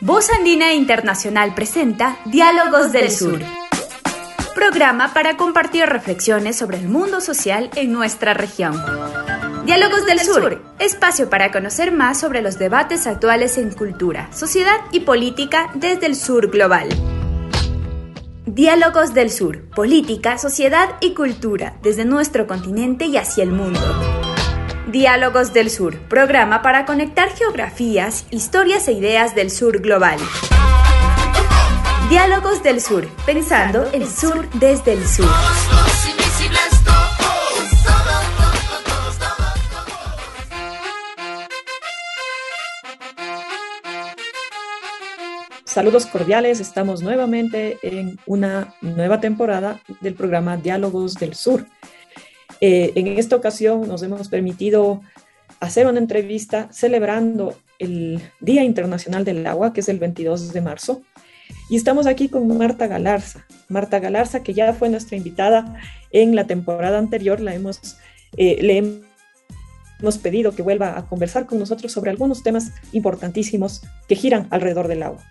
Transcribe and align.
Voz 0.00 0.30
Andina 0.30 0.74
Internacional 0.74 1.56
presenta 1.56 2.18
Diálogos 2.24 2.92
del 2.92 3.10
Sur. 3.10 3.40
Programa 4.54 5.12
para 5.12 5.36
compartir 5.36 5.86
reflexiones 5.86 6.56
sobre 6.56 6.78
el 6.78 6.88
mundo 6.88 7.20
social 7.20 7.68
en 7.74 7.92
nuestra 7.92 8.32
región. 8.32 8.80
Diálogos 9.64 10.06
del 10.06 10.20
Sur, 10.20 10.62
espacio 10.78 11.28
para 11.28 11.50
conocer 11.50 11.90
más 11.90 12.20
sobre 12.20 12.42
los 12.42 12.60
debates 12.60 13.08
actuales 13.08 13.58
en 13.58 13.72
cultura, 13.72 14.32
sociedad 14.32 14.78
y 14.92 15.00
política 15.00 15.72
desde 15.74 16.06
el 16.06 16.14
sur 16.14 16.48
global. 16.48 16.88
Diálogos 18.46 19.14
del 19.14 19.32
Sur, 19.32 19.68
política, 19.70 20.38
sociedad 20.38 20.90
y 21.00 21.14
cultura 21.14 21.76
desde 21.82 22.04
nuestro 22.04 22.46
continente 22.46 23.06
y 23.06 23.16
hacia 23.16 23.42
el 23.42 23.50
mundo. 23.50 24.07
Diálogos 24.88 25.52
del 25.52 25.68
Sur, 25.68 25.98
programa 26.08 26.62
para 26.62 26.86
conectar 26.86 27.28
geografías, 27.36 28.24
historias 28.30 28.88
e 28.88 28.92
ideas 28.92 29.34
del 29.34 29.50
sur 29.50 29.82
global. 29.82 30.18
Diálogos 32.08 32.62
del 32.62 32.80
Sur, 32.80 33.06
pensando 33.26 33.84
el 33.92 34.08
sur 34.08 34.48
desde 34.54 34.94
el 34.94 35.06
sur. 35.06 35.28
Saludos 45.66 46.06
cordiales, 46.06 46.60
estamos 46.60 47.02
nuevamente 47.02 47.78
en 47.82 48.18
una 48.24 48.74
nueva 48.80 49.20
temporada 49.20 49.80
del 50.00 50.14
programa 50.14 50.56
Diálogos 50.56 51.12
del 51.16 51.34
Sur. 51.34 51.66
Eh, 52.60 52.92
en 52.94 53.06
esta 53.18 53.36
ocasión 53.36 53.86
nos 53.86 54.02
hemos 54.02 54.28
permitido 54.28 55.00
hacer 55.60 55.86
una 55.86 55.98
entrevista 55.98 56.68
celebrando 56.72 57.56
el 57.78 58.20
Día 58.40 58.64
Internacional 58.64 59.24
del 59.24 59.46
Agua, 59.46 59.72
que 59.72 59.80
es 59.80 59.88
el 59.88 59.98
22 59.98 60.52
de 60.52 60.60
marzo. 60.60 61.02
Y 61.70 61.76
estamos 61.76 62.06
aquí 62.06 62.28
con 62.28 62.46
Marta 62.56 62.86
Galarza. 62.86 63.46
Marta 63.68 63.98
Galarza, 63.98 64.42
que 64.42 64.54
ya 64.54 64.72
fue 64.72 64.88
nuestra 64.88 65.16
invitada 65.16 65.76
en 66.10 66.34
la 66.34 66.46
temporada 66.46 66.98
anterior, 66.98 67.40
la 67.40 67.54
hemos, 67.54 67.96
eh, 68.36 68.58
le 68.60 69.02
hemos 70.00 70.18
pedido 70.18 70.52
que 70.52 70.62
vuelva 70.62 70.98
a 70.98 71.06
conversar 71.06 71.46
con 71.46 71.58
nosotros 71.58 71.92
sobre 71.92 72.10
algunos 72.10 72.42
temas 72.42 72.72
importantísimos 72.92 73.82
que 74.08 74.16
giran 74.16 74.48
alrededor 74.50 74.88
del 74.88 75.02
agua. 75.02 75.24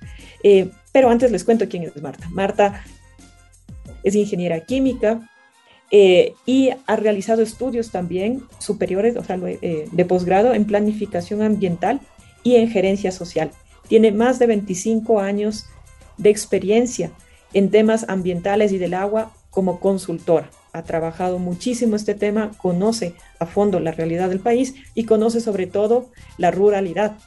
Eh, 0.44 0.70
pero 0.92 1.10
antes 1.10 1.32
les 1.32 1.44
cuento 1.44 1.68
quién 1.68 1.84
es 1.84 2.02
Marta. 2.02 2.28
Marta 2.30 2.84
es 4.04 4.16
ingeniera 4.16 4.60
química 4.62 5.30
eh, 5.92 6.34
y 6.46 6.72
ha 6.86 6.96
realizado 6.96 7.42
estudios 7.42 7.92
también 7.92 8.44
superiores, 8.60 9.16
o 9.16 9.24
sea, 9.24 9.40
eh, 9.46 9.88
de 9.92 10.06
posgrado 10.06 10.54
en 10.54 10.66
planificación 10.66 11.42
ambiental 11.42 12.02
y 12.44 12.56
en 12.56 12.70
gerencia 12.70 13.12
social. 13.12 13.52
Tiene 13.88 14.12
más 14.12 14.40
de 14.40 14.48
25 14.48 15.20
años 15.20 15.66
de 16.18 16.30
experiencia 16.30 17.12
en 17.54 17.70
temas 17.70 18.06
ambientales 18.10 18.72
y 18.74 18.78
del 18.78 18.94
agua 18.94 19.32
como 19.50 19.80
consultora. 19.80 20.50
Ha 20.74 20.84
trabajado 20.84 21.40
muchísimo 21.40 21.96
este 21.96 22.16
tema, 22.16 22.52
conoce 22.58 23.14
a 23.40 23.46
fondo 23.46 23.80
la 23.80 23.92
realidad 23.92 24.30
del 24.30 24.40
país 24.40 24.76
y 24.94 25.06
conoce 25.06 25.40
sobre 25.40 25.68
todo 25.68 26.10
la 26.38 26.52
ruralidad 26.52 27.18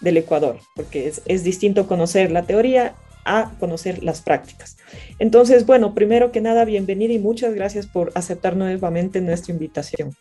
del 0.00 0.16
Ecuador, 0.16 0.58
porque 0.74 1.12
es, 1.24 1.44
distinto 1.44 1.86
conocer 1.86 2.30
la 2.30 2.42
teoría 2.42 2.94
a 3.28 3.52
conocer 3.60 4.02
las 4.02 4.22
prácticas. 4.22 4.76
Entonces, 5.18 5.66
bueno, 5.66 5.94
primero 5.94 6.32
que 6.32 6.40
nada, 6.40 6.64
bienvenida 6.64 7.12
y 7.12 7.18
muchas 7.18 7.54
gracias 7.54 7.86
por 7.86 8.10
aceptar 8.14 8.56
nuevamente 8.56 9.20
nuestra 9.20 9.52
invitación. 9.52 10.16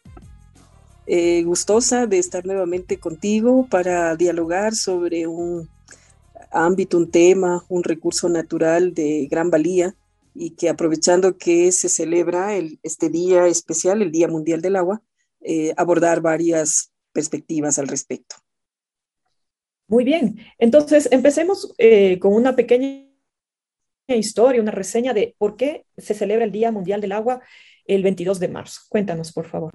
Eh, 1.05 1.43
gustosa 1.43 2.05
de 2.05 2.19
estar 2.19 2.45
nuevamente 2.45 2.99
contigo 2.99 3.65
para 3.69 4.15
dialogar 4.17 4.75
sobre 4.75 5.25
un 5.25 5.69
ámbito, 6.51 6.97
un 6.97 7.09
tema, 7.09 7.63
un 7.69 7.83
recurso 7.83 8.27
natural 8.27 8.93
de 8.93 9.27
gran 9.31 9.49
valía 9.49 9.95
y 10.33 10.51
que 10.51 10.69
aprovechando 10.69 11.37
que 11.37 11.71
se 11.71 11.87
celebra 11.87 12.55
el, 12.55 12.79
este 12.83 13.09
día 13.09 13.47
especial, 13.47 14.01
el 14.01 14.11
Día 14.11 14.27
Mundial 14.27 14.61
del 14.61 14.75
Agua, 14.75 15.01
eh, 15.41 15.73
abordar 15.77 16.21
varias 16.21 16.91
perspectivas 17.13 17.79
al 17.79 17.87
respecto. 17.87 18.35
Muy 19.87 20.03
bien, 20.03 20.37
entonces 20.57 21.07
empecemos 21.11 21.73
eh, 21.77 22.19
con 22.19 22.33
una 22.33 22.57
pequeña 22.57 23.07
historia, 24.09 24.61
una 24.61 24.71
reseña 24.71 25.13
de 25.13 25.33
por 25.37 25.55
qué 25.55 25.85
se 25.97 26.13
celebra 26.13 26.43
el 26.43 26.51
Día 26.51 26.71
Mundial 26.71 26.99
del 26.99 27.13
Agua 27.13 27.41
el 27.85 28.03
22 28.03 28.39
de 28.41 28.49
marzo. 28.49 28.81
Cuéntanos, 28.89 29.31
por 29.31 29.45
favor. 29.47 29.71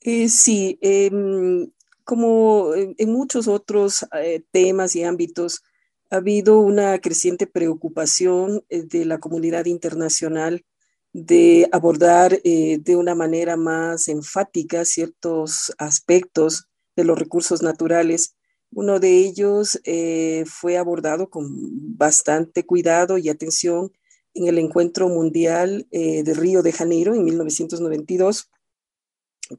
Eh, 0.00 0.28
sí, 0.30 0.78
em, 0.80 1.70
como 2.04 2.74
en 2.74 3.12
muchos 3.12 3.46
otros 3.46 4.06
eh, 4.14 4.42
temas 4.50 4.96
y 4.96 5.04
ámbitos, 5.04 5.62
ha 6.10 6.16
habido 6.16 6.60
una 6.60 6.98
creciente 6.98 7.46
preocupación 7.46 8.64
de 8.68 9.04
la 9.04 9.18
comunidad 9.18 9.66
internacional 9.66 10.64
de 11.12 11.68
abordar 11.72 12.40
de 12.42 12.96
una 12.96 13.14
manera 13.14 13.56
más 13.56 14.08
enfática 14.08 14.84
ciertos 14.84 15.72
aspectos 15.78 16.68
de 16.96 17.04
los 17.04 17.18
recursos 17.18 17.62
naturales 17.62 18.34
uno 18.74 18.98
de 18.98 19.18
ellos 19.18 19.80
eh, 19.84 20.44
fue 20.46 20.76
abordado 20.76 21.30
con 21.30 21.48
bastante 21.96 22.66
cuidado 22.66 23.18
y 23.18 23.28
atención 23.28 23.92
en 24.34 24.48
el 24.48 24.58
Encuentro 24.58 25.08
Mundial 25.08 25.86
eh, 25.92 26.24
de 26.24 26.34
Río 26.34 26.62
de 26.62 26.72
Janeiro 26.72 27.14
en 27.14 27.24
1992, 27.24 28.50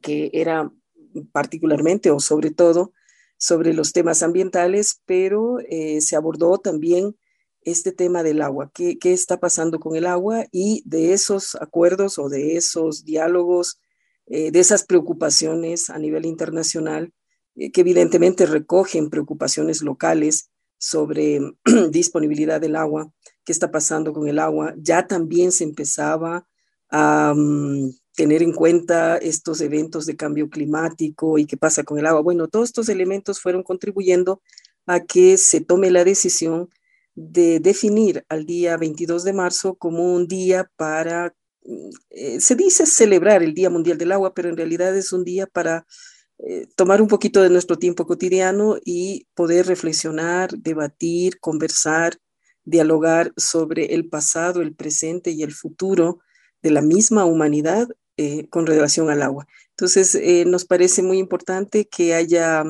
que 0.02 0.30
era 0.34 0.70
particularmente 1.32 2.10
o 2.10 2.20
sobre 2.20 2.50
todo 2.50 2.92
sobre 3.38 3.72
los 3.72 3.92
temas 3.92 4.22
ambientales, 4.22 5.00
pero 5.06 5.58
eh, 5.60 6.00
se 6.02 6.16
abordó 6.16 6.58
también 6.58 7.16
este 7.62 7.92
tema 7.92 8.22
del 8.22 8.42
agua, 8.42 8.70
¿Qué, 8.72 8.98
qué 8.98 9.12
está 9.12 9.40
pasando 9.40 9.80
con 9.80 9.96
el 9.96 10.06
agua 10.06 10.44
y 10.52 10.82
de 10.84 11.14
esos 11.14 11.56
acuerdos 11.56 12.18
o 12.18 12.28
de 12.28 12.56
esos 12.56 13.04
diálogos, 13.04 13.80
de 14.28 14.50
esas 14.58 14.84
preocupaciones 14.84 15.88
a 15.88 15.98
nivel 15.98 16.26
internacional 16.26 17.12
eh, 17.12 17.12
que 17.56 17.80
evidentemente 17.80 18.46
recogen 18.46 19.10
preocupaciones 19.10 19.82
locales 19.82 20.50
sobre 20.78 21.40
disponibilidad 21.90 22.60
del 22.60 22.76
agua, 22.76 23.10
qué 23.44 23.52
está 23.52 23.70
pasando 23.70 24.12
con 24.12 24.28
el 24.28 24.38
agua. 24.38 24.74
Ya 24.78 25.06
también 25.06 25.52
se 25.52 25.64
empezaba 25.64 26.46
a 26.90 27.32
mm, 27.34 27.90
tener 28.14 28.42
en 28.42 28.52
cuenta 28.52 29.16
estos 29.16 29.60
eventos 29.60 30.06
de 30.06 30.16
cambio 30.16 30.48
climático 30.48 31.38
y 31.38 31.46
qué 31.46 31.56
pasa 31.56 31.82
con 31.82 31.98
el 31.98 32.06
agua. 32.06 32.22
Bueno, 32.22 32.48
todos 32.48 32.68
estos 32.68 32.88
elementos 32.88 33.40
fueron 33.40 33.62
contribuyendo 33.62 34.42
a 34.86 35.00
que 35.00 35.36
se 35.36 35.60
tome 35.60 35.90
la 35.90 36.04
decisión 36.04 36.68
de 37.14 37.60
definir 37.60 38.24
al 38.28 38.44
día 38.44 38.76
22 38.76 39.24
de 39.24 39.32
marzo 39.32 39.74
como 39.74 40.14
un 40.14 40.28
día 40.28 40.70
para, 40.76 41.34
mm, 41.64 41.90
eh, 42.10 42.40
se 42.40 42.54
dice 42.54 42.86
celebrar 42.86 43.42
el 43.42 43.54
Día 43.54 43.70
Mundial 43.70 43.98
del 43.98 44.12
Agua, 44.12 44.34
pero 44.34 44.50
en 44.50 44.56
realidad 44.56 44.96
es 44.96 45.12
un 45.12 45.24
día 45.24 45.46
para 45.46 45.86
eh, 46.38 46.66
tomar 46.76 47.00
un 47.00 47.08
poquito 47.08 47.42
de 47.42 47.48
nuestro 47.48 47.78
tiempo 47.78 48.06
cotidiano 48.06 48.76
y 48.84 49.26
poder 49.34 49.66
reflexionar, 49.66 50.50
debatir, 50.58 51.40
conversar, 51.40 52.18
dialogar 52.64 53.32
sobre 53.36 53.94
el 53.94 54.08
pasado, 54.08 54.60
el 54.60 54.74
presente 54.74 55.30
y 55.30 55.42
el 55.42 55.52
futuro 55.52 56.20
de 56.62 56.70
la 56.70 56.82
misma 56.82 57.24
humanidad 57.24 57.88
eh, 58.18 58.48
con 58.48 58.66
relación 58.66 59.08
al 59.08 59.22
agua. 59.22 59.46
Entonces, 59.70 60.14
eh, 60.14 60.44
nos 60.46 60.64
parece 60.64 61.02
muy 61.02 61.18
importante 61.18 61.86
que 61.86 62.14
haya, 62.14 62.64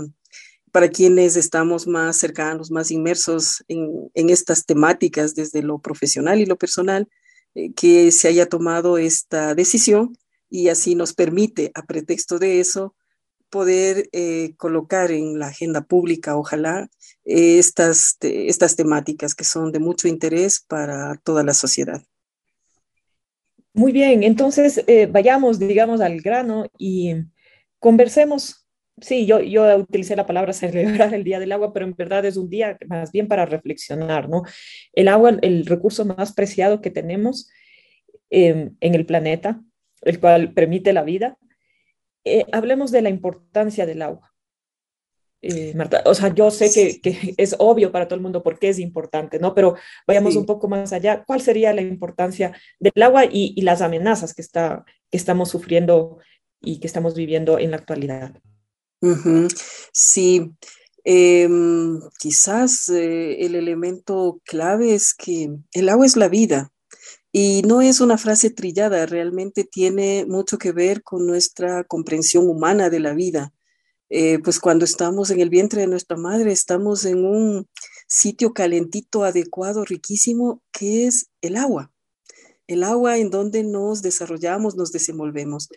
para 0.71 0.89
quienes 0.89 1.37
estamos 1.37 1.87
más 1.87 2.17
cercanos, 2.17 2.71
más 2.71 2.91
inmersos 2.91 3.65
en, 3.67 4.11
en 4.15 4.31
estas 4.31 4.65
temáticas 4.65 5.35
desde 5.35 5.63
lo 5.63 5.79
profesional 5.81 6.41
y 6.41 6.47
lo 6.47 6.57
personal, 6.57 7.09
que 7.75 8.13
se 8.13 8.29
haya 8.29 8.51
tomado 8.51 8.99
esta 8.99 9.55
decisión 9.55 10.15
y 10.51 10.69
así 10.69 10.95
nos 10.95 11.15
permite, 11.15 11.73
a 11.75 11.87
pretexto 11.87 12.39
de 12.39 12.61
eso, 12.61 12.95
poder 13.51 14.09
eh, 14.13 14.55
colocar 14.57 15.11
en 15.11 15.39
la 15.39 15.49
agenda 15.49 15.83
pública, 15.83 16.37
ojalá, 16.37 16.89
estas, 17.25 18.17
estas 18.21 18.77
temáticas 18.77 19.35
que 19.35 19.45
son 19.45 19.73
de 19.73 19.79
mucho 19.79 20.09
interés 20.09 20.65
para 20.67 21.17
toda 21.25 21.43
la 21.43 21.55
sociedad. 21.55 22.03
Muy 23.77 23.93
bien, 23.93 24.23
entonces 24.23 24.83
eh, 24.87 25.07
vayamos, 25.07 25.59
digamos, 25.59 26.01
al 26.01 26.23
grano 26.23 26.67
y 26.79 27.15
conversemos. 27.79 28.67
Sí, 28.99 29.27
yo, 29.27 29.41
yo 29.41 29.77
utilicé 29.77 30.17
la 30.17 30.27
palabra 30.27 30.53
celebrar 30.55 31.13
el 31.13 31.25
Día 31.25 31.39
del 31.39 31.53
Agua, 31.53 31.75
pero 31.75 31.85
en 31.85 31.95
verdad 31.95 32.25
es 32.25 32.39
un 32.39 32.49
día 32.49 32.79
más 32.89 33.13
bien 33.13 33.29
para 33.29 33.45
reflexionar, 33.45 34.31
¿no? 34.31 34.45
El 34.95 35.09
agua, 35.09 35.37
el 35.43 35.67
recurso 35.67 36.07
más 36.07 36.33
preciado 36.33 36.81
que 36.81 36.91
tenemos 36.91 37.51
em, 38.31 38.75
en 38.81 38.95
el 38.95 39.05
planeta, 39.05 39.61
el 40.01 40.21
cual 40.21 40.55
permite 40.55 40.95
la 40.95 41.03
vida, 41.03 41.37
eh, 42.27 42.47
hablemos 42.53 42.91
de 42.91 43.03
la 43.03 43.09
importancia 43.09 43.87
del 43.87 44.03
agua. 44.03 44.33
Eh, 45.43 45.75
Marta, 45.75 46.03
o 46.07 46.15
sea, 46.15 46.35
yo 46.35 46.51
sé 46.51 46.71
que, 47.01 47.35
es 47.37 47.55
obvio 47.59 47.93
para 47.93 48.09
todo 48.09 48.17
el 48.17 48.23
mundo 48.23 48.43
por 48.43 48.59
qué 48.59 48.71
es 48.71 48.79
importante, 48.79 49.39
¿no? 49.39 49.55
Pero 49.55 49.77
vayamos 50.07 50.35
un 50.35 50.47
poco 50.47 50.67
más 50.69 50.93
allá. 50.93 51.25
¿Cuál 51.25 51.41
sería 51.41 51.73
la 51.73 51.83
importancia 51.83 52.53
del 52.81 53.03
agua 53.03 53.25
y, 53.31 53.61
las 53.63 53.81
amenazas 53.81 54.35
que, 54.35 54.43
está, 54.43 54.85
que 55.11 55.17
estamos 55.17 55.51
sufriendo 55.51 56.19
y 56.61 56.81
que 56.81 56.87
estamos 56.87 57.15
viviendo 57.15 57.59
en 57.59 57.71
la 57.71 57.77
actualidad? 57.77 58.33
Sí, 59.93 60.53
Em, 61.09 62.01
quizás 62.19 62.89
eh, 62.89 63.47
el 63.47 63.55
elemento 63.55 64.41
clave 64.45 64.93
es 64.93 65.15
que 65.15 65.57
el 65.73 65.89
agua 65.89 66.05
es 66.05 66.17
la 66.17 66.27
vida 66.27 66.73
y 67.39 67.61
no 67.61 67.83
es 67.83 68.01
una 68.01 68.17
frase 68.17 68.49
trillada, 68.49 69.05
realmente 69.05 69.65
tiene 69.65 70.25
mucho 70.27 70.57
que 70.57 70.73
ver 70.73 71.03
con 71.03 71.27
nuestra 71.27 71.85
comprensión 71.85 72.49
humana 72.49 72.89
de 72.89 72.99
la 72.99 73.13
vida. 73.13 73.53
Eh, 74.09 74.39
pues 74.39 74.59
cuando 74.59 74.87
estamos 74.87 75.29
en 75.29 75.41
el 75.41 75.51
vientre 75.51 75.83
de 75.83 75.87
nuestra 75.87 76.17
madre, 76.17 76.51
estamos 76.51 77.05
en 77.05 77.27
un 77.27 77.69
sitio 78.09 78.55
calentito, 78.55 79.23
adecuado, 79.23 79.85
riquísimo, 79.85 80.63
que 80.73 81.07
es 81.07 81.29
el 81.43 81.57
agua. 81.57 81.93
El 82.69 82.83
agua 82.83 83.19
en 83.19 83.29
donde 83.29 83.65
nos 83.65 84.01
desarrollamos, 84.01 84.75
nos 84.75 84.91
desenvolvemos. 84.91 85.69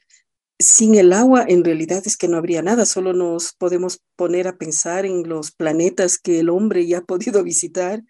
Sin 0.60 0.96
el 0.96 1.12
agua, 1.12 1.44
en 1.46 1.66
realidad 1.66 2.04
es 2.06 2.16
que 2.16 2.30
no 2.30 2.38
habría 2.38 2.62
nada, 2.62 2.86
solo 2.86 3.12
nos 3.12 3.52
podemos 3.52 4.00
poner 4.16 4.48
a 4.48 4.58
pensar 4.58 5.06
en 5.06 5.28
los 5.28 5.52
planetas 5.52 6.20
que 6.20 6.40
el 6.40 6.48
hombre 6.48 6.88
ya 6.88 7.00
ha 7.00 7.04
podido 7.04 7.44
visitar, 7.44 8.02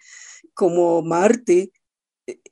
como 0.53 1.01
Marte. 1.01 1.71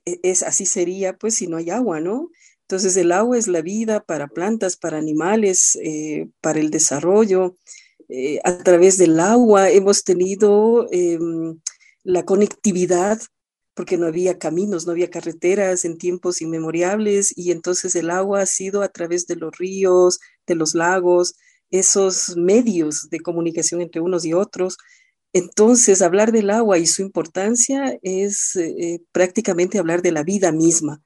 E, 0.08 0.20
es, 0.22 0.42
así 0.42 0.66
sería, 0.66 1.16
pues, 1.16 1.34
si 1.34 1.46
no 1.46 1.56
hay 1.58 1.70
agua, 1.70 2.00
¿no? 2.00 2.30
Entonces 2.62 2.96
el 2.96 3.12
agua 3.12 3.38
es 3.38 3.48
la 3.48 3.62
vida 3.62 4.04
para 4.04 4.28
plantas, 4.28 4.76
para 4.76 4.98
animales, 4.98 5.78
eh, 5.82 6.28
para 6.42 6.60
el 6.60 6.70
desarrollo. 6.70 7.56
Eh, 8.08 8.40
a 8.44 8.58
través 8.62 8.98
del 8.98 9.20
agua 9.20 9.70
hemos 9.70 10.04
tenido 10.04 10.86
em, 10.92 11.58
la 12.04 12.24
conectividad 12.24 13.20
porque 13.74 13.96
no 13.96 14.06
había 14.06 14.38
caminos, 14.38 14.86
no 14.86 14.92
había 14.92 15.08
carreteras 15.10 15.84
en 15.84 15.98
tiempos 15.98 16.42
inmemorables 16.42 17.32
y 17.36 17.52
entonces 17.52 17.94
el 17.94 18.10
agua 18.10 18.40
ha 18.42 18.46
sido 18.46 18.82
a 18.82 18.88
través 18.88 19.26
de 19.26 19.36
los 19.36 19.56
ríos, 19.56 20.18
de 20.46 20.56
los 20.56 20.74
lagos, 20.74 21.36
esos 21.70 22.36
medios 22.36 23.08
de 23.10 23.20
comunicación 23.20 23.80
entre 23.80 24.00
unos 24.00 24.24
y 24.24 24.32
otros. 24.34 24.78
Entonces, 25.32 26.02
hablar 26.02 26.32
del 26.32 26.50
agua 26.50 26.78
y 26.78 26.86
su 26.86 27.02
importancia 27.02 27.98
es 28.02 28.56
eh, 28.56 29.00
prácticamente 29.12 29.78
hablar 29.78 30.02
de 30.02 30.12
la 30.12 30.22
vida 30.22 30.52
misma. 30.52 31.02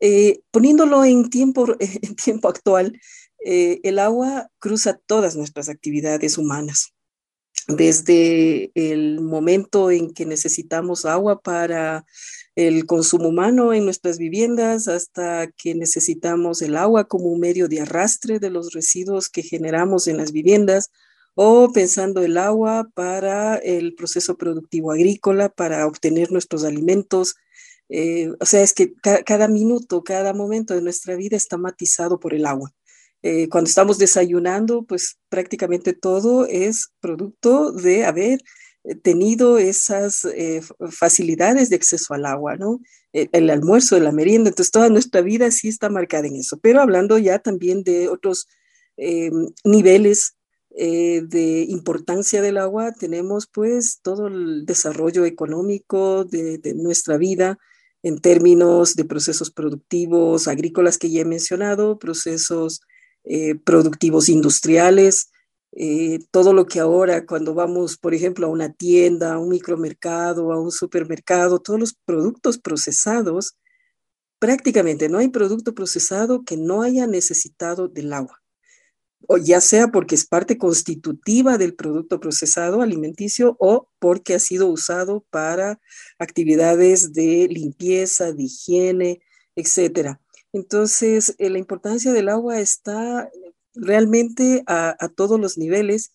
Eh, 0.00 0.40
poniéndolo 0.50 1.04
en 1.04 1.28
tiempo, 1.28 1.66
en 1.78 2.14
tiempo 2.16 2.48
actual, 2.48 2.98
eh, 3.44 3.80
el 3.82 3.98
agua 3.98 4.48
cruza 4.58 4.98
todas 5.06 5.36
nuestras 5.36 5.68
actividades 5.68 6.38
humanas, 6.38 6.94
desde 7.68 8.70
el 8.74 9.20
momento 9.20 9.90
en 9.90 10.12
que 10.12 10.24
necesitamos 10.26 11.04
agua 11.04 11.40
para 11.40 12.04
el 12.54 12.84
consumo 12.86 13.28
humano 13.28 13.72
en 13.72 13.84
nuestras 13.84 14.18
viviendas 14.18 14.88
hasta 14.88 15.50
que 15.52 15.74
necesitamos 15.74 16.62
el 16.62 16.76
agua 16.76 17.04
como 17.04 17.26
un 17.26 17.40
medio 17.40 17.68
de 17.68 17.80
arrastre 17.80 18.38
de 18.38 18.50
los 18.50 18.72
residuos 18.72 19.28
que 19.28 19.42
generamos 19.42 20.08
en 20.08 20.16
las 20.16 20.32
viviendas 20.32 20.90
o 21.34 21.72
pensando 21.72 22.22
el 22.22 22.36
agua 22.38 22.88
para 22.94 23.56
el 23.56 23.94
proceso 23.94 24.36
productivo 24.36 24.92
agrícola, 24.92 25.48
para 25.48 25.86
obtener 25.86 26.30
nuestros 26.32 26.64
alimentos, 26.64 27.36
eh, 27.90 28.30
o 28.38 28.46
sea, 28.46 28.62
es 28.62 28.72
que 28.72 28.94
cada 29.02 29.48
minuto, 29.48 30.04
cada 30.04 30.32
momento 30.32 30.74
de 30.74 30.80
nuestra 30.80 31.16
vida 31.16 31.36
está 31.36 31.58
matizado 31.58 32.20
por 32.20 32.34
el 32.34 32.46
agua. 32.46 32.72
Eh, 33.22 33.48
cuando 33.48 33.68
estamos 33.68 33.98
desayunando, 33.98 34.84
pues 34.84 35.18
prácticamente 35.28 35.92
todo 35.92 36.46
es 36.46 36.92
producto 37.00 37.72
de 37.72 38.04
haber 38.04 38.40
eh, 38.84 38.94
tenido 38.94 39.58
esas 39.58 40.26
facilidades 40.90 41.68
de 41.68 41.76
acceso 41.76 42.14
al 42.14 42.26
agua, 42.26 42.56
¿no? 42.56 42.80
El, 43.12 43.50
almuerzo, 43.50 43.98
la 43.98 44.12
merienda, 44.12 44.50
entonces 44.50 44.70
toda 44.70 44.88
nuestra 44.88 45.20
vida 45.20 45.50
sí 45.50 45.68
está 45.68 45.90
marcada 45.90 46.28
en 46.28 46.36
eso. 46.36 46.58
Pero 46.62 46.80
hablando 46.80 47.18
ya 47.18 47.40
también 47.40 47.82
de 47.82 48.08
otros 48.08 48.46
niveles 49.64 50.36
de 50.86 51.66
importancia 51.68 52.40
del 52.40 52.56
agua, 52.56 52.92
tenemos 52.92 53.46
pues 53.46 54.00
todo 54.02 54.28
el 54.28 54.64
desarrollo 54.64 55.26
económico 55.26 56.24
de, 56.24 56.58
de 56.58 56.74
nuestra 56.74 57.18
vida, 57.18 57.58
en 58.02 58.20
términos 58.20 58.94
de 58.96 59.04
procesos 59.04 59.50
productivos 59.50 60.48
agrícolas 60.48 60.98
que 60.98 61.10
ya 61.10 61.20
he 61.20 61.24
mencionado, 61.24 61.98
procesos 61.98 62.80
eh, 63.24 63.54
productivos 63.56 64.28
industriales, 64.28 65.30
eh, 65.72 66.20
todo 66.30 66.52
lo 66.52 66.66
que 66.66 66.80
ahora 66.80 67.26
cuando 67.26 67.54
vamos, 67.54 67.96
por 67.98 68.14
ejemplo, 68.14 68.46
a 68.46 68.50
una 68.50 68.72
tienda, 68.72 69.34
a 69.34 69.38
un 69.38 69.50
micromercado, 69.50 70.52
a 70.52 70.60
un 70.60 70.72
supermercado, 70.72 71.60
todos 71.60 71.78
los 71.78 71.94
productos 72.04 72.58
procesados, 72.58 73.56
prácticamente 74.38 75.08
no 75.08 75.18
hay 75.18 75.28
producto 75.28 75.74
procesado 75.74 76.42
que 76.44 76.56
no 76.56 76.82
haya 76.82 77.06
necesitado 77.06 77.88
del 77.88 78.12
agua 78.14 78.39
o 79.32 79.38
ya 79.38 79.60
sea 79.60 79.92
porque 79.92 80.16
es 80.16 80.26
parte 80.26 80.58
constitutiva 80.58 81.56
del 81.56 81.76
producto 81.76 82.18
procesado 82.18 82.82
alimenticio 82.82 83.56
o 83.60 83.88
porque 84.00 84.34
ha 84.34 84.40
sido 84.40 84.66
usado 84.66 85.24
para 85.30 85.80
actividades 86.18 87.12
de 87.12 87.46
limpieza, 87.48 88.32
de 88.32 88.42
higiene, 88.42 89.20
etc. 89.54 90.18
Entonces, 90.52 91.36
eh, 91.38 91.48
la 91.48 91.58
importancia 91.58 92.12
del 92.12 92.28
agua 92.28 92.58
está 92.58 93.30
realmente 93.72 94.64
a, 94.66 94.96
todos 95.14 95.38
los 95.38 95.56
niveles. 95.56 96.12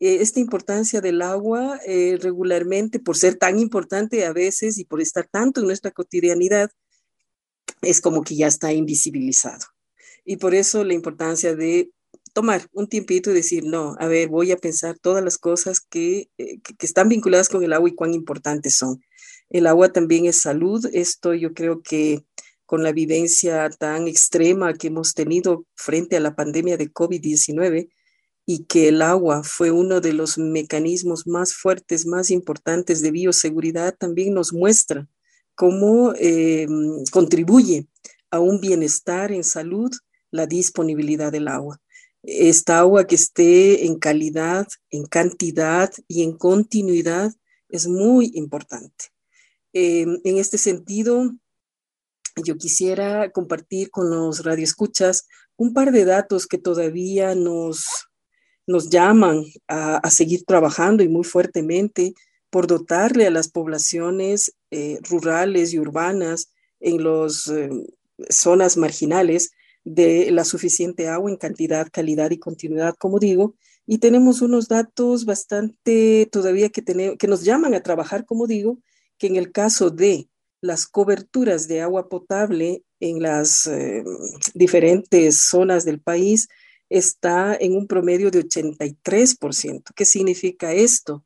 Eh, 0.00 0.18
esta 0.20 0.40
importancia 0.40 1.00
del 1.00 1.22
agua 1.22 1.78
eh, 1.86 2.18
regularmente, 2.20 2.98
por 2.98 3.16
ser 3.16 3.36
tan 3.36 3.60
importante 3.60 4.24
a 4.26 4.32
veces 4.32 4.76
y 4.78 4.84
por 4.84 5.00
estar 5.00 5.28
tanto 5.28 5.60
en 5.60 5.68
nuestra 5.68 5.92
cotidianidad, 5.92 6.72
es 7.80 8.00
como 8.00 8.24
que 8.24 8.34
ya 8.34 8.48
está 8.48 8.72
invisibilizado. 8.72 9.66
Y 10.24 10.38
por 10.38 10.56
eso 10.56 10.82
la 10.82 10.94
importancia 10.94 11.54
de 11.54 11.92
tomar 12.36 12.68
un 12.74 12.86
tiempito 12.86 13.30
y 13.30 13.32
decir, 13.32 13.64
no, 13.64 13.96
a 13.98 14.06
ver, 14.08 14.28
voy 14.28 14.52
a 14.52 14.58
pensar 14.58 14.98
todas 14.98 15.24
las 15.24 15.38
cosas 15.38 15.78
eh, 15.94 16.28
que, 16.36 16.60
que, 16.60 16.84
están 16.84 17.08
vinculadas 17.08 17.48
con 17.48 17.64
el 17.64 17.72
agua 17.72 17.88
y 17.88 17.94
cuán 17.94 18.12
importantes 18.12 18.76
son. 18.76 19.02
El 19.48 19.66
agua 19.66 19.90
también 19.90 20.26
es 20.26 20.42
salud. 20.42 20.86
Esto 20.92 21.32
yo 21.32 21.54
creo 21.54 21.80
que 21.80 22.26
con 22.66 22.82
la 22.82 22.92
vivencia 22.92 23.70
tan 23.70 24.06
extrema 24.06 24.74
que 24.74 24.88
hemos 24.88 25.14
tenido 25.14 25.64
frente 25.76 26.14
a 26.14 26.20
la 26.20 26.36
pandemia 26.36 26.76
de 26.76 26.92
COVID-19 26.92 27.88
y 28.44 28.64
que 28.64 28.88
el 28.88 29.00
agua 29.00 29.42
fue 29.42 29.70
uno 29.70 30.02
de 30.02 30.12
los 30.12 30.36
mecanismos 30.36 31.26
más 31.26 31.54
fuertes, 31.54 32.04
más 32.04 32.30
importantes 32.30 33.00
de 33.00 33.12
bioseguridad, 33.12 33.96
también 33.96 34.34
nos 34.34 34.52
muestra 34.52 35.08
cómo 35.54 36.12
eh, 36.18 36.66
contribuye 37.10 37.88
a 38.30 38.40
un 38.40 38.60
bienestar 38.60 39.32
en 39.32 39.42
salud 39.42 39.90
la 40.30 40.46
disponibilidad 40.46 41.32
del 41.32 41.48
agua 41.48 41.80
esta 42.26 42.80
agua 42.80 43.06
que 43.06 43.14
esté 43.14 43.86
en 43.86 43.98
calidad, 43.98 44.66
en 44.90 45.06
cantidad 45.06 45.92
y 46.08 46.24
en 46.24 46.36
continuidad 46.36 47.32
es 47.68 47.86
muy 47.86 48.32
importante. 48.34 49.06
Em, 49.72 50.18
en 50.24 50.38
este 50.38 50.58
sentido, 50.58 51.30
yo 52.44 52.56
quisiera 52.56 53.30
compartir 53.30 53.90
con 53.90 54.10
los 54.10 54.44
radioescuchas 54.44 55.28
un 55.56 55.72
par 55.72 55.92
de 55.92 56.04
datos 56.04 56.46
que 56.46 56.58
todavía 56.58 57.34
nos, 57.34 57.86
nos 58.66 58.90
llaman 58.90 59.44
a, 59.68 60.10
seguir 60.10 60.44
trabajando 60.44 61.02
y 61.02 61.08
muy 61.08 61.24
fuertemente 61.24 62.14
por 62.50 62.66
dotarle 62.66 63.26
a 63.26 63.30
las 63.30 63.48
poblaciones 63.48 64.52
eh, 64.70 64.98
rurales 65.08 65.72
y 65.72 65.78
urbanas 65.78 66.50
en 66.80 67.04
las 67.04 67.46
em, 67.48 67.84
zonas 68.28 68.76
marginales 68.76 69.52
de 69.86 70.32
la 70.32 70.44
suficiente 70.44 71.06
agua 71.06 71.30
en 71.30 71.36
cantidad, 71.36 71.88
calidad 71.92 72.32
y 72.32 72.38
continuidad, 72.38 72.96
como 72.98 73.20
digo, 73.20 73.54
y 73.86 73.98
tenemos 73.98 74.42
unos 74.42 74.66
datos 74.66 75.24
bastante 75.24 76.28
todavía 76.32 76.70
que, 76.70 76.82
que 77.16 77.28
nos 77.28 77.44
llaman 77.44 77.72
a 77.72 77.82
trabajar, 77.82 78.26
como 78.26 78.48
digo, 78.48 78.80
que 79.16 79.28
en 79.28 79.36
el 79.36 79.52
caso 79.52 79.90
de 79.90 80.28
las 80.60 80.88
coberturas 80.88 81.68
de 81.68 81.82
agua 81.82 82.08
potable 82.08 82.82
en 82.98 83.22
las 83.22 83.68
eh, 83.68 84.02
diferentes 84.54 85.46
zonas 85.46 85.84
del 85.84 86.00
país 86.00 86.48
está 86.88 87.54
en 87.54 87.76
un 87.76 87.86
promedio 87.86 88.32
de 88.32 88.44
83%. 88.44 89.84
¿Qué 89.94 90.04
significa 90.04 90.72
esto? 90.72 91.24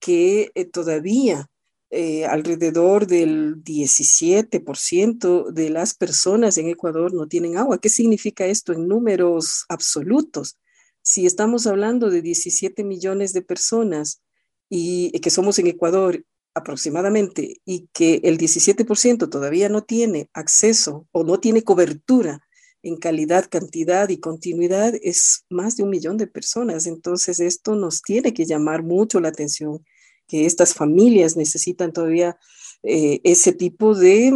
Que 0.00 0.50
eh, 0.54 0.64
todavía 0.64 1.50
eh, 1.90 2.26
alrededor 2.26 3.06
del 3.06 3.62
17% 3.64 5.50
de 5.50 5.70
las 5.70 5.94
personas 5.94 6.58
en 6.58 6.68
Ecuador 6.68 7.14
no 7.14 7.28
tienen 7.28 7.56
agua. 7.56 7.80
¿Qué 7.80 7.88
significa 7.88 8.46
esto 8.46 8.72
en 8.72 8.88
números 8.88 9.64
absolutos? 9.68 10.58
Si 11.02 11.24
estamos 11.24 11.66
hablando 11.66 12.10
de 12.10 12.20
17 12.20 12.84
millones 12.84 13.32
de 13.32 13.42
personas 13.42 14.20
y 14.68 15.10
que 15.20 15.30
somos 15.30 15.58
en 15.58 15.68
Ecuador 15.68 16.22
aproximadamente 16.54 17.62
y 17.64 17.88
que 17.94 18.20
el 18.24 18.36
17% 18.36 19.30
todavía 19.30 19.68
no 19.70 19.82
tiene 19.82 20.28
acceso 20.34 21.06
o 21.12 21.24
no 21.24 21.40
tiene 21.40 21.62
cobertura 21.62 22.40
en 22.82 22.96
calidad, 22.96 23.48
cantidad 23.48 24.08
y 24.08 24.18
continuidad, 24.18 24.94
es 25.02 25.44
más 25.48 25.76
de 25.76 25.82
un 25.82 25.90
millón 25.90 26.16
de 26.16 26.26
personas. 26.26 26.86
Entonces, 26.86 27.40
esto 27.40 27.74
nos 27.74 28.02
tiene 28.02 28.32
que 28.32 28.44
llamar 28.44 28.82
mucho 28.82 29.20
la 29.20 29.28
atención 29.28 29.84
que 30.28 30.46
estas 30.46 30.74
familias 30.74 31.36
necesitan 31.36 31.92
todavía 31.92 32.38
eh, 32.82 33.20
ese 33.24 33.52
tipo 33.52 33.94
de 33.94 34.28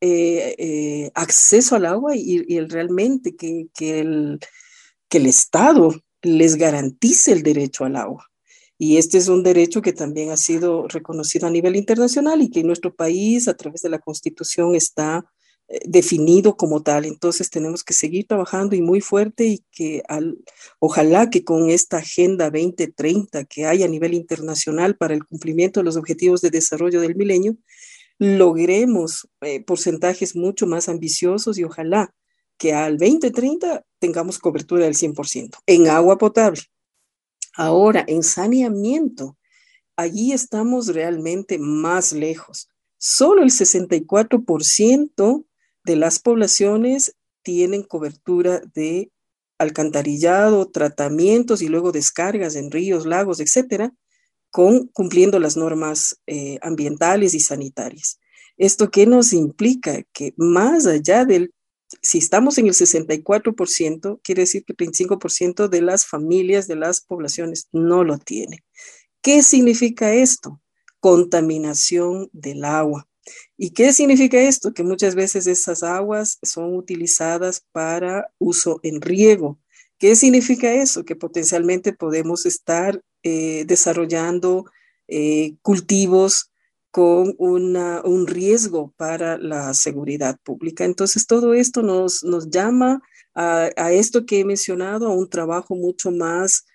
eh, 0.00 0.54
eh, 0.58 1.10
acceso 1.14 1.74
al 1.74 1.86
agua 1.86 2.14
y, 2.14 2.60
realmente 2.60 3.34
que, 3.34 3.68
el, 3.78 4.38
que 5.08 5.18
el 5.18 5.26
Estado 5.26 5.94
les 6.22 6.56
garantice 6.56 7.32
el 7.32 7.42
derecho 7.42 7.84
al 7.84 7.96
agua. 7.96 8.30
Y 8.78 8.96
este 8.96 9.18
es 9.18 9.28
un 9.28 9.42
derecho 9.42 9.82
que 9.82 9.92
también 9.92 10.30
ha 10.30 10.36
sido 10.36 10.88
reconocido 10.88 11.46
a 11.46 11.50
nivel 11.50 11.76
internacional 11.76 12.40
y 12.40 12.50
que 12.50 12.60
en 12.60 12.66
nuestro 12.66 12.94
país, 12.94 13.46
a 13.48 13.54
través 13.54 13.82
de 13.82 13.90
la 13.90 13.98
Constitución, 13.98 14.74
está 14.74 15.24
definido 15.84 16.56
como 16.56 16.82
tal. 16.82 17.04
Entonces 17.04 17.50
tenemos 17.50 17.84
que 17.84 17.94
seguir 17.94 18.26
trabajando 18.26 18.74
y 18.74 18.82
muy 18.82 19.00
fuerte 19.00 19.44
y 19.44 19.64
que 19.70 20.02
al, 20.08 20.38
ojalá 20.78 21.30
que 21.30 21.44
con 21.44 21.70
esta 21.70 21.98
Agenda 21.98 22.50
2030 22.50 23.44
que 23.44 23.66
hay 23.66 23.82
a 23.82 23.88
nivel 23.88 24.14
internacional 24.14 24.96
para 24.96 25.14
el 25.14 25.24
cumplimiento 25.24 25.80
de 25.80 25.84
los 25.84 25.96
objetivos 25.96 26.40
de 26.40 26.50
desarrollo 26.50 27.00
del 27.00 27.14
milenio, 27.14 27.56
logremos 28.18 29.28
eh, 29.40 29.62
porcentajes 29.62 30.36
mucho 30.36 30.66
más 30.66 30.88
ambiciosos 30.88 31.56
y 31.58 31.64
ojalá 31.64 32.12
que 32.58 32.74
al 32.74 32.98
2030 32.98 33.84
tengamos 33.98 34.38
cobertura 34.38 34.84
del 34.84 34.94
100% 34.94 35.56
en 35.66 35.88
agua 35.88 36.18
potable. 36.18 36.60
Ahora, 37.54 38.04
en 38.06 38.22
saneamiento, 38.22 39.38
allí 39.96 40.32
estamos 40.32 40.88
realmente 40.88 41.58
más 41.58 42.12
lejos. 42.12 42.68
Solo 42.98 43.42
el 43.42 43.50
64% 43.50 45.44
de 45.84 45.96
las 45.96 46.18
poblaciones 46.18 47.16
tienen 47.42 47.82
cobertura 47.82 48.60
de 48.74 49.10
alcantarillado, 49.58 50.70
tratamientos 50.70 51.62
y 51.62 51.68
luego 51.68 51.92
descargas 51.92 52.56
en 52.56 52.70
ríos, 52.70 53.06
lagos, 53.06 53.40
etcétera, 53.40 53.92
con, 54.50 54.88
cumpliendo 54.88 55.38
las 55.38 55.56
normas 55.56 56.20
eh, 56.26 56.58
ambientales 56.62 57.34
y 57.34 57.40
sanitarias. 57.40 58.18
¿Esto 58.56 58.90
qué 58.90 59.06
nos 59.06 59.32
implica? 59.32 60.02
Que 60.12 60.34
más 60.36 60.86
allá 60.86 61.24
del 61.24 61.52
si 62.02 62.18
estamos 62.18 62.58
en 62.58 62.66
el 62.66 62.74
64%, 62.74 64.20
quiere 64.22 64.42
decir 64.42 64.64
que 64.64 64.74
el 64.76 64.90
25% 64.90 65.68
de 65.68 65.82
las 65.82 66.06
familias, 66.06 66.68
de 66.68 66.76
las 66.76 67.00
poblaciones 67.00 67.68
no 67.72 68.04
lo 68.04 68.18
tienen. 68.18 68.60
¿Qué 69.22 69.42
significa 69.42 70.12
esto? 70.14 70.60
Contaminación 71.00 72.30
del 72.32 72.64
agua. 72.64 73.08
¿Y 73.56 73.70
qué 73.70 73.92
significa 73.92 74.40
esto? 74.40 74.72
Que 74.72 74.82
muchas 74.82 75.14
veces 75.14 75.46
esas 75.46 75.82
aguas 75.82 76.38
son 76.42 76.74
utilizadas 76.74 77.64
para 77.72 78.32
uso 78.38 78.80
en 78.82 79.00
riego. 79.00 79.58
¿Qué 79.98 80.16
significa 80.16 80.72
eso? 80.72 81.04
Que 81.04 81.16
potencialmente 81.16 81.92
podemos 81.92 82.46
estar 82.46 83.02
eh, 83.22 83.64
desarrollando 83.66 84.64
eh, 85.08 85.56
cultivos 85.62 86.50
con 86.90 87.36
un 87.38 88.26
riesgo 88.26 88.92
para 88.96 89.38
la 89.38 89.74
seguridad 89.74 90.36
pública. 90.42 90.84
Entonces, 90.84 91.26
todo 91.26 91.54
esto 91.54 91.82
nos, 91.82 92.24
nos 92.24 92.50
llama 92.50 93.00
a, 93.32 93.92
esto 93.92 94.26
que 94.26 94.40
he 94.40 94.44
mencionado, 94.44 95.06
a 95.06 95.14
un 95.14 95.30
trabajo 95.30 95.76
mucho 95.76 96.10
más 96.10 96.66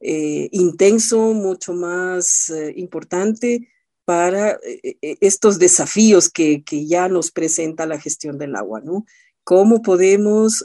eh, 0.00 0.48
intenso, 0.52 1.32
mucho 1.32 1.72
más 1.72 2.52
importante 2.76 3.72
para 4.04 4.58
eh, 4.62 4.96
estos 5.20 5.58
desafíos 5.58 6.28
que, 6.28 6.62
que, 6.64 6.86
ya 6.86 7.08
nos 7.08 7.30
presenta 7.30 7.86
la 7.86 8.00
gestión 8.00 8.38
del 8.38 8.56
agua, 8.56 8.80
¿no? 8.80 9.04
¿Cómo 9.44 9.82
podemos 9.82 10.64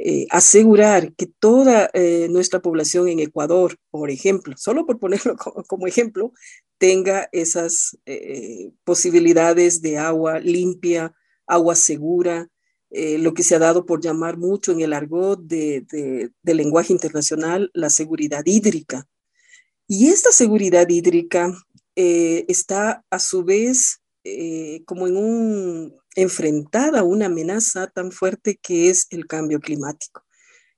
eh, 0.00 0.28
asegurar 0.30 1.12
que 1.14 1.26
toda 1.26 1.90
eh, 1.92 2.28
nuestra 2.30 2.62
población 2.62 3.08
en 3.08 3.18
Ecuador, 3.18 3.76
por 3.90 4.12
ejemplo, 4.12 4.54
solo 4.56 4.86
por 4.86 5.00
ponerlo 5.00 5.34
como, 5.66 5.88
ejemplo, 5.88 6.32
tenga 6.78 7.28
esas 7.32 7.98
eh, 8.06 8.70
posibilidades 8.84 9.82
de 9.82 9.98
agua 9.98 10.38
limpia, 10.38 11.12
agua 11.48 11.74
segura, 11.74 12.48
lo 12.90 13.34
que 13.34 13.42
se 13.42 13.54
ha 13.54 13.58
dado 13.58 13.84
por 13.84 14.00
llamar 14.00 14.38
mucho 14.38 14.72
en 14.72 14.80
el 14.80 14.94
argot 14.94 15.38
de, 15.42 16.30
del 16.42 16.56
lenguaje 16.56 16.90
internacional 16.94 17.70
la 17.74 17.90
seguridad 17.90 18.42
hídrica. 18.46 19.06
Y 19.86 20.08
esta 20.08 20.32
seguridad 20.32 20.88
hídrica 20.88 21.52
está 21.98 23.04
a 23.10 23.18
su 23.18 23.42
vez 23.42 24.00
como 24.84 25.08
en 25.08 25.16
un 25.16 25.94
enfrentada 26.14 27.00
a 27.00 27.04
una 27.04 27.26
amenaza 27.26 27.86
tan 27.86 28.12
fuerte 28.12 28.58
que 28.60 28.90
es 28.90 29.06
el 29.10 29.26
cambio 29.26 29.60
climático, 29.60 30.24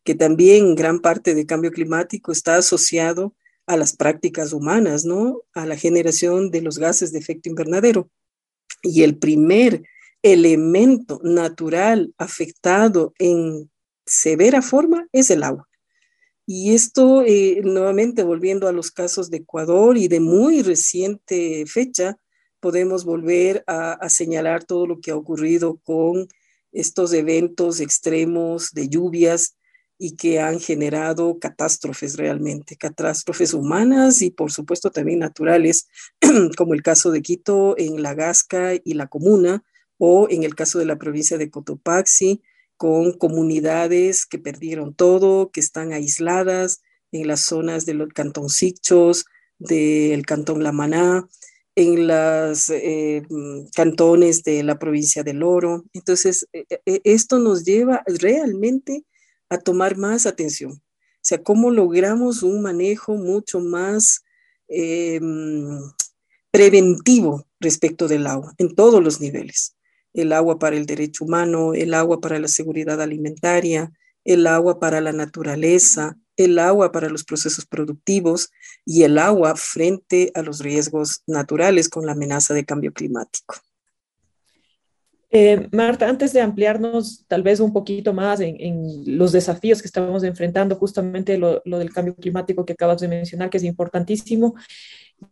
que 0.05 0.15
también 0.15 0.75
gran 0.75 1.01
parte 1.01 1.35
del 1.35 1.47
cambio 1.47 1.71
climático 1.71 2.33
está 2.33 2.57
asociado 2.57 3.35
a 3.67 3.77
las 3.77 3.97
prácticas 3.97 4.53
humanas, 4.53 5.05
¿no? 5.05 5.43
A 5.55 5.65
la 5.65 5.77
generación 5.77 6.51
de 6.51 6.61
los 6.61 6.79
gases 6.79 7.13
de 7.13 7.21
efecto 7.21 7.49
invernadero. 7.49 8.11
Y 8.83 9.03
el 9.03 9.17
primer 9.17 9.83
elemento 10.23 11.21
natural 11.23 12.13
afectado 12.19 13.15
en 13.19 13.71
severa 14.05 14.61
forma 14.61 15.07
es 15.13 15.31
el 15.31 15.43
agua. 15.43 15.70
Y 16.53 16.75
esto, 16.75 17.23
eh, 17.25 17.61
nuevamente 17.63 18.25
volviendo 18.25 18.67
a 18.67 18.73
los 18.73 18.91
casos 18.91 19.31
de 19.31 19.37
Ecuador 19.37 19.97
y 19.97 20.09
de 20.09 20.19
muy 20.19 20.63
reciente 20.63 21.65
fecha, 21.65 22.19
podemos 22.59 23.05
volver 23.05 23.63
a, 23.69 24.09
señalar 24.09 24.65
todo 24.65 24.85
lo 24.89 25.01
que 25.01 25.13
ha 25.13 25.17
ocurrido 25.17 25.79
con 25.85 26.27
estos 26.73 27.13
eventos 27.13 27.79
extremos 27.79 28.73
de 28.73 28.89
lluvias 28.89 29.55
y 29.97 30.17
que 30.17 30.41
han 30.41 30.59
generado 30.59 31.39
catástrofes 31.39 32.17
realmente, 32.17 32.75
catástrofes 32.75 33.55
humanas 33.55 34.21
y 34.21 34.33
por 34.33 34.51
supuesto 34.51 34.91
también 34.91 35.21
naturales, 35.21 35.87
como 36.57 36.75
el 36.75 36.83
caso 36.83 37.13
de 37.13 37.23
Quito 37.23 37.77
en 37.79 38.03
La 38.03 38.15
Gasca 38.15 38.73
y 38.75 38.95
la 38.95 39.07
comuna, 39.07 39.63
o 39.99 40.27
en 40.29 40.43
el 40.43 40.57
caso 40.57 40.81
de 40.81 40.87
la 40.87 40.99
provincia 40.99 41.39
de 41.39 41.49
Cotopaxi, 41.49 42.43
con 42.81 43.13
comunidades 43.13 44.25
que 44.25 44.39
perdieron 44.39 44.95
todo, 44.95 45.51
que 45.51 45.61
están 45.61 45.93
aisladas 45.93 46.81
en 47.13 47.29
las 47.29 47.43
zonas 47.43 47.85
del 47.85 48.11
cantón 48.15 48.49
Sichos, 48.49 49.27
del 49.59 50.25
cantón 50.25 50.63
La 50.63 50.73
Maná, 50.73 51.29
en 51.75 52.07
los 52.07 52.71
eh, 52.71 53.21
mm, 53.29 53.67
cantones 53.77 54.45
de 54.45 54.63
la 54.63 54.79
provincia 54.79 55.23
del 55.23 55.43
Oro. 55.43 55.85
Entonces, 55.93 56.49
e, 56.55 56.65
e, 56.71 56.81
e, 56.87 57.01
esto 57.05 57.39
nos 57.39 57.65
lleva 57.65 58.03
realmente 58.07 59.05
a 59.51 59.59
tomar 59.59 59.99
más 59.99 60.25
atención. 60.25 60.73
O 60.73 61.21
sea, 61.21 61.43
cómo 61.43 61.71
logramos 61.71 62.43
un 62.43 62.63
manejo 62.63 63.15
mucho 63.15 63.61
más 63.61 64.25
eh, 64.69 65.21
mm, 65.21 65.83
preventivo 66.51 67.47
respecto 67.61 68.09
del 68.09 68.27
agua 68.27 68.55
en 68.57 68.75
todos 68.75 69.05
los 69.05 69.21
niveles. 69.21 69.77
El 70.13 70.33
agua 70.33 70.59
para 70.59 70.77
el 70.77 70.87
derecho 70.87 71.25
humano, 71.25 71.75
el 71.75 71.95
agua 71.95 72.21
para 72.21 72.39
la 72.39 72.49
seguridad 72.49 73.01
alimentaria, 73.01 73.93
el 74.25 74.47
agua 74.47 74.79
para 74.81 75.01
la 75.01 75.13
naturaleza, 75.13 76.17
el 76.37 76.59
agua 76.59 76.93
para 76.93 77.09
los 77.09 77.25
procesos 77.25 77.67
productivos 77.67 78.51
y 78.85 79.03
el 79.03 79.19
agua 79.19 79.55
frente 79.57 80.31
a 80.35 80.43
los 80.43 80.61
riesgos 80.61 81.23
naturales 81.27 81.89
con 81.89 82.07
la 82.07 82.13
amenaza 82.13 82.55
de 82.55 82.65
cambio 82.65 82.93
climático. 82.93 83.57
Eh, 85.33 85.69
Marta, 85.71 86.09
antes 86.09 86.33
de 86.33 86.41
ampliarnos 86.41 87.25
tal 87.29 87.45
vez 87.45 87.61
un 87.61 87.73
poquito 87.73 88.13
más 88.13 88.41
en, 88.41 89.17
los 89.17 89.31
desafíos 89.31 89.81
que 89.81 89.87
estamos 89.87 90.25
enfrentando, 90.25 90.75
justamente 90.75 91.39
lo, 91.39 91.63
del 91.65 91.93
cambio 91.93 92.17
climático 92.17 92.65
que 92.65 92.73
acabas 92.73 93.01
de 93.01 93.07
mencionar, 93.07 93.49
que 93.49 93.59
es 93.59 93.65
importantísimo, 93.65 94.57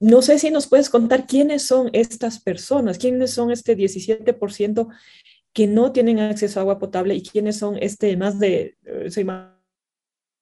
no 0.01 0.23
sé 0.23 0.39
si 0.39 0.51
nos 0.51 0.67
puedes 0.67 0.91
contar 0.91 1.27
quiénes 1.27 1.63
son 1.63 1.91
estas 1.93 2.41
personas, 2.41 2.99
quiénes 2.99 3.33
son 3.33 3.51
este 3.51 3.77
17% 3.77 4.89
que 5.53 5.67
no 5.67 5.93
tienen 5.93 6.19
acceso 6.21 6.61
a 6.61 6.63
agua 6.63 6.79
potable 6.79 7.15
y 7.15 7.23
quiénes 7.23 7.59
son 7.59 7.77
este 7.81 8.17
más 8.17 8.39
de, 8.39 8.77
eh, 8.85 9.11
soy 9.11 9.25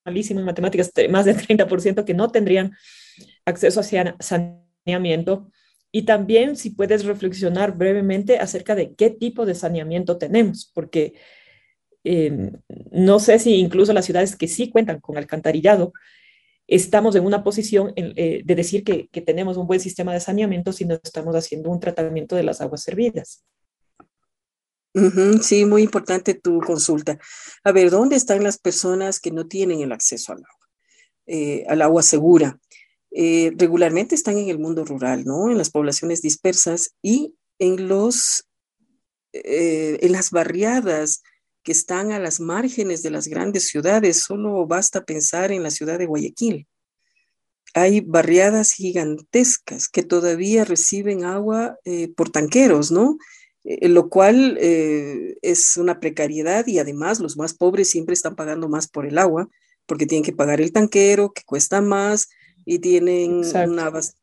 malísimo 0.04 0.40
en 0.40 0.46
matemáticas, 0.46 0.92
más 1.10 1.24
del 1.24 1.36
30% 1.36 2.04
que 2.04 2.14
no 2.14 2.30
tendrían 2.30 2.76
acceso 3.44 3.80
a 3.80 4.16
saneamiento. 4.20 5.50
Y 5.92 6.02
también 6.02 6.56
si 6.56 6.70
puedes 6.70 7.04
reflexionar 7.04 7.76
brevemente 7.76 8.38
acerca 8.38 8.74
de 8.74 8.94
qué 8.94 9.10
tipo 9.10 9.46
de 9.46 9.54
saneamiento 9.54 10.18
tenemos, 10.18 10.70
porque 10.74 11.14
em, 12.04 12.52
no 12.90 13.18
sé 13.18 13.38
si 13.38 13.54
incluso 13.56 13.92
las 13.92 14.04
ciudades 14.04 14.36
que 14.36 14.48
sí 14.48 14.68
cuentan 14.70 15.00
con 15.00 15.16
alcantarillado, 15.16 15.92
estamos 16.66 17.14
en 17.14 17.24
una 17.24 17.44
posición 17.44 17.92
eh, 17.96 18.42
de 18.44 18.54
decir 18.54 18.82
que, 18.82 19.08
tenemos 19.22 19.56
un 19.56 19.66
buen 19.66 19.80
sistema 19.80 20.12
de 20.12 20.20
saneamiento 20.20 20.72
si 20.72 20.84
no 20.84 20.94
estamos 20.94 21.34
haciendo 21.34 21.70
un 21.70 21.80
tratamiento 21.80 22.36
de 22.36 22.42
las 22.42 22.60
aguas 22.60 22.82
servidas 22.82 23.44
sí, 25.42 25.66
muy 25.66 25.82
importante 25.82 26.32
tu 26.32 26.58
consulta. 26.60 27.18
A 27.64 27.72
ver, 27.72 27.90
¿dónde 27.90 28.16
están 28.16 28.42
las 28.42 28.56
personas 28.56 29.20
que 29.20 29.30
no 29.30 29.46
tienen 29.46 29.80
el 29.80 29.92
acceso 29.92 30.32
al 30.32 30.38
agua, 30.38 30.68
eh, 31.26 31.66
al 31.68 31.82
agua 31.82 32.02
segura? 32.02 32.58
Eh, 33.10 33.52
regularmente 33.56 34.14
están 34.14 34.38
en 34.38 34.48
el 34.48 34.58
mundo 34.58 34.86
rural, 34.86 35.24
¿no? 35.24 35.50
En 35.50 35.58
las 35.58 35.68
poblaciones 35.68 36.22
dispersas 36.22 36.94
y 37.02 37.34
en 37.58 37.88
los, 37.88 38.48
en 39.32 40.12
las 40.12 40.30
barriadas 40.30 41.22
que 41.66 41.72
están 41.72 42.12
a 42.12 42.20
las 42.20 42.38
márgenes 42.38 43.02
de 43.02 43.10
las 43.10 43.26
grandes 43.26 43.66
ciudades. 43.66 44.22
Solo 44.22 44.64
basta 44.68 45.04
pensar 45.04 45.50
en 45.50 45.64
la 45.64 45.72
ciudad 45.72 45.98
de 45.98 46.06
Guayaquil. 46.06 46.68
Hay 47.74 48.02
barriadas 48.02 48.70
gigantescas 48.70 49.88
que 49.88 50.04
todavía 50.04 50.64
reciben 50.64 51.24
agua 51.24 51.76
por 52.16 52.30
tanqueros, 52.30 52.92
¿no? 52.92 53.18
Eh, 53.64 53.88
lo 53.88 54.08
cual 54.08 54.56
eh, 54.60 55.38
es 55.42 55.76
una 55.76 55.98
precariedad 55.98 56.64
y 56.68 56.78
además 56.78 57.18
los 57.18 57.36
más 57.36 57.52
pobres 57.52 57.90
siempre 57.90 58.12
están 58.12 58.36
pagando 58.36 58.68
más 58.68 58.86
por 58.86 59.06
el 59.06 59.18
agua 59.18 59.48
porque 59.86 60.06
tienen 60.06 60.22
que 60.22 60.32
pagar 60.32 60.60
el 60.60 60.70
tanquero, 60.70 61.32
que 61.32 61.42
cuesta 61.44 61.80
más, 61.80 62.28
y 62.64 62.78
tienen 62.78 63.42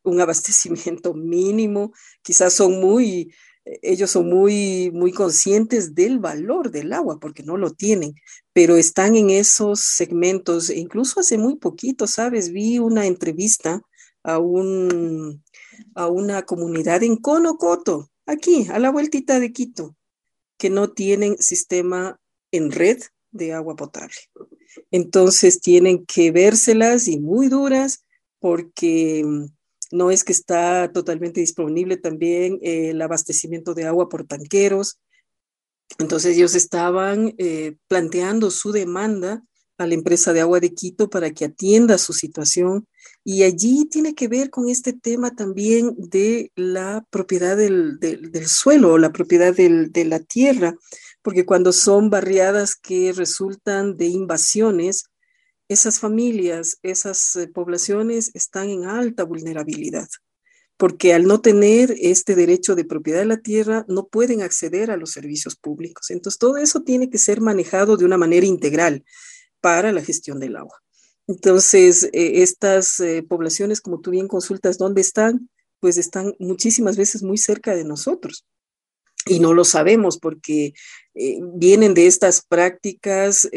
un 0.02 0.20
abastecimiento 0.20 1.14
mínimo, 1.14 1.92
quizás 2.22 2.54
son 2.54 2.80
muy, 2.80 3.34
ellos 3.64 4.10
son 4.10 4.28
muy, 4.28 4.90
muy 4.92 5.12
conscientes 5.12 5.94
del 5.94 6.18
valor 6.18 6.70
del 6.70 6.92
agua 6.92 7.18
porque 7.18 7.42
no 7.42 7.56
lo 7.56 7.70
tienen, 7.70 8.14
pero 8.52 8.76
están 8.76 9.16
en 9.16 9.30
esos 9.30 9.80
segmentos, 9.80 10.70
incluso 10.70 11.20
hace 11.20 11.38
muy 11.38 11.56
poquito, 11.56 12.06
¿sabes? 12.06 12.52
Vi 12.52 12.78
una 12.78 13.06
entrevista 13.06 13.82
a, 14.22 14.38
un, 14.38 15.42
a 15.94 16.08
una 16.08 16.42
comunidad 16.42 17.02
en 17.02 17.16
Conocoto, 17.16 18.10
aquí, 18.26 18.66
a 18.70 18.78
la 18.78 18.90
vueltita 18.90 19.40
de 19.40 19.52
Quito, 19.52 19.96
que 20.58 20.70
no 20.70 20.92
tienen 20.92 21.38
sistema 21.38 22.20
en 22.52 22.70
red 22.70 23.00
de 23.30 23.52
agua 23.52 23.76
potable. 23.76 24.14
Entonces 24.90 25.60
tienen 25.60 26.04
que 26.04 26.30
vérselas 26.30 27.08
y 27.08 27.18
muy 27.18 27.48
duras 27.48 28.04
porque 28.38 29.24
no 29.94 30.10
es 30.10 30.24
que 30.24 30.32
está 30.32 30.90
totalmente 30.92 31.40
disponible 31.40 31.96
también 31.96 32.58
eh, 32.62 32.90
el 32.90 33.00
abastecimiento 33.00 33.74
de 33.74 33.86
agua 33.86 34.08
por 34.08 34.26
tanqueros. 34.26 34.98
Entonces 35.98 36.36
ellos 36.36 36.56
estaban 36.56 37.32
eh, 37.38 37.76
planteando 37.86 38.50
su 38.50 38.72
demanda 38.72 39.44
a 39.78 39.86
la 39.86 39.94
empresa 39.94 40.32
de 40.32 40.40
agua 40.40 40.58
de 40.58 40.74
Quito 40.74 41.08
para 41.08 41.30
que 41.30 41.44
atienda 41.44 41.96
su 41.98 42.12
situación. 42.12 42.88
Y 43.22 43.44
allí 43.44 43.86
tiene 43.88 44.14
que 44.14 44.26
ver 44.26 44.50
con 44.50 44.68
este 44.68 44.92
tema 44.92 45.36
también 45.36 45.94
de 45.96 46.50
la 46.56 47.06
propiedad 47.10 47.56
del, 47.56 47.98
suelo, 48.46 48.98
la 48.98 49.12
propiedad 49.12 49.54
de 49.54 50.04
la 50.04 50.18
tierra, 50.18 50.74
porque 51.22 51.46
cuando 51.46 51.72
son 51.72 52.10
barriadas 52.10 52.74
que 52.74 53.12
resultan 53.12 53.96
de 53.96 54.06
invasiones, 54.06 55.04
esas 55.68 55.98
familias, 55.98 56.78
esas 56.82 57.36
eh, 57.36 57.48
poblaciones 57.48 58.30
están 58.34 58.68
en 58.68 58.84
alta 58.84 59.24
vulnerabilidad, 59.24 60.08
porque 60.76 61.14
al 61.14 61.24
no 61.24 61.40
tener 61.40 61.94
este 62.00 62.34
derecho 62.34 62.74
de 62.74 62.84
propiedad 62.84 63.20
de 63.20 63.26
la 63.26 63.38
tierra, 63.40 63.84
no 63.88 64.06
pueden 64.06 64.42
acceder 64.42 64.90
a 64.90 64.96
los 64.96 65.12
servicios 65.12 65.56
públicos. 65.56 66.10
Entonces, 66.10 66.38
todo 66.38 66.58
eso 66.58 66.82
tiene 66.82 67.10
que 67.10 67.18
ser 67.18 67.40
manejado 67.40 67.96
de 67.96 68.04
una 68.04 68.18
manera 68.18 68.46
integral 68.46 69.04
para 69.60 69.92
la 69.92 70.02
gestión 70.02 70.38
del 70.38 70.56
agua. 70.56 70.80
Entonces, 71.26 72.04
eh, 72.12 72.42
estas 72.42 73.00
eh, 73.00 73.22
poblaciones, 73.26 73.80
como 73.80 74.00
tú 74.00 74.10
bien 74.10 74.28
consultas, 74.28 74.76
¿dónde 74.76 75.00
están? 75.00 75.48
Pues 75.80 75.96
están 75.96 76.34
muchísimas 76.38 76.96
veces 76.96 77.22
muy 77.22 77.38
cerca 77.38 77.74
de 77.74 77.84
nosotros 77.84 78.46
y 79.26 79.40
no 79.40 79.54
lo 79.54 79.64
sabemos 79.64 80.18
porque 80.18 80.74
vienen 81.14 81.94
de 81.94 82.06
estas 82.06 82.42
prácticas 82.42 83.48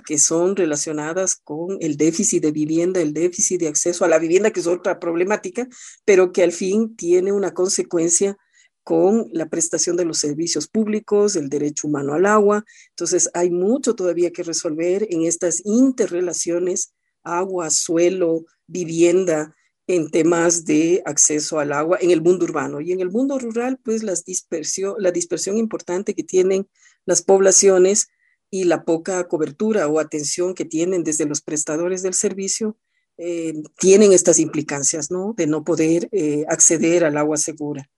que 0.00 0.18
son 0.18 0.56
relacionadas 0.56 1.36
con 1.36 1.78
el 1.80 1.96
déficit 1.96 2.42
de 2.42 2.52
vivienda, 2.52 3.00
el 3.00 3.12
déficit 3.12 3.60
de 3.60 3.68
acceso 3.68 4.04
a 4.04 4.08
la 4.08 4.18
vivienda, 4.18 4.50
que 4.50 4.60
es 4.60 4.66
otra 4.66 4.98
problemática, 4.98 5.68
pero 6.04 6.32
que 6.32 6.42
al 6.42 6.52
fin 6.52 6.96
tiene 6.96 7.32
una 7.32 7.52
consecuencia 7.52 8.36
con 8.82 9.28
la 9.32 9.48
prestación 9.48 9.96
de 9.96 10.04
los 10.04 10.18
servicios 10.18 10.66
públicos, 10.66 11.36
el 11.36 11.48
derecho 11.48 11.86
humano 11.86 12.14
al 12.14 12.26
agua. 12.26 12.64
Entonces, 12.90 13.30
hay 13.34 13.50
mucho 13.50 13.94
todavía 13.94 14.30
que 14.30 14.42
resolver 14.42 15.06
en 15.10 15.26
estas 15.26 15.62
interrelaciones 15.64 16.92
agua, 17.22 17.70
suelo, 17.70 18.44
vivienda, 18.66 19.54
en 19.86 20.10
temas 20.10 20.64
de 20.64 21.02
acceso 21.04 21.58
al 21.58 21.72
agua 21.72 21.98
en 22.00 22.12
el 22.12 22.22
mundo 22.22 22.44
urbano. 22.44 22.80
Y 22.80 22.92
en 22.92 23.00
el 23.00 23.10
mundo 23.10 23.38
rural, 23.38 23.78
pues 23.82 24.02
las 24.02 24.24
dispersión, 24.24 24.94
la 24.98 25.10
dispersión 25.10 25.58
importante 25.58 26.14
que 26.14 26.22
tienen 26.22 26.68
las 27.06 27.22
poblaciones 27.22 28.08
y 28.50 28.64
la 28.64 28.84
poca 28.84 29.26
cobertura 29.28 29.88
o 29.88 30.00
atención 30.00 30.54
que 30.54 30.64
tienen 30.64 31.04
desde 31.04 31.26
los 31.26 31.40
prestadores 31.40 32.02
del 32.02 32.14
servicio 32.14 32.76
eh, 33.16 33.54
tienen 33.78 34.12
estas 34.12 34.38
implicancias, 34.38 35.10
¿no? 35.10 35.34
De 35.36 35.46
no 35.46 35.62
poder 35.62 36.08
eh, 36.12 36.44
acceder 36.48 37.04
al 37.04 37.16
agua 37.16 37.36
segura. 37.36 37.88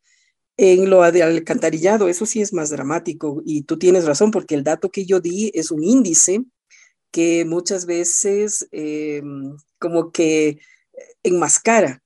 En 0.56 0.90
lo 0.90 1.10
de 1.10 1.22
alcantarillado, 1.22 2.08
eso 2.08 2.26
sí 2.26 2.42
es 2.42 2.52
más 2.52 2.70
dramático 2.70 3.42
y 3.44 3.62
tú 3.62 3.78
tienes 3.78 4.04
razón 4.04 4.30
porque 4.30 4.54
el 4.54 4.64
dato 4.64 4.90
que 4.90 5.06
yo 5.06 5.20
di 5.20 5.50
es 5.54 5.70
un 5.70 5.82
índice 5.82 6.44
que 7.10 7.44
muchas 7.44 7.86
veces 7.86 8.68
eh, 8.72 9.22
como 9.78 10.12
que 10.12 10.58
enmascara 11.22 12.02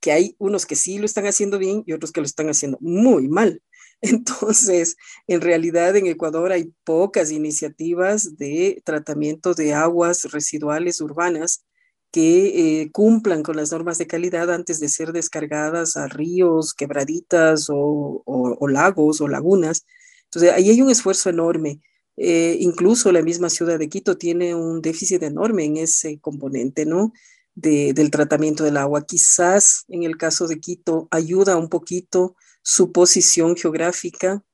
que 0.00 0.12
hay 0.12 0.36
unos 0.38 0.66
que 0.66 0.76
sí 0.76 0.98
lo 0.98 1.06
están 1.06 1.26
haciendo 1.26 1.58
bien 1.58 1.82
y 1.86 1.92
otros 1.92 2.12
que 2.12 2.20
lo 2.20 2.26
están 2.26 2.48
haciendo 2.48 2.78
muy 2.80 3.28
mal. 3.28 3.62
Entonces, 4.02 4.96
en 5.26 5.40
realidad 5.40 5.96
en 5.96 6.06
Ecuador 6.06 6.52
hay 6.52 6.72
pocas 6.84 7.30
iniciativas 7.32 8.36
de 8.36 8.80
tratamiento 8.84 9.54
de 9.54 9.74
aguas 9.74 10.24
residuales 10.30 11.00
urbanas 11.00 11.64
que 12.10 12.82
eh, 12.82 12.90
cumplan 12.92 13.42
con 13.42 13.56
las 13.56 13.72
normas 13.72 13.98
de 13.98 14.06
calidad 14.06 14.50
antes 14.50 14.80
de 14.80 14.88
ser 14.88 15.12
descargadas 15.12 15.96
a 15.96 16.06
ríos, 16.06 16.74
quebraditas 16.74 17.66
o, 17.70 18.22
lagos 18.68 19.20
o 19.20 19.28
lagunas. 19.28 19.84
Entonces, 20.24 20.52
ahí 20.52 20.70
hay 20.70 20.80
un 20.80 20.90
esfuerzo 20.90 21.28
enorme. 21.30 21.80
Eh, 22.16 22.56
incluso 22.60 23.12
la 23.12 23.22
misma 23.22 23.50
ciudad 23.50 23.78
de 23.78 23.88
Quito 23.88 24.16
tiene 24.16 24.54
un 24.54 24.80
déficit 24.80 25.22
enorme 25.22 25.64
en 25.64 25.76
ese 25.76 26.18
componente, 26.20 26.86
¿no? 26.86 27.12
del 27.54 28.10
tratamiento 28.12 28.62
del 28.62 28.76
agua. 28.76 29.04
Quizás 29.04 29.84
en 29.88 30.04
el 30.04 30.16
caso 30.16 30.46
de 30.46 30.60
Quito 30.60 31.08
ayuda 31.10 31.56
un 31.56 31.68
poquito 31.68 32.36
su 32.70 32.92
posición 32.92 33.56
geográfica 33.56 34.44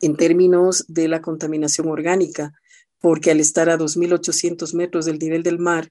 en 0.00 0.16
términos 0.16 0.84
de 0.88 1.06
la 1.06 1.22
contaminación 1.22 1.88
orgánica, 1.88 2.52
porque 2.98 3.30
al 3.30 3.38
estar 3.38 3.70
a 3.70 3.78
2.800 3.78 4.74
metros 4.74 5.04
del 5.04 5.20
nivel 5.20 5.44
del 5.44 5.60
mar 5.60 5.88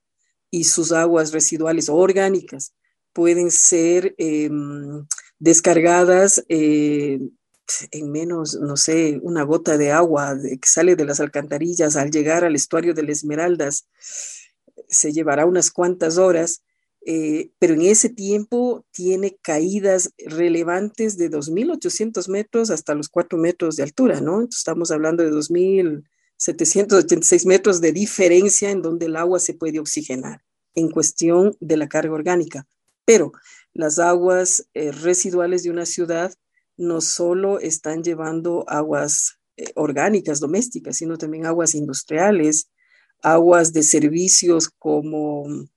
y 0.51 0.65
sus 0.65 0.91
aguas 0.91 1.31
residuales 1.31 1.87
orgánicas 1.87 2.73
pueden 3.13 3.49
ser 3.49 4.13
em, 4.17 5.07
descargadas 5.39 6.43
eh, 6.49 7.21
en 7.91 8.11
menos, 8.11 8.55
no 8.55 8.75
sé, 8.75 9.17
una 9.23 9.43
gota 9.43 9.77
de 9.77 9.93
agua 9.93 10.35
que 10.41 10.67
sale 10.67 10.97
de 10.97 11.05
las 11.05 11.21
alcantarillas 11.21 11.95
al 11.95 12.11
llegar 12.11 12.43
al 12.43 12.55
estuario 12.55 12.93
de 12.93 13.03
las 13.03 13.19
Esmeraldas, 13.19 13.87
se 14.89 15.13
llevará 15.13 15.45
unas 15.45 15.71
cuantas 15.71 16.17
horas 16.17 16.61
eh, 17.09 17.51
pero 17.57 17.75
en 17.75 17.83
ese 17.83 18.09
tiempo 18.09 18.85
tiene 18.91 19.37
caídas 19.41 20.11
relevantes 20.17 21.17
de 21.17 21.31
2.800 21.31 22.27
metros 22.27 22.69
hasta 22.69 22.95
los 22.95 23.07
4 23.07 23.39
metros 23.39 23.77
de 23.77 23.83
altura, 23.83 24.19
¿no? 24.19 24.41
Entonces 24.41 24.57
estamos 24.57 24.91
hablando 24.91 25.23
de 25.23 25.31
2.786 25.31 27.47
metros 27.47 27.79
de 27.79 27.93
diferencia 27.93 28.71
en 28.71 28.81
donde 28.81 29.05
el 29.05 29.15
agua 29.15 29.39
se 29.39 29.53
puede 29.53 29.79
oxigenar 29.79 30.43
en 30.75 30.91
cuestión 30.91 31.55
de 31.61 31.77
la 31.77 31.87
carga 31.87 32.13
orgánica. 32.13 32.67
Pero 33.05 33.31
las 33.73 33.99
aguas 33.99 34.67
eh, 34.73 34.91
residuales 34.91 35.63
de 35.63 35.69
una 35.69 35.85
ciudad 35.85 36.33
no 36.75 36.99
solo 36.99 37.61
están 37.61 38.03
llevando 38.03 38.65
aguas 38.67 39.39
eh, 39.55 39.71
orgánicas 39.75 40.41
domésticas, 40.41 40.97
sino 40.97 41.17
también 41.17 41.45
aguas 41.45 41.73
industriales, 41.73 42.67
aguas 43.21 43.71
de 43.71 43.83
servicios 43.83 44.69
como 44.77 45.69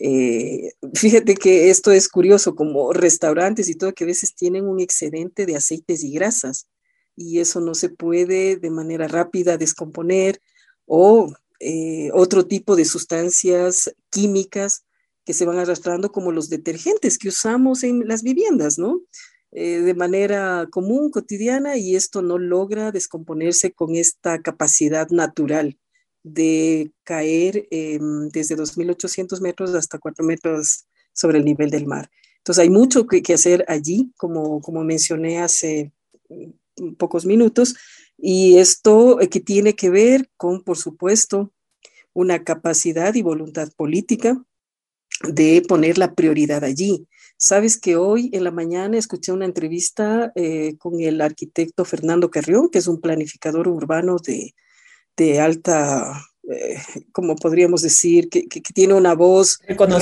eh, 0.00 0.72
fíjate 0.94 1.34
que 1.34 1.70
esto 1.70 1.92
es 1.92 2.08
curioso, 2.08 2.54
como 2.54 2.92
restaurantes 2.92 3.68
y 3.68 3.74
todo, 3.74 3.94
que 3.94 4.04
a 4.04 4.06
veces 4.06 4.34
tienen 4.34 4.66
un 4.66 4.80
excedente 4.80 5.46
de 5.46 5.56
aceites 5.56 6.02
y 6.02 6.12
grasas 6.12 6.68
y 7.14 7.40
eso 7.40 7.60
no 7.60 7.74
se 7.74 7.90
puede 7.90 8.56
de 8.56 8.70
manera 8.70 9.06
rápida 9.06 9.58
descomponer 9.58 10.40
o 10.86 11.32
eh, 11.60 12.10
otro 12.14 12.46
tipo 12.46 12.74
de 12.74 12.84
sustancias 12.84 13.94
químicas 14.10 14.84
que 15.24 15.34
se 15.34 15.44
van 15.44 15.58
arrastrando 15.58 16.10
como 16.10 16.32
los 16.32 16.48
detergentes 16.48 17.18
que 17.18 17.28
usamos 17.28 17.84
en 17.84 18.08
las 18.08 18.22
viviendas, 18.22 18.78
¿no? 18.78 19.02
Eh, 19.52 19.80
de 19.80 19.94
manera 19.94 20.66
común, 20.70 21.10
cotidiana, 21.10 21.76
y 21.76 21.94
esto 21.94 22.22
no 22.22 22.38
logra 22.38 22.90
descomponerse 22.90 23.72
con 23.72 23.94
esta 23.94 24.40
capacidad 24.40 25.10
natural 25.10 25.78
de 26.22 26.92
caer 27.04 27.66
desde 27.70 28.56
2.800 28.56 29.40
metros 29.40 29.74
hasta 29.74 29.98
4 29.98 30.24
metros 30.24 30.86
sobre 31.12 31.38
el 31.38 31.44
nivel 31.44 31.70
del 31.70 31.86
mar. 31.86 32.10
Entonces 32.42 32.62
hay 32.62 32.70
mucho 32.70 33.06
que, 33.06 33.22
hacer 33.32 33.64
allí, 33.68 34.12
como, 34.16 34.60
como 34.60 34.82
mencioné 34.82 35.38
hace 35.40 35.92
mm, 36.28 36.94
pocos 36.94 37.24
minutos, 37.24 37.76
y 38.18 38.58
esto 38.58 39.20
eh, 39.20 39.28
que 39.28 39.38
tiene 39.38 39.74
que 39.76 39.90
ver 39.90 40.28
con, 40.36 40.64
por 40.64 40.76
supuesto, 40.76 41.52
una 42.12 42.42
capacidad 42.42 43.14
y 43.14 43.22
voluntad 43.22 43.70
política 43.76 44.44
de 45.28 45.62
poner 45.68 45.98
la 45.98 46.14
prioridad 46.14 46.64
allí. 46.64 47.06
Sabes 47.36 47.78
que 47.78 47.94
hoy 47.96 48.28
en 48.32 48.42
la 48.42 48.50
mañana 48.50 48.98
escuché 48.98 49.30
una 49.30 49.44
entrevista 49.44 50.32
eh, 50.34 50.76
con 50.78 51.00
el 51.00 51.20
arquitecto 51.20 51.84
Fernando 51.84 52.28
Carrión, 52.30 52.70
que 52.70 52.78
es 52.78 52.88
un 52.88 53.00
planificador 53.00 53.68
urbano 53.68 54.16
de, 54.16 54.54
de 55.16 55.40
alta, 55.40 56.24
eh, 56.50 56.76
como 57.12 57.36
podríamos 57.36 57.82
decir, 57.82 58.28
que, 58.28 58.46
tiene 58.74 58.94
una 58.94 59.14
voz 59.14 59.58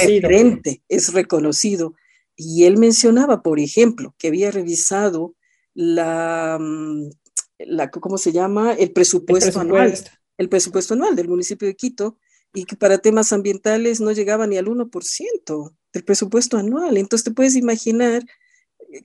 diferente, 0.07 0.83
es 0.89 1.13
reconocido. 1.13 1.95
Y 2.37 2.65
él 2.65 2.79
mencionaba, 2.79 3.43
por 3.43 3.61
ejemplo, 3.61 4.15
que 4.19 4.29
había 4.29 4.51
revisado 4.51 5.35
la, 5.75 6.59
mm, 6.61 7.11
la 7.59 7.91
¿cómo 7.91 8.19
se 8.19 8.33
llama? 8.33 8.73
El 8.75 8.93
presupuesto, 8.93 9.61
anual. 9.61 9.95
El 10.39 10.49
presupuesto 10.49 10.95
anual 10.95 11.17
del 11.17 11.29
municipio 11.29 11.69
de 11.69 11.77
Quito 11.77 12.17
y 12.55 12.65
que 12.65 12.77
para 12.77 12.99
temas 12.99 13.33
ambientales 13.33 14.01
no 14.01 14.11
llegaba 14.13 14.47
ni 14.47 14.57
al 14.57 14.67
1% 14.69 15.77
del 15.93 16.05
presupuesto 16.05 16.57
anual. 16.57 16.97
Entonces 16.97 17.25
te 17.25 17.31
puedes 17.31 17.57
imaginar 17.57 18.25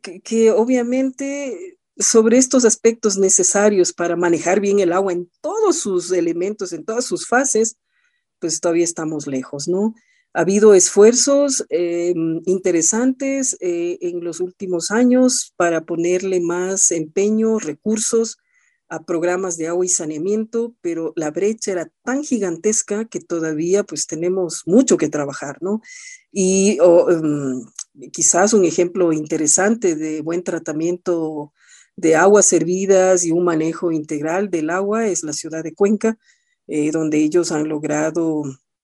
que, 0.01 0.21
que, 0.21 0.51
obviamente 0.51 1.77
sobre 1.97 2.37
estos 2.37 2.65
aspectos 2.65 3.17
necesarios 3.17 3.93
para 3.93 4.15
manejar 4.15 4.59
bien 4.59 4.79
el 4.79 4.91
agua 4.91 5.13
en 5.13 5.29
todos 5.41 5.79
sus 5.79 6.11
elementos, 6.11 6.73
en 6.73 6.83
todas 6.83 7.05
sus 7.05 7.27
fases, 7.27 7.77
pues 8.39 8.59
todavía 8.59 8.83
estamos 8.83 9.27
lejos, 9.27 9.67
¿no? 9.67 9.95
Ha 10.33 10.41
habido 10.41 10.73
esfuerzos 10.73 11.65
eh, 11.69 12.13
interesantes 12.45 13.55
eh, 13.61 13.97
en 14.01 14.21
los 14.21 14.41
últimos 14.41 14.91
años 14.91 15.53
para 15.55 15.85
ponerle 15.85 16.41
más 16.41 16.91
empeño, 16.91 17.57
recursos 17.57 18.37
a 18.89 19.03
programas 19.03 19.57
de 19.57 19.67
agua 19.67 19.85
y 19.85 19.89
saneamiento, 19.89 20.75
pero 20.81 21.13
la 21.15 21.31
brecha 21.31 21.71
era 21.71 21.89
tan 22.03 22.23
gigantesca 22.23 23.05
que 23.05 23.19
todavía 23.19 23.83
pues 23.83 24.05
tenemos 24.05 24.63
mucho 24.65 24.97
que 24.97 25.09
trabajar, 25.09 25.57
¿no? 25.61 25.81
Y 26.31 26.79
um, 26.81 27.65
quizás 28.11 28.53
un 28.53 28.65
ejemplo 28.65 29.13
interesante 29.13 29.95
de 29.95 30.21
buen 30.21 30.43
tratamiento 30.43 31.53
de 31.95 32.15
aguas 32.15 32.45
servidas 32.45 33.25
y 33.25 33.31
un 33.31 33.43
manejo 33.43 33.91
integral 33.91 34.49
del 34.49 34.69
agua 34.69 35.07
es 35.07 35.23
la 35.23 35.33
ciudad 35.33 35.63
de 35.63 35.73
Cuenca, 35.73 36.17
eh, 36.67 36.91
donde 36.91 37.17
ellos 37.19 37.51
han 37.51 37.67
logrado 37.69 38.43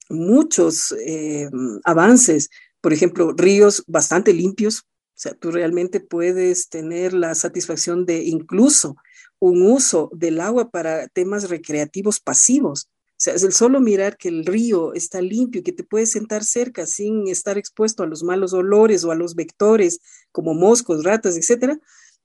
muchos 0.10 0.94
eh, 1.06 1.50
avances, 1.84 2.50
por 2.80 2.94
ejemplo, 2.94 3.34
ríos 3.34 3.84
bastante 3.88 4.34
limpios, 4.34 4.82
o 4.82 5.22
sea, 5.22 5.34
tú 5.36 5.52
realmente 5.52 6.00
puedes 6.00 6.70
tener 6.70 7.14
la 7.14 7.36
satisfacción 7.36 8.06
de 8.06 8.24
incluso 8.24 8.96
un 9.40 9.62
uso 9.62 10.10
del 10.14 10.40
agua 10.40 10.70
para 10.70 11.08
temas 11.10 11.50
recreativos 11.50 12.20
pasivos. 12.20 12.90
O 13.12 13.24
sea, 13.24 13.36
es 13.36 13.44
el 13.44 13.54
solo 13.54 13.80
mirar 13.80 14.18
que 14.18 14.30
el 14.30 14.46
río 14.46 14.94
está 14.96 15.22
limpio 15.22 15.62
que 15.62 15.74
te 15.74 15.84
puedes 15.84 16.12
sentar 16.12 16.44
cerca 16.44 16.88
sin 16.88 17.28
estar 17.28 17.58
expuesto 17.58 18.02
a 18.02 18.08
los 18.08 18.24
malos 18.24 18.54
olores 18.54 19.04
o 19.04 19.12
a 19.12 19.16
los 19.16 19.36
vectores 19.36 20.00
como 20.32 20.56
moscos, 20.56 21.04
ratas, 21.04 21.38
etcétera, 21.38 21.80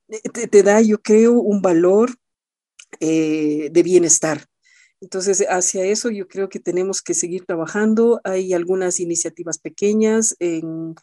eh, 0.09 0.47
te, 0.47 0.63
da, 0.63 0.81
yo 0.81 1.01
creo, 1.01 1.33
un 1.33 1.61
valor 1.61 2.15
eh, 2.99 3.69
de 3.71 3.83
bienestar. 3.83 4.45
Entonces, 5.01 5.45
hacia 5.49 5.85
eso 5.85 6.09
yo 6.09 6.27
creo 6.27 6.49
que 6.49 6.59
tenemos 6.59 7.01
que 7.01 7.13
seguir 7.13 7.45
trabajando. 7.45 8.19
Hay 8.23 8.53
algunas 8.53 8.99
iniciativas 8.99 9.59
pequeñas. 9.59 10.35
En, 10.39 10.95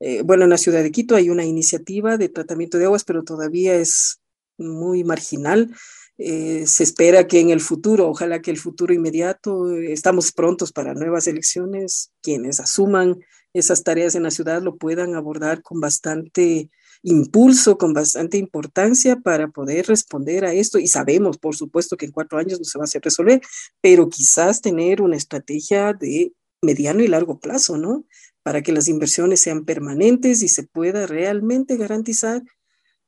eh, 0.00 0.22
bueno, 0.22 0.44
en 0.44 0.50
la 0.50 0.58
ciudad 0.58 0.82
de 0.82 0.90
Quito 0.90 1.14
hay 1.14 1.30
una 1.30 1.44
iniciativa 1.44 2.16
de 2.16 2.28
tratamiento 2.28 2.78
de 2.78 2.86
aguas, 2.86 3.04
pero 3.04 3.22
todavía 3.22 3.76
es 3.76 4.20
muy 4.58 5.04
marginal. 5.04 5.74
se 6.18 6.82
espera 6.82 7.26
que 7.26 7.40
en 7.40 7.50
el 7.50 7.60
futuro, 7.60 8.08
ojalá 8.08 8.40
que 8.40 8.50
el 8.50 8.56
futuro 8.58 8.94
inmediato, 8.94 9.70
estamos 9.76 10.32
prontos 10.32 10.72
para 10.72 10.94
nuevas 10.94 11.26
elecciones, 11.26 12.10
quienes 12.22 12.58
asuman 12.58 13.20
esas 13.52 13.82
tareas 13.82 14.14
en 14.14 14.22
la 14.22 14.30
ciudad 14.30 14.62
lo 14.62 14.76
puedan 14.76 15.14
abordar 15.14 15.62
con 15.62 15.80
bastante 15.80 16.70
impulso, 17.06 17.78
con 17.78 17.92
bastante 17.92 18.36
importancia 18.36 19.14
para 19.14 19.46
poder 19.46 19.86
responder 19.86 20.44
a 20.44 20.52
esto. 20.52 20.80
Y 20.80 20.88
sabemos, 20.88 21.38
por 21.38 21.54
supuesto, 21.54 21.96
que 21.96 22.06
en 22.06 22.10
cuatro 22.10 22.36
años 22.36 22.58
no 22.58 22.64
se 22.64 22.78
va 22.78 22.82
a 22.82 22.86
hacer 22.86 23.00
resolver, 23.02 23.40
pero 23.80 24.08
quizás 24.08 24.60
tener 24.60 25.00
una 25.00 25.16
estrategia 25.16 25.92
de 25.92 26.32
mediano 26.60 27.04
y 27.04 27.08
largo 27.08 27.38
plazo, 27.38 27.78
¿no? 27.78 28.04
Para 28.42 28.60
que 28.60 28.72
las 28.72 28.88
inversiones 28.88 29.40
sean 29.40 29.64
permanentes 29.64 30.42
y 30.42 30.48
se 30.48 30.64
pueda 30.64 31.06
realmente 31.06 31.76
garantizar 31.76 32.42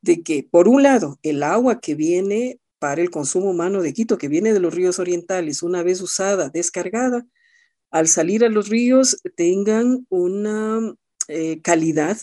de 0.01 0.23
que, 0.23 0.47
por 0.49 0.69
un 0.69 0.85
lado, 0.85 1.19
el 1.25 1.43
agua 1.43 1.81
que 1.81 1.97
viene 1.97 2.61
para 2.79 3.03
el 3.03 3.11
consumo 3.11 3.51
humano 3.51 3.83
de 3.83 3.93
Quito, 3.93 4.17
que 4.17 4.29
viene 4.29 4.53
de 4.53 4.61
los 4.61 4.73
ríos 4.73 5.01
orientales, 5.01 5.65
una 5.65 5.83
vez 5.83 6.01
usada, 6.01 6.51
descargada, 6.51 7.27
al 7.91 8.07
salir 8.07 8.45
a 8.45 8.49
los 8.49 8.69
ríos 8.69 9.21
tengan 9.35 10.07
una 10.09 10.95
eh, 11.27 11.61
calidad 11.63 12.19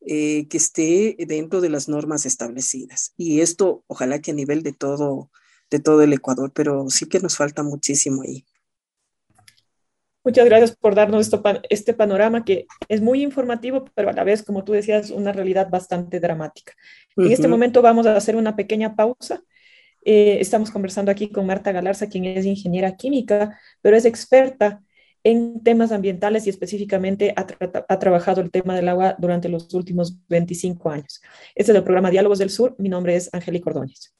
eh, 0.00 0.46
que 0.48 0.56
esté 0.56 1.16
dentro 1.26 1.60
de 1.60 1.68
las 1.68 1.88
normas 1.88 2.26
establecidas. 2.26 3.12
Y 3.16 3.40
esto, 3.40 3.84
ojalá 3.86 4.20
que 4.20 4.30
a 4.30 4.34
nivel 4.34 4.62
de 4.62 4.72
todo, 4.72 5.30
de 5.70 5.80
todo 5.80 6.02
el 6.02 6.12
Ecuador, 6.12 6.52
pero 6.54 6.88
sí 6.88 7.06
que 7.06 7.20
nos 7.20 7.36
falta 7.36 7.62
muchísimo 7.62 8.22
ahí. 8.22 8.44
Muchas 10.24 10.44
gracias 10.44 10.76
por 10.76 10.94
darnos 10.94 11.22
esto, 11.22 11.42
este 11.70 11.94
panorama 11.94 12.44
que 12.44 12.66
es 12.88 13.00
muy 13.00 13.22
informativo, 13.22 13.86
pero 13.94 14.10
a 14.10 14.12
la 14.12 14.24
vez, 14.24 14.42
como 14.42 14.62
tú 14.62 14.72
decías, 14.72 15.10
una 15.10 15.32
realidad 15.32 15.70
bastante 15.70 16.20
dramática. 16.20 16.74
En 17.16 17.32
este 17.32 17.48
momento 17.48 17.80
vamos 17.82 18.06
a 18.06 18.14
hacer 18.14 18.36
una 18.36 18.54
pequeña 18.54 18.94
pausa. 18.94 19.42
Eh, 20.04 20.38
estamos 20.40 20.70
conversando 20.70 21.10
aquí 21.10 21.30
con 21.30 21.46
Marta 21.46 21.72
Galarza, 21.72 22.08
quien 22.08 22.26
es 22.26 22.44
ingeniera 22.44 22.96
química, 22.96 23.58
pero 23.80 23.96
es 23.96 24.04
experta 24.04 24.82
en 25.28 25.62
temas 25.62 25.92
ambientales 25.92 26.46
y 26.46 26.50
específicamente 26.50 27.34
ha, 27.36 27.98
trabajado 27.98 28.40
el 28.40 28.50
tema 28.50 28.74
del 28.74 28.88
agua 28.88 29.14
durante 29.18 29.50
los 29.50 29.72
últimos 29.74 30.16
25 30.28 30.90
años. 30.90 31.20
Este 31.54 31.72
es 31.72 31.76
el 31.76 31.84
programa 31.84 32.10
Diálogos 32.10 32.38
del 32.38 32.48
Sur. 32.48 32.74
Mi 32.78 32.88
nombre 32.88 33.14
es 33.14 33.28
Angélica 33.34 33.68
Ordóñez. 33.68 34.14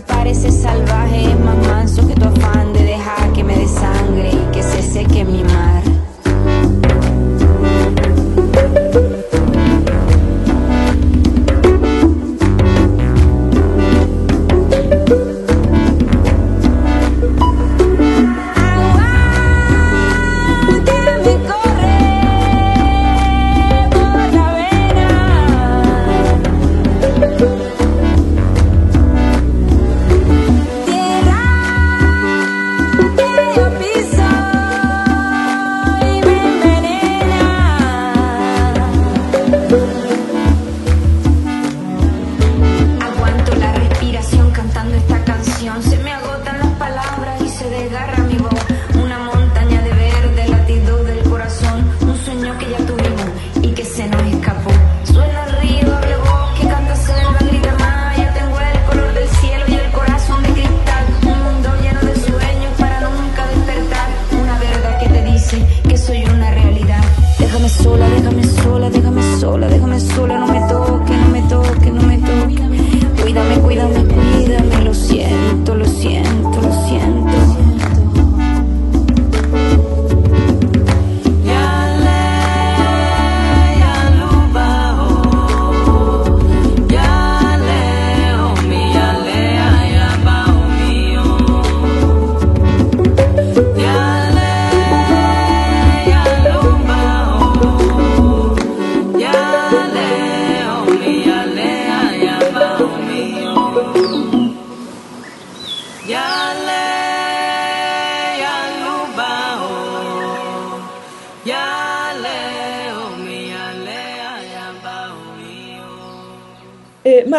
parece 0.00 0.50
salvaje 0.50 1.30
es 1.30 1.40
más 1.40 1.56
manso 1.66 2.06
que 2.06 2.14
tu 2.14 2.26
afán 2.26 2.72
de 2.72 2.82
dejar 2.84 3.32
que 3.32 3.42
me 3.42 3.56
desangre 3.56 4.30
y 4.30 4.52
que 4.52 4.62
se 4.62 4.82
seque 4.82 5.24
mi 5.24 5.42
madre. 5.42 5.77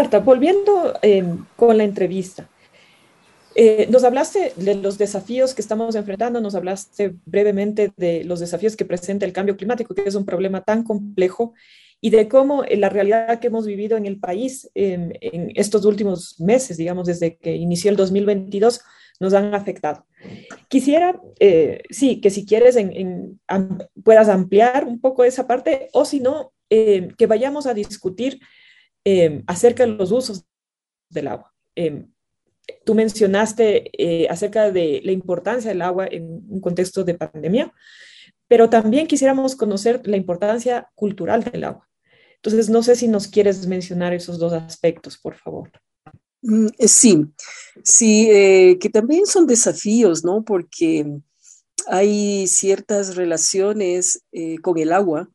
Marta, 0.09 0.25
volviendo 0.25 0.95
con 1.55 1.77
la 1.77 1.83
entrevista, 1.83 2.49
eh, 3.53 3.87
nos 3.91 4.03
hablaste 4.03 4.53
de 4.55 4.73
los 4.73 4.97
desafíos 4.97 5.53
que 5.53 5.61
estamos 5.61 5.93
enfrentando, 5.93 6.41
nos 6.41 6.55
hablaste 6.55 7.13
brevemente 7.27 7.91
de 7.95 8.23
los 8.23 8.39
desafíos 8.39 8.75
que 8.75 8.85
presenta 8.85 9.27
el 9.27 9.33
cambio 9.33 9.55
climático, 9.55 9.93
que 9.93 10.01
es 10.07 10.15
un 10.15 10.25
problema 10.25 10.63
tan 10.63 10.83
complejo, 10.83 11.53
y 12.01 12.09
de 12.09 12.27
cómo 12.27 12.63
la 12.63 12.89
realidad 12.89 13.39
que 13.39 13.47
hemos 13.47 13.67
vivido 13.67 13.97
en 13.97 14.07
el 14.07 14.19
país 14.19 14.71
en 14.73 15.13
estos 15.53 15.85
últimos 15.85 16.39
meses, 16.39 16.77
digamos, 16.77 17.05
desde 17.05 17.37
que 17.37 17.55
inició 17.55 17.91
el 17.91 17.97
2022, 17.97 18.81
nos 19.19 19.35
han 19.35 19.53
afectado. 19.53 20.07
Quisiera, 20.69 21.21
eh, 21.39 21.83
sí, 21.91 22.19
que 22.19 22.31
si 22.31 22.47
quieres 22.47 22.77
puedas 24.03 24.27
ampliar 24.27 24.85
un 24.85 24.99
poco 24.99 25.23
esa 25.23 25.45
parte, 25.45 25.89
o 25.93 26.03
si 26.03 26.19
no, 26.19 26.51
eh, 26.71 27.09
que 27.15 27.27
vayamos 27.27 27.67
a 27.67 27.75
discutir 27.75 28.39
acerca 29.47 29.85
de 29.85 29.93
los 29.93 30.11
usos 30.11 30.45
del 31.09 31.27
agua 31.27 31.53
tú 32.83 32.95
mencionaste 32.95 33.91
eh, 33.97 34.27
acerca 34.29 34.71
de 34.71 35.01
la 35.03 35.11
importancia 35.11 35.69
del 35.69 35.81
agua 35.81 36.07
en 36.09 36.43
un 36.47 36.61
contexto 36.61 37.03
de 37.03 37.15
pandemia, 37.15 37.73
pero 38.47 38.69
también 38.69 39.07
quisiéramos 39.07 39.55
conocer 39.55 40.01
la 40.05 40.17
importancia 40.17 40.89
cultural 40.95 41.43
del 41.43 41.63
agua. 41.63 41.87
Entonces, 42.35 42.69
no 42.69 42.83
sé 42.83 42.95
si 42.95 43.07
nos 43.07 43.27
quieres 43.27 43.67
mencionar 43.67 44.13
esos 44.13 44.39
dos 44.39 44.53
aspectos, 44.53 45.17
por 45.17 45.35
favor. 45.35 45.71
Mm, 46.41 46.67
eh, 46.77 46.87
sí, 46.87 47.25
sí, 47.83 48.29
eh, 48.31 48.77
que 48.79 48.89
también 48.89 49.25
son 49.25 49.45
desafíos, 49.45 50.23
¿no? 50.23 50.43
Porque 50.43 51.19
hay 51.87 52.47
ciertas 52.47 53.15
relaciones 53.15 54.23
con 54.61 54.77
el 54.77 54.91
agua 54.91 55.29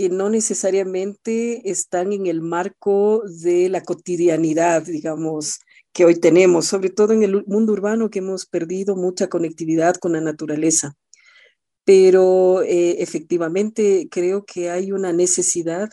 que 0.00 0.08
no 0.08 0.30
necesariamente 0.30 1.70
están 1.70 2.14
en 2.14 2.26
el 2.26 2.40
marco 2.40 3.22
de 3.26 3.68
la 3.68 3.82
cotidianidad, 3.82 4.82
digamos, 4.82 5.58
que 5.92 6.06
hoy 6.06 6.14
tenemos, 6.18 6.64
sobre 6.64 6.88
todo 6.88 7.12
en 7.12 7.22
el 7.22 7.44
mundo 7.44 7.74
urbano 7.74 8.08
que 8.08 8.20
hemos 8.20 8.46
perdido 8.46 8.96
mucha 8.96 9.28
conectividad 9.28 9.96
con 9.96 10.14
la 10.14 10.22
naturaleza. 10.22 10.96
Pero 11.84 12.62
eh, 12.62 13.02
efectivamente 13.02 14.08
creo 14.10 14.46
que 14.46 14.70
hay 14.70 14.90
una 14.90 15.12
necesidad 15.12 15.90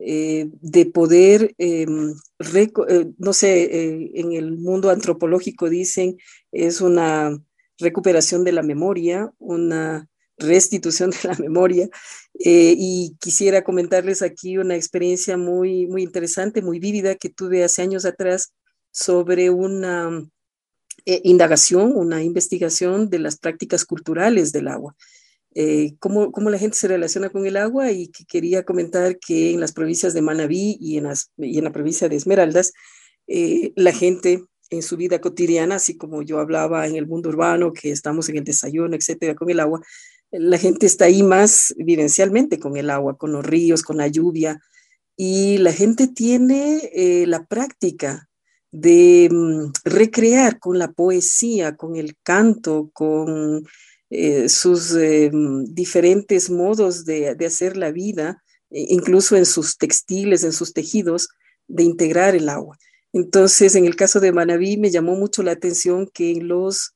eh, 0.00 0.48
de 0.60 0.86
poder, 0.86 1.54
em, 1.58 2.14
eh, 2.52 3.12
no 3.16 3.32
sé, 3.32 4.10
en 4.18 4.32
el 4.32 4.58
mundo 4.58 4.90
antropológico 4.90 5.70
dicen, 5.70 6.16
es 6.50 6.80
una 6.80 7.40
recuperación 7.78 8.42
de 8.42 8.50
la 8.50 8.64
memoria, 8.64 9.32
una 9.38 10.08
restitución 10.38 11.10
de 11.10 11.18
la 11.24 11.34
memoria. 11.38 11.88
y 12.34 13.16
quisiera 13.20 13.64
comentarles 13.64 14.22
aquí 14.22 14.58
una 14.58 14.76
experiencia 14.76 15.36
muy, 15.36 15.86
muy 15.86 16.02
interesante, 16.02 16.62
muy 16.62 16.78
vívida 16.78 17.14
que 17.14 17.30
tuve 17.30 17.64
hace 17.64 17.82
años 17.82 18.04
atrás 18.04 18.52
sobre 18.90 19.50
una 19.50 20.26
eh, 21.04 21.20
indagación, 21.22 21.92
una 21.94 22.24
investigación 22.24 23.10
de 23.10 23.20
las 23.20 23.38
prácticas 23.38 23.84
culturales 23.84 24.50
del 24.52 24.66
agua. 24.66 24.96
Eh, 25.54 25.94
cómo, 26.00 26.32
cómo, 26.32 26.50
la 26.50 26.58
gente 26.58 26.76
se 26.76 26.88
relaciona 26.88 27.30
con 27.30 27.46
el 27.46 27.56
agua 27.56 27.92
y 27.92 28.08
que 28.08 28.24
quería 28.24 28.64
comentar 28.64 29.18
que 29.18 29.52
en 29.52 29.60
las 29.60 29.72
provincias 29.72 30.14
de 30.14 30.22
Manabí 30.22 30.76
y 30.80 30.98
en, 30.98 31.04
las, 31.04 31.30
y 31.36 31.58
en 31.58 31.64
la 31.64 31.72
provincia 31.72 32.08
de 32.08 32.16
Esmeraldas, 32.16 32.72
eh, 33.28 33.72
la 33.76 33.92
gente 33.92 34.44
en 34.70 34.82
su 34.82 34.96
vida 34.96 35.20
cotidiana, 35.20 35.76
así 35.76 35.96
como 35.96 36.22
yo 36.22 36.40
hablaba 36.40 36.86
en 36.88 36.96
el 36.96 37.06
mundo 37.06 37.28
urbano, 37.28 37.72
que 37.72 37.92
estamos 37.92 38.28
en 38.28 38.38
el 38.38 38.44
desayuno, 38.44 38.96
etcétera, 38.96 39.36
con 39.36 39.48
el 39.48 39.60
agua, 39.60 39.80
la 40.30 40.58
gente 40.58 40.86
está 40.86 41.06
ahí 41.06 41.22
más 41.22 41.74
vivencialmente 41.76 42.58
con 42.58 42.76
el 42.76 42.90
agua, 42.90 43.16
con 43.16 43.32
los 43.32 43.44
ríos, 43.44 43.82
con 43.82 43.96
la 43.96 44.08
lluvia, 44.08 44.60
y 45.16 45.58
la 45.58 45.72
gente 45.72 46.08
tiene 46.08 46.90
la 47.26 47.46
práctica 47.46 48.28
de 48.80 49.28
mm, 49.30 49.72
recrear 49.84 50.58
con 50.58 50.78
la 50.78 50.92
poesía, 50.92 51.76
con 51.76 51.96
el 51.96 52.16
canto, 52.22 52.90
con 52.92 53.66
eh, 54.10 54.48
sus 54.48 54.94
eh, 54.94 55.30
mm, 55.32 55.74
diferentes 55.74 56.50
modos 56.50 57.04
de, 57.04 57.36
hacer 57.46 57.76
la 57.76 57.90
vida, 57.90 58.42
e 58.70 58.86
incluso 58.90 59.36
en 59.36 59.46
sus 59.46 59.78
textiles, 59.78 60.44
en 60.44 60.52
sus 60.52 60.72
tejidos, 60.72 61.28
de 61.68 61.84
integrar 61.84 62.34
el 62.34 62.48
agua. 62.48 62.76
Entonces, 63.12 63.74
en 63.76 63.86
el 63.86 63.96
caso 63.96 64.20
de 64.20 64.32
Manabí 64.32 64.76
me 64.76 64.90
llamó 64.90 65.16
mucho 65.16 65.42
la 65.42 65.52
atención 65.52 66.08
que 66.12 66.32
en 66.32 66.48
los 66.48 66.94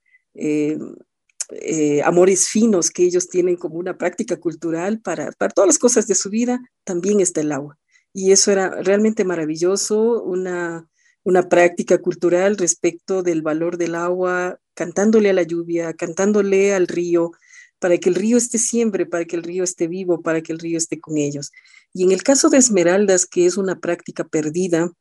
eh, 1.53 2.03
amores 2.03 2.49
finos 2.49 2.91
que 2.91 3.05
ellos 3.05 3.29
tienen 3.29 3.57
como 3.57 3.77
una 3.77 3.97
práctica 3.97 4.37
cultural 4.37 5.01
para, 5.01 5.33
para 5.33 5.53
todas 5.53 5.69
las 5.69 5.79
cosas 5.79 6.07
de 6.07 6.15
su 6.15 6.31
vida, 6.31 6.61
también 6.85 7.21
está 7.21 7.41
el 7.41 7.53
agua. 7.53 7.79
Y 8.13 8.33
eso 8.33 8.53
era 8.53 8.71
realmente 8.83 9.25
maravilloso, 9.25 10.23
una, 10.23 10.89
una 11.23 11.49
práctica 11.49 11.99
cultural 11.99 12.57
respecto 12.57 13.23
del 13.23 13.43
valor 13.43 13.77
del 13.77 13.95
agua, 13.95 14.59
cantándole 14.75 15.31
a 15.31 15.35
la 15.35 15.43
lluvia, 15.43 15.95
cantándole 15.95 16.75
al 16.75 16.89
río, 16.89 17.33
para 17.79 17.99
que 17.99 18.09
el 18.09 18.15
río 18.15 18.37
esté 18.37 18.59
siempre, 18.59 19.07
para 19.07 19.25
que 19.25 19.37
el 19.37 19.43
río 19.43 19.65
esté 19.65 19.89
vivo, 19.89 20.21
para 20.23 20.43
que 20.43 20.53
el 20.53 20.59
río 20.59 20.79
esté 20.79 21.01
con 21.01 21.17
ellos. 21.17 21.51
Y 21.93 22.05
en 22.05 22.13
el 22.13 22.23
caso 22.23 22.49
de 22.49 22.59
Esmeraldas, 22.59 23.27
que 23.27 23.47
es 23.47 23.57
una 23.57 23.81
práctica 23.81 24.25
perdida, 24.25 24.93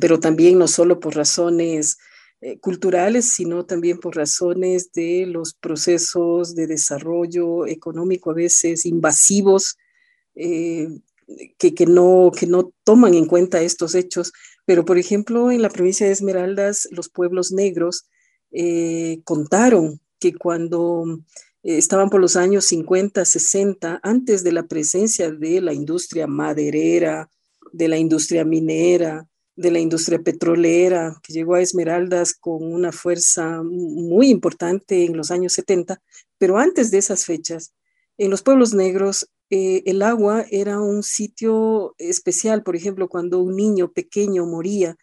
pero 0.00 0.20
también 0.20 0.58
no 0.58 0.68
solo 0.68 1.00
por 1.00 1.16
razones 1.16 1.98
eh, 2.40 2.60
culturales, 2.60 3.32
sino 3.34 3.66
también 3.66 3.98
por 3.98 4.14
razones 4.14 4.92
de 4.92 5.26
los 5.26 5.54
procesos 5.54 6.54
de 6.54 6.68
desarrollo 6.68 7.66
económico 7.66 8.30
a 8.30 8.34
veces 8.34 8.86
invasivos, 8.86 9.76
eh, 10.36 10.88
que, 11.58 11.74
que, 11.74 11.86
no, 11.86 12.30
que 12.30 12.46
no 12.46 12.72
toman 12.84 13.14
en 13.14 13.26
cuenta 13.26 13.60
estos 13.60 13.96
hechos, 13.96 14.32
pero, 14.64 14.84
por 14.84 14.98
ejemplo, 14.98 15.50
en 15.50 15.62
la 15.62 15.68
provincia 15.68 16.06
de 16.06 16.12
Esmeraldas, 16.12 16.86
los 16.92 17.08
pueblos 17.08 17.50
negros 17.50 18.06
eh, 18.52 19.20
contaron 19.24 20.00
que 20.20 20.32
cuando 20.32 21.20
estaban 21.64 22.08
por 22.08 22.20
los 22.20 22.36
años 22.36 22.66
50, 22.66 23.24
60, 23.24 23.98
antes 24.04 24.44
de 24.44 24.52
la 24.52 24.62
presencia 24.62 25.32
de 25.32 25.60
la 25.60 25.72
industria 25.72 26.28
maderera, 26.28 27.30
de 27.72 27.88
la 27.88 27.98
industria 27.98 28.44
minera, 28.44 29.28
de 29.58 29.72
la 29.72 29.80
industria 29.80 30.20
petrolera, 30.20 31.20
que 31.20 31.32
llegó 31.32 31.56
a 31.56 31.60
Esmeraldas 31.60 32.32
con 32.32 32.62
una 32.62 32.92
fuerza 32.92 33.60
muy 33.64 34.30
importante 34.30 35.04
en 35.04 35.16
los 35.16 35.32
años 35.32 35.52
70, 35.54 36.00
pero 36.38 36.58
antes 36.58 36.92
de 36.92 36.98
esas 36.98 37.24
fechas, 37.24 37.74
en 38.18 38.30
los 38.30 38.42
pueblos 38.42 38.72
negros 38.72 39.28
eh, 39.50 39.82
el 39.86 40.02
agua 40.02 40.44
era 40.48 40.80
un 40.80 41.02
sitio 41.02 41.96
especial, 41.98 42.62
por 42.62 42.76
ejemplo, 42.76 43.08
cuando 43.08 43.40
un 43.40 43.56
niño 43.56 43.90
pequeño 43.90 44.46
moría, 44.46 44.96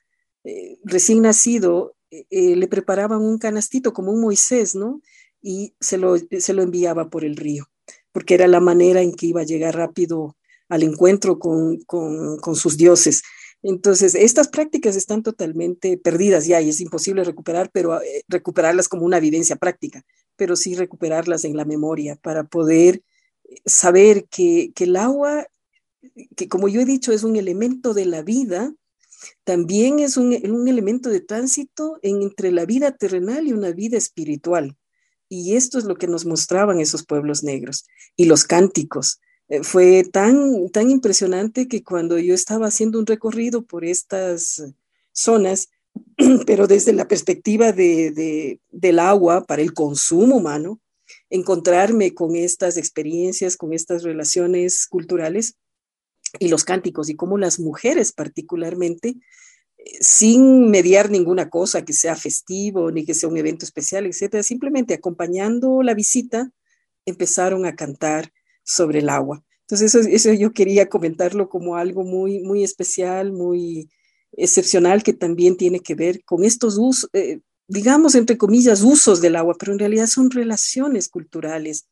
eh, 0.45 0.77
recién 0.85 1.21
nacido, 1.21 1.97
eh, 2.09 2.55
le 2.55 2.67
preparaban 2.69 3.21
un 3.21 3.37
canastito 3.37 3.91
como 3.91 4.13
un 4.13 4.21
Moisés, 4.21 4.73
¿no? 4.73 5.01
Y 5.41 5.75
se 5.81 5.97
lo, 5.97 6.15
se 6.17 6.53
lo 6.53 6.61
enviaba 6.63 7.09
por 7.09 7.25
el 7.25 7.35
río, 7.35 7.65
porque 8.13 8.35
era 8.35 8.47
la 8.47 8.61
manera 8.61 9.01
en 9.01 9.13
que 9.13 9.25
iba 9.25 9.41
a 9.41 9.45
llegar 9.45 9.75
rápido 9.75 10.37
al 10.69 10.83
encuentro 10.83 11.39
con, 11.39 11.77
con, 11.81 12.37
con 12.37 12.55
sus 12.55 12.77
dioses. 12.77 13.21
Entonces, 13.67 14.13
estas 14.13 14.47
prácticas 14.47 14.95
están 14.95 15.23
totalmente 15.23 15.97
perdidas 15.97 16.45
ya 16.45 16.61
y 16.61 16.69
es 16.69 16.79
imposible 16.81 17.23
recuperar, 17.23 17.71
pero 17.73 17.99
recuperarlas 18.27 18.87
como 18.87 19.05
una 19.05 19.17
evidencia 19.17 19.55
práctica, 19.55 20.05
pero 20.35 20.55
sí 20.55 20.75
recuperarlas 20.75 21.45
en 21.45 21.57
la 21.57 21.65
memoria 21.65 22.15
para 22.15 22.43
poder 22.43 23.01
saber 23.65 24.25
que, 24.25 24.71
el 24.77 24.95
agua, 24.95 25.47
que 26.35 26.47
como 26.47 26.67
yo 26.67 26.79
he 26.81 26.85
dicho, 26.85 27.11
es 27.11 27.23
un 27.23 27.37
elemento 27.37 27.95
de 27.95 28.05
la 28.05 28.21
vida, 28.21 28.71
también 29.43 29.97
es 29.97 30.15
un, 30.15 30.33
elemento 30.33 31.09
de 31.09 31.21
tránsito 31.21 31.97
entre 32.03 32.51
la 32.51 32.67
vida 32.67 32.91
terrenal 32.91 33.47
y 33.47 33.53
una 33.53 33.71
vida 33.71 33.97
espiritual. 33.97 34.77
Y 35.27 35.55
esto 35.55 35.79
es 35.79 35.85
lo 35.85 35.95
que 35.95 36.05
nos 36.05 36.27
mostraban 36.27 36.79
esos 36.79 37.03
pueblos 37.03 37.43
negros 37.43 37.87
y 38.15 38.25
los 38.25 38.43
cánticos. 38.43 39.21
Eh, 39.47 39.63
fue 39.63 40.03
tan, 40.03 40.69
tan 40.69 40.89
impresionante 40.89 41.67
que 41.67 41.83
cuando 41.83 42.17
yo 42.17 42.33
estaba 42.33 42.67
haciendo 42.67 42.99
un 42.99 43.05
recorrido 43.05 43.63
por 43.65 43.85
estas 43.85 44.63
zonas, 45.11 45.69
pero 46.47 46.67
desde 46.67 46.93
la 46.93 47.07
perspectiva 47.07 47.71
de, 47.71 48.59
del 48.71 48.99
agua 48.99 49.45
para 49.45 49.61
el 49.61 49.73
consumo 49.73 50.37
humano, 50.37 50.79
encontrarme 51.29 52.13
con 52.13 52.35
estas 52.35 52.77
experiencias, 52.77 53.57
con 53.57 53.73
estas 53.73 54.03
relaciones 54.03 54.87
culturales 54.87 55.55
y 56.39 56.49
los 56.49 56.63
cánticos 56.63 57.09
y 57.09 57.15
cómo 57.15 57.37
las 57.37 57.59
mujeres 57.59 58.11
particularmente, 58.11 59.15
eh, 59.77 59.97
sin 60.01 60.71
mediar 60.71 61.11
ninguna 61.11 61.49
cosa 61.49 61.85
que 61.85 61.93
sea 61.93 62.15
festivo 62.15 62.91
ni 62.91 63.05
que 63.05 63.13
sea 63.13 63.29
un 63.29 63.37
evento 63.37 63.63
especial, 63.63 64.07
etcétera, 64.07 64.41
simplemente 64.41 64.95
acompañando 64.95 65.83
la 65.83 65.93
visita, 65.93 66.51
empezaron 67.05 67.65
a 67.65 67.75
cantar 67.75 68.31
sobre 68.65 68.99
el 68.99 69.09
agua. 69.09 69.43
Entonces, 69.61 69.95
eso, 69.95 70.33
yo 70.33 70.51
quería 70.51 70.89
comentarlo 70.89 71.49
como 71.49 71.75
algo 71.75 72.03
muy, 72.03 72.41
muy 72.41 72.63
especial, 72.63 73.31
muy 73.31 73.89
excepcional, 74.33 75.01
que 75.01 75.13
también 75.13 75.55
tiene 75.57 75.79
que 75.79 75.95
ver 75.95 76.23
con 76.23 76.43
estos 76.43 76.77
usos, 76.77 77.09
eh, 77.13 77.39
digamos, 77.67 78.13
entre 78.15 78.37
comillas, 78.37 78.83
usos 78.83 79.21
del 79.21 79.35
agua, 79.35 79.55
pero 79.57 79.71
en 79.71 79.79
realidad 79.79 80.07
son 80.07 80.29
relaciones 80.29 81.09
culturales, 81.09 81.87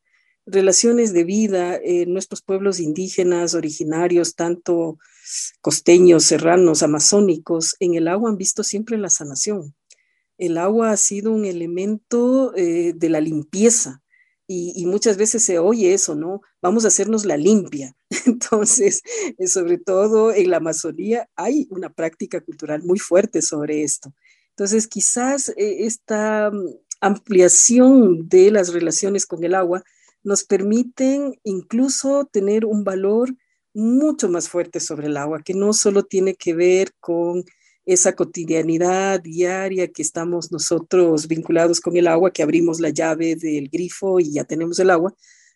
relaciones 0.46 1.12
de 1.12 1.24
vida. 1.24 1.76
en 1.82 2.12
nuestros 2.12 2.42
pueblos 2.42 2.78
indígenas 2.78 3.54
originarios, 3.54 4.34
tanto 4.34 4.98
costeños, 5.60 6.24
serranos, 6.24 6.82
amazónicos, 6.82 7.76
en 7.80 7.94
el 7.94 8.08
agua 8.08 8.30
han 8.30 8.36
visto 8.36 8.62
siempre 8.62 8.98
la 8.98 9.10
sanación. 9.10 9.74
El 10.38 10.58
agua 10.58 10.90
ha 10.90 10.96
sido 10.96 11.32
un 11.32 11.44
elemento 11.44 12.54
eh, 12.56 12.92
de 12.94 13.08
la 13.08 13.20
limpieza 13.20 14.02
y, 14.46 14.84
muchas 14.86 15.16
veces 15.16 15.42
se 15.42 15.58
oye 15.58 15.94
eso, 15.94 16.14
¿no? 16.14 16.42
Vamos 16.64 16.86
a 16.86 16.88
hacernos 16.88 17.26
la 17.26 17.36
limpia. 17.36 17.94
Entonces, 18.26 19.02
eh, 19.36 19.48
sobre 19.48 19.76
todo 19.76 20.32
en 20.32 20.48
la 20.48 20.56
Amazonía 20.56 21.28
hay 21.36 21.66
una 21.68 21.90
práctica 21.90 22.40
cultural 22.40 22.82
muy 22.82 22.98
fuerte 22.98 23.42
sobre 23.42 23.82
esto. 23.82 24.14
Entonces, 24.48 24.88
quizás 24.88 25.50
eh, 25.50 25.84
esta 25.84 26.50
mm, 26.50 26.68
ampliación 27.02 28.30
de 28.30 28.50
las 28.50 28.72
relaciones 28.72 29.26
con 29.26 29.44
el 29.44 29.54
agua 29.54 29.82
nos 30.22 30.44
permiten 30.44 31.38
incluso 31.42 32.24
tener 32.32 32.64
un 32.64 32.82
valor 32.82 33.34
mucho 33.74 34.30
más 34.30 34.48
fuerte 34.48 34.80
sobre 34.80 35.08
el 35.08 35.18
agua, 35.18 35.42
que 35.44 35.52
no 35.52 35.74
solo 35.74 36.04
tiene 36.04 36.34
que 36.34 36.54
ver 36.54 36.94
con 36.98 37.44
esa 37.84 38.14
cotidianidad 38.14 39.20
diaria 39.20 39.88
que 39.88 40.00
estamos 40.00 40.50
nosotros 40.50 41.28
vinculados 41.28 41.82
con 41.82 41.94
el 41.98 42.06
agua, 42.06 42.32
que 42.32 42.42
abrimos 42.42 42.80
la 42.80 42.88
llave 42.88 43.36
del 43.36 43.68
grifo 43.68 44.18
y 44.18 44.32
ya 44.32 44.44
tenemos 44.44 44.78
el 44.78 44.88
agua, 44.88 45.12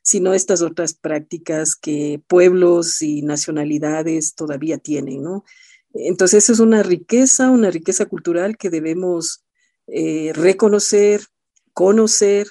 sino 0.08 0.32
estas 0.32 0.62
otras 0.62 0.94
prácticas 0.94 1.76
que 1.76 2.22
pueblos 2.28 3.02
y 3.02 3.20
nacionalidades 3.20 4.34
todavía 4.34 4.78
tienen, 4.78 5.22
¿no? 5.22 5.44
Entonces, 5.92 6.48
es 6.48 6.60
una 6.60 6.82
riqueza, 6.82 7.50
una 7.50 7.70
riqueza 7.70 8.06
cultural 8.06 8.56
que 8.56 8.70
debemos 8.70 9.44
eh, 9.86 10.32
reconocer, 10.34 11.26
conocer, 11.74 12.46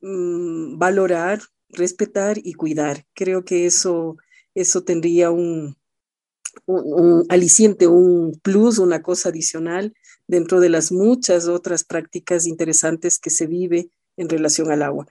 mm, 0.00 0.78
valorar, 0.78 1.42
respetar 1.68 2.38
y 2.42 2.54
cuidar. 2.54 3.04
Creo 3.12 3.44
que 3.44 3.66
eso, 3.66 4.16
eso 4.54 4.82
tendría 4.82 5.30
un, 5.30 5.76
un, 6.64 7.26
aliciente, 7.28 7.86
un 7.86 8.32
plus, 8.42 8.78
una 8.78 9.02
cosa 9.02 9.28
adicional 9.28 9.92
dentro 10.26 10.58
de 10.60 10.70
las 10.70 10.90
muchas 10.90 11.48
otras 11.48 11.84
prácticas 11.84 12.46
interesantes 12.46 13.18
que 13.18 13.28
se 13.28 13.46
vive 13.46 13.90
en 14.16 14.30
relación 14.30 14.70
al 14.72 14.82
agua. 14.82 15.06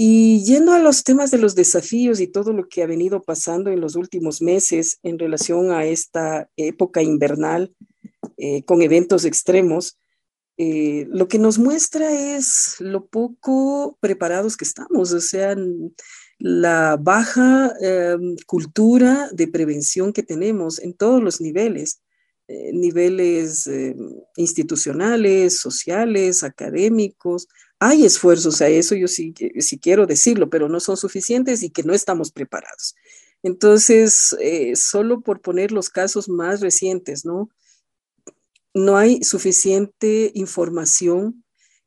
Y 0.00 0.44
yendo 0.44 0.74
a 0.74 0.78
los 0.78 1.02
temas 1.02 1.32
de 1.32 1.38
los 1.38 1.56
desafíos 1.56 2.20
y 2.20 2.28
todo 2.28 2.52
lo 2.52 2.68
que 2.68 2.84
ha 2.84 2.86
venido 2.86 3.20
pasando 3.20 3.68
en 3.68 3.80
los 3.80 3.96
últimos 3.96 4.40
meses 4.40 5.00
en 5.02 5.18
relación 5.18 5.72
a 5.72 5.86
esta 5.86 6.48
época 6.56 7.02
invernal 7.02 7.74
eh, 8.36 8.62
con 8.62 8.80
eventos 8.80 9.24
extremos, 9.24 9.98
eh, 10.56 11.08
lo 11.10 11.26
que 11.26 11.40
nos 11.40 11.58
muestra 11.58 12.12
es 12.12 12.76
lo 12.78 13.08
poco 13.08 13.98
preparados 13.98 14.56
que 14.56 14.66
estamos, 14.66 15.12
o 15.12 15.20
sea, 15.20 15.56
la 16.38 16.96
baja 16.96 17.72
em, 17.80 18.36
cultura 18.46 19.28
de 19.32 19.48
prevención 19.48 20.12
que 20.12 20.22
tenemos 20.22 20.78
en 20.78 20.94
todos 20.94 21.20
los 21.20 21.40
niveles, 21.40 22.02
eh, 22.46 22.70
niveles 22.72 23.68
institucionales, 24.36 25.58
sociales, 25.58 26.44
académicos. 26.44 27.48
Hay 27.80 28.04
esfuerzos 28.04 28.60
a 28.60 28.68
eso, 28.68 28.94
yo 28.96 29.06
sí, 29.06 29.32
sí, 29.60 29.78
quiero 29.78 30.06
decirlo, 30.06 30.50
pero 30.50 30.68
no 30.68 30.80
son 30.80 30.96
suficientes 30.96 31.62
y 31.62 31.70
que 31.70 31.84
no 31.84 31.94
estamos 31.94 32.32
preparados. 32.32 32.96
Entonces, 33.42 34.36
eh, 34.40 34.74
solo 34.74 35.20
por 35.20 35.40
poner 35.40 35.70
los 35.70 35.88
casos 35.88 36.28
más 36.28 36.60
recientes, 36.60 37.24
¿no? 37.24 37.50
No 38.74 38.96
hay 38.96 39.22
suficiente 39.22 40.32
información 40.34 41.44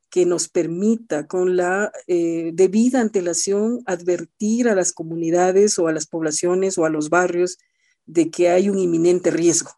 que 0.09 0.25
nos 0.25 0.49
permita 0.49 1.27
con 1.27 1.55
la 1.55 1.91
eh, 2.07 2.51
debida 2.53 2.99
antelación 2.99 3.81
advertir 3.85 4.67
a 4.69 4.75
las 4.75 4.91
comunidades 4.91 5.79
o 5.79 5.87
a 5.87 5.93
las 5.93 6.05
poblaciones 6.05 6.77
o 6.77 6.85
a 6.85 6.89
los 6.89 7.09
barrios 7.09 7.57
de 8.05 8.29
que 8.29 8.49
hay 8.49 8.69
un 8.69 8.77
inminente 8.77 9.31
riesgo 9.31 9.71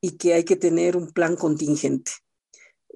y 0.00 0.12
que 0.12 0.32
hay 0.34 0.44
que 0.44 0.56
tener 0.56 0.96
un 0.96 1.12
plan 1.12 1.36
contingente. 1.36 2.12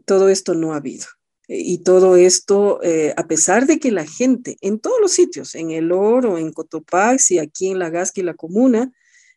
Todo 0.06 0.28
esto 0.28 0.54
no 0.54 0.72
ha 0.72 0.76
habido. 0.76 1.06
Y 1.46 1.78
todo 1.78 2.16
esto, 2.16 2.82
eh, 2.82 3.12
a 3.16 3.26
pesar 3.26 3.66
de 3.66 3.78
que 3.78 3.92
la 3.92 4.06
gente 4.06 4.56
en 4.62 4.78
todos 4.78 4.98
los 5.00 5.12
sitios, 5.12 5.54
en 5.54 5.70
el 5.70 5.92
Oro, 5.92 6.38
en 6.38 6.52
Cotopaxi, 6.52 7.38
aquí 7.38 7.68
en 7.68 7.78
La 7.78 7.90
Gasca 7.90 8.20
y 8.20 8.24
la 8.24 8.34
Comuna, 8.34 8.92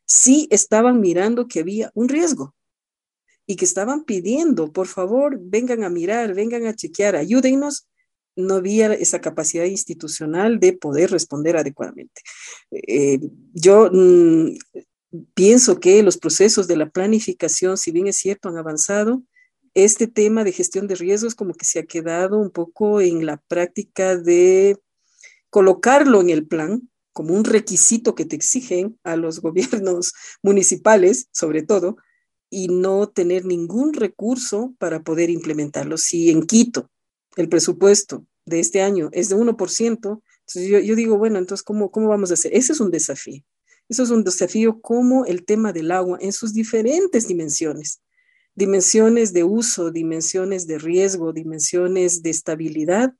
sí 0.05 0.47
estaban 0.49 1.01
mirando 1.01 1.47
que 1.47 1.59
había 1.59 1.91
un 1.93 2.07
riesgo 2.07 2.55
y 3.45 3.55
que 3.55 3.65
estaban 3.65 4.03
pidiendo, 4.03 4.71
por 4.71 4.87
favor, 4.87 5.37
vengan 5.39 5.83
a 5.83 5.89
mirar, 5.89 6.33
vengan 6.33 6.65
a 6.65 6.75
chequear, 6.75 7.15
ayúdennos, 7.15 7.87
no 8.35 8.55
había 8.55 8.93
esa 8.93 9.19
capacidad 9.19 9.65
institucional 9.65 10.59
de 10.59 10.73
poder 10.73 11.11
responder 11.11 11.57
adecuadamente. 11.57 12.21
Eh, 12.71 13.19
yo 13.53 13.89
mm, 13.91 14.57
pienso 15.33 15.79
que 15.79 16.03
los 16.03 16.17
procesos 16.17 16.67
de 16.67 16.77
la 16.77 16.89
planificación, 16.89 17.77
si 17.77 17.91
bien 17.91 18.07
es 18.07 18.17
cierto, 18.17 18.49
han 18.49 18.57
avanzado, 18.57 19.23
este 19.77 20.07
tema 20.07 20.43
de 20.43 20.51
gestión 20.51 20.87
de 20.87 20.95
riesgos 20.95 21.35
como 21.35 21.53
que 21.53 21.65
se 21.65 21.77
ha 21.77 21.85
quedado 21.85 22.39
un 22.39 22.49
poco 22.49 22.99
en 22.99 23.27
la 23.27 23.37
práctica 23.37 24.17
de 24.17 24.79
colocarlo 25.51 26.19
en 26.19 26.31
el 26.31 26.47
plan 26.47 26.89
como 27.13 27.35
un 27.35 27.43
requisito 27.43 28.15
que 28.15 28.25
te 28.25 28.35
exigen 28.35 28.97
a 29.03 29.15
los 29.15 29.39
gobiernos 29.41 30.13
municipales, 30.41 31.27
sobre 31.31 31.61
todo, 31.61 31.97
y 32.49 32.69
no 32.69 33.07
tener 33.07 33.45
ningún 33.45 33.93
recurso 33.93 34.73
para 34.79 35.03
poder 35.03 35.29
implementarlo. 35.29 35.99
Si 35.99 36.31
en 36.31 36.47
Quito 36.47 36.89
el 37.35 37.47
presupuesto 37.47 38.25
de 38.45 38.59
este 38.59 38.81
año 38.81 39.09
es 39.11 39.29
de 39.29 39.35
1%, 39.35 39.51
entonces 39.57 40.21
yo, 40.67 40.79
yo 40.79 40.95
digo, 40.95 41.19
bueno, 41.19 41.37
entonces, 41.37 41.63
¿cómo, 41.63 41.91
¿cómo 41.91 42.07
vamos 42.07 42.31
a 42.31 42.33
hacer? 42.33 42.51
Ese 42.55 42.73
es 42.73 42.79
un 42.79 42.89
desafío. 42.89 43.43
Eso 43.89 44.01
es 44.01 44.09
un 44.09 44.23
desafío 44.23 44.81
como 44.81 45.25
el 45.25 45.45
tema 45.45 45.71
del 45.71 45.91
agua 45.91 46.17
en 46.19 46.33
sus 46.33 46.51
diferentes 46.51 47.27
dimensiones. 47.27 48.01
Dimensiones 48.57 49.31
de 49.31 49.45
uso, 49.45 49.91
dimensiones 49.91 50.67
de 50.67 50.79
riesgo, 50.79 51.31
dimensiones 51.31 52.21
de 52.21 52.31
estabilidad, 52.31 53.13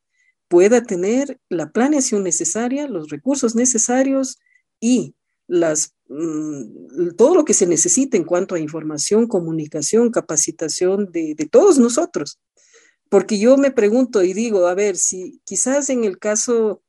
pueda 0.49 0.83
tener 0.83 1.39
la 1.47 1.71
planeación 1.71 2.23
necesaria, 2.23 2.87
los 2.87 3.09
recursos 3.09 3.55
necesarios 3.55 4.37
y 4.81 5.15
las 5.47 5.93
Mm, 6.09 7.15
todo 7.17 7.35
lo 7.35 7.43
que 7.43 7.53
se 7.53 7.65
necesita 7.65 8.15
en 8.15 8.23
cuanto 8.23 8.55
a 8.55 8.59
información, 8.59 9.27
comunicación, 9.27 10.09
capacitación 10.11 11.11
de, 11.11 11.35
todos 11.51 11.79
nosotros. 11.79 12.39
Porque 13.09 13.39
yo 13.39 13.57
me 13.57 13.71
pregunto 13.71 14.23
y 14.23 14.33
digo, 14.33 14.67
a 14.67 14.73
ver, 14.73 14.97
si 14.97 15.41
quizás 15.45 15.89
en 15.89 16.03
el 16.03 16.17
caso, 16.17 16.81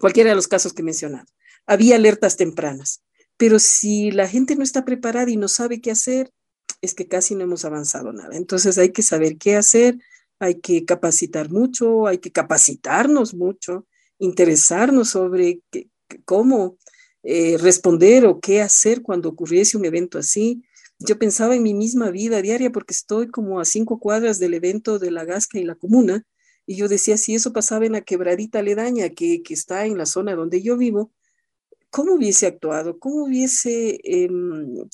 cualquiera 0.00 0.30
de 0.30 0.36
los 0.36 0.48
casos 0.48 0.72
que 0.72 0.82
he 0.82 0.84
mencionado, 0.84 1.26
había 1.66 1.96
alertas 1.96 2.36
tempranas, 2.36 3.02
pero 3.36 3.58
si 3.58 4.10
la 4.10 4.28
gente 4.28 4.56
no 4.56 4.64
está 4.64 4.84
preparada 4.84 5.30
y 5.30 5.36
no 5.36 5.48
sabe 5.48 5.80
qué 5.80 5.90
hacer, 5.90 6.32
es 6.82 6.94
que 6.94 7.08
casi 7.08 7.34
no 7.34 7.44
hemos 7.44 7.64
avanzado 7.64 8.12
nada. 8.12 8.36
Entonces 8.36 8.76
hay 8.76 8.90
que 8.90 9.02
saber 9.02 9.38
qué 9.38 9.56
hacer, 9.56 9.98
hay 10.38 10.56
que 10.56 10.84
capacitar 10.84 11.48
mucho, 11.48 12.06
hay 12.06 12.18
que 12.18 12.32
capacitarnos 12.32 13.32
mucho, 13.32 13.86
interesarnos 14.18 15.10
sobre 15.10 15.60
cómo 16.24 16.76
eh, 17.22 17.56
responder 17.58 18.26
o 18.26 18.40
qué 18.40 18.60
hacer 18.60 19.00
cuando 19.00 19.30
ocurriese 19.30 19.78
un 19.78 19.84
evento 19.84 20.18
así. 20.18 20.64
Yo 20.98 21.18
pensaba 21.18 21.54
en 21.54 21.62
mi 21.62 21.72
misma 21.72 22.10
vida 22.10 22.42
diaria 22.42 22.70
porque 22.70 22.92
estoy 22.92 23.28
como 23.28 23.60
a 23.60 23.64
cinco 23.64 23.98
cuadras 23.98 24.38
del 24.38 24.54
evento 24.54 24.98
de 24.98 25.12
la 25.12 25.24
Gasca 25.24 25.58
y 25.58 25.64
la 25.64 25.76
Comuna, 25.76 26.26
y 26.66 26.76
yo 26.76 26.88
decía, 26.88 27.16
si 27.16 27.34
eso 27.34 27.52
pasaba 27.52 27.86
en 27.86 27.92
la 27.92 28.02
quebradita 28.02 28.60
aledaña 28.60 29.10
que, 29.10 29.42
que 29.42 29.54
está 29.54 29.84
en 29.86 29.98
la 29.98 30.06
zona 30.06 30.34
donde 30.34 30.62
yo 30.62 30.76
vivo, 30.76 31.12
¿cómo 31.90 32.14
hubiese 32.14 32.46
actuado? 32.46 32.98
¿Cómo 32.98 33.24
hubiese 33.24 34.00
em, 34.04 34.88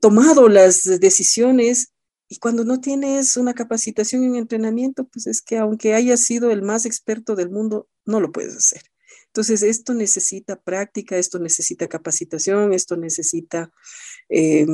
tomado 0.00 0.48
las 0.48 0.82
decisiones? 1.00 1.92
Y 2.28 2.38
cuando 2.38 2.64
no 2.64 2.80
tienes 2.80 3.36
una 3.36 3.54
capacitación 3.54 4.22
un 4.22 4.36
entrenamiento, 4.36 5.04
pues 5.08 5.26
es 5.26 5.40
que 5.40 5.58
aunque 5.58 5.94
hayas 5.94 6.20
sido 6.20 6.50
el 6.50 6.62
más 6.62 6.84
experto 6.84 7.34
del 7.36 7.50
mundo, 7.50 7.88
no 8.04 8.20
lo 8.20 8.32
puedes 8.32 8.54
hacer. 8.54 8.82
Entonces, 9.26 9.62
esto 9.62 9.94
necesita 9.94 10.60
práctica, 10.60 11.16
esto 11.16 11.38
necesita 11.38 11.86
capacitación, 11.86 12.72
esto 12.72 12.96
necesita 12.96 13.70
em, 14.28 14.68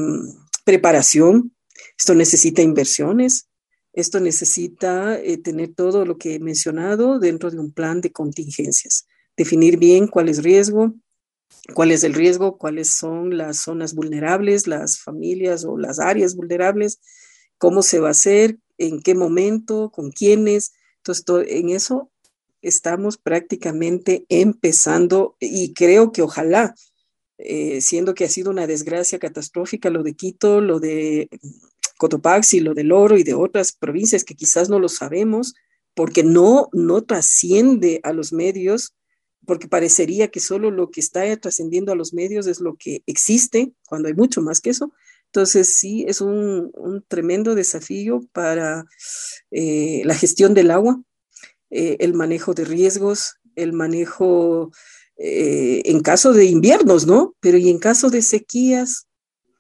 preparación, 0.65 1.55
esto 1.99 2.15
necesita 2.15 2.63
inversiones, 2.63 3.49
esto 3.93 4.21
necesita 4.21 5.21
eh, 5.21 5.39
tener 5.39 5.75
todo 5.75 6.05
lo 6.05 6.19
que 6.19 6.35
he 6.35 6.41
mencionado 6.41 7.19
dentro 7.19 7.51
de 7.51 7.59
un 7.59 7.73
plan 7.73 8.01
de 8.01 8.13
contingencias, 8.13 9.07
definir 9.37 9.77
bien 9.77 10.09
cuál 10.09 10.29
es 10.29 10.43
riesgo, 10.43 10.95
cuál 11.75 11.91
es 11.91 12.05
el 12.05 12.15
riesgo, 12.15 12.59
cuáles 12.59 12.91
son 12.91 13.37
las 13.37 13.59
zonas 13.59 13.95
vulnerables, 13.95 14.67
las 14.67 14.99
familias 15.01 15.65
o 15.65 15.79
las 15.79 15.99
áreas 15.99 16.35
vulnerables, 16.35 17.01
cómo 17.59 17.83
se 17.83 18.01
va 18.01 18.09
a 18.09 18.13
hacer, 18.13 18.59
en 18.79 19.03
qué 19.03 19.15
momento, 19.15 19.91
con 19.91 20.11
quiénes. 20.11 20.73
Entonces, 20.99 21.25
en 21.49 21.71
eso 21.71 22.11
estamos 22.61 23.19
prácticamente 23.19 24.25
empezando 24.29 25.37
y 25.39 25.75
creo 25.75 26.13
que 26.13 26.23
ojalá, 26.23 26.75
eh, 27.39 27.81
siendo 27.81 28.15
que 28.15 28.25
ha 28.25 28.29
sido 28.29 28.51
una 28.51 28.67
desgracia 28.67 29.19
catastrófica 29.19 29.91
lo 29.91 30.03
de 30.03 30.15
Quito, 30.15 30.61
lo 30.61 30.81
de 30.81 31.29
Cotopaxi, 31.99 32.61
lo 32.61 32.75
del 32.75 32.93
Oro 32.93 33.19
y 33.19 33.23
de 33.23 33.35
otras 33.35 33.73
provincias 33.73 34.25
que 34.25 34.35
quizás 34.35 34.69
no 34.69 34.79
lo 34.79 34.89
sabemos 34.89 35.55
porque 35.95 36.25
no, 36.25 36.69
no 36.73 37.03
trasciende 37.03 38.01
a 38.03 38.13
los 38.13 38.33
medios 38.33 38.95
porque 39.47 39.69
parecería 39.69 40.29
que 40.29 40.41
solo 40.41 40.71
lo 40.71 40.91
que 40.91 41.01
está 41.01 41.37
trascendiendo 41.37 41.93
a 41.93 41.97
los 41.97 42.15
medios 42.15 42.47
es 42.47 42.61
lo 42.61 42.77
que 42.77 43.03
existe, 43.07 43.73
cuando 43.87 44.09
hay 44.09 44.15
mucho 44.15 44.43
más 44.43 44.61
que 44.61 44.71
eso. 44.71 44.93
Entonces, 45.27 45.75
sí, 45.75 46.05
es 46.07 46.21
un, 46.21 46.73
tremendo 47.09 47.55
desafío 47.55 48.21
para 48.33 48.85
eh, 49.51 50.03
la 50.05 50.15
gestión 50.15 50.55
del 50.55 50.71
agua, 50.71 51.03
eh, 51.71 51.97
el 52.01 52.15
manejo 52.15 52.55
de 52.55 52.65
riesgos, 52.65 53.35
el 53.57 53.73
manejo 53.73 54.71
eh, 55.17 55.83
en 55.85 56.01
caso 56.03 56.33
de 56.33 56.45
inviernos, 56.45 57.07
¿no? 57.07 57.35
Pero 57.41 57.59
y 57.59 57.69
en 57.69 57.79
caso 57.79 58.11
de 58.11 58.23
sequías, 58.23 59.09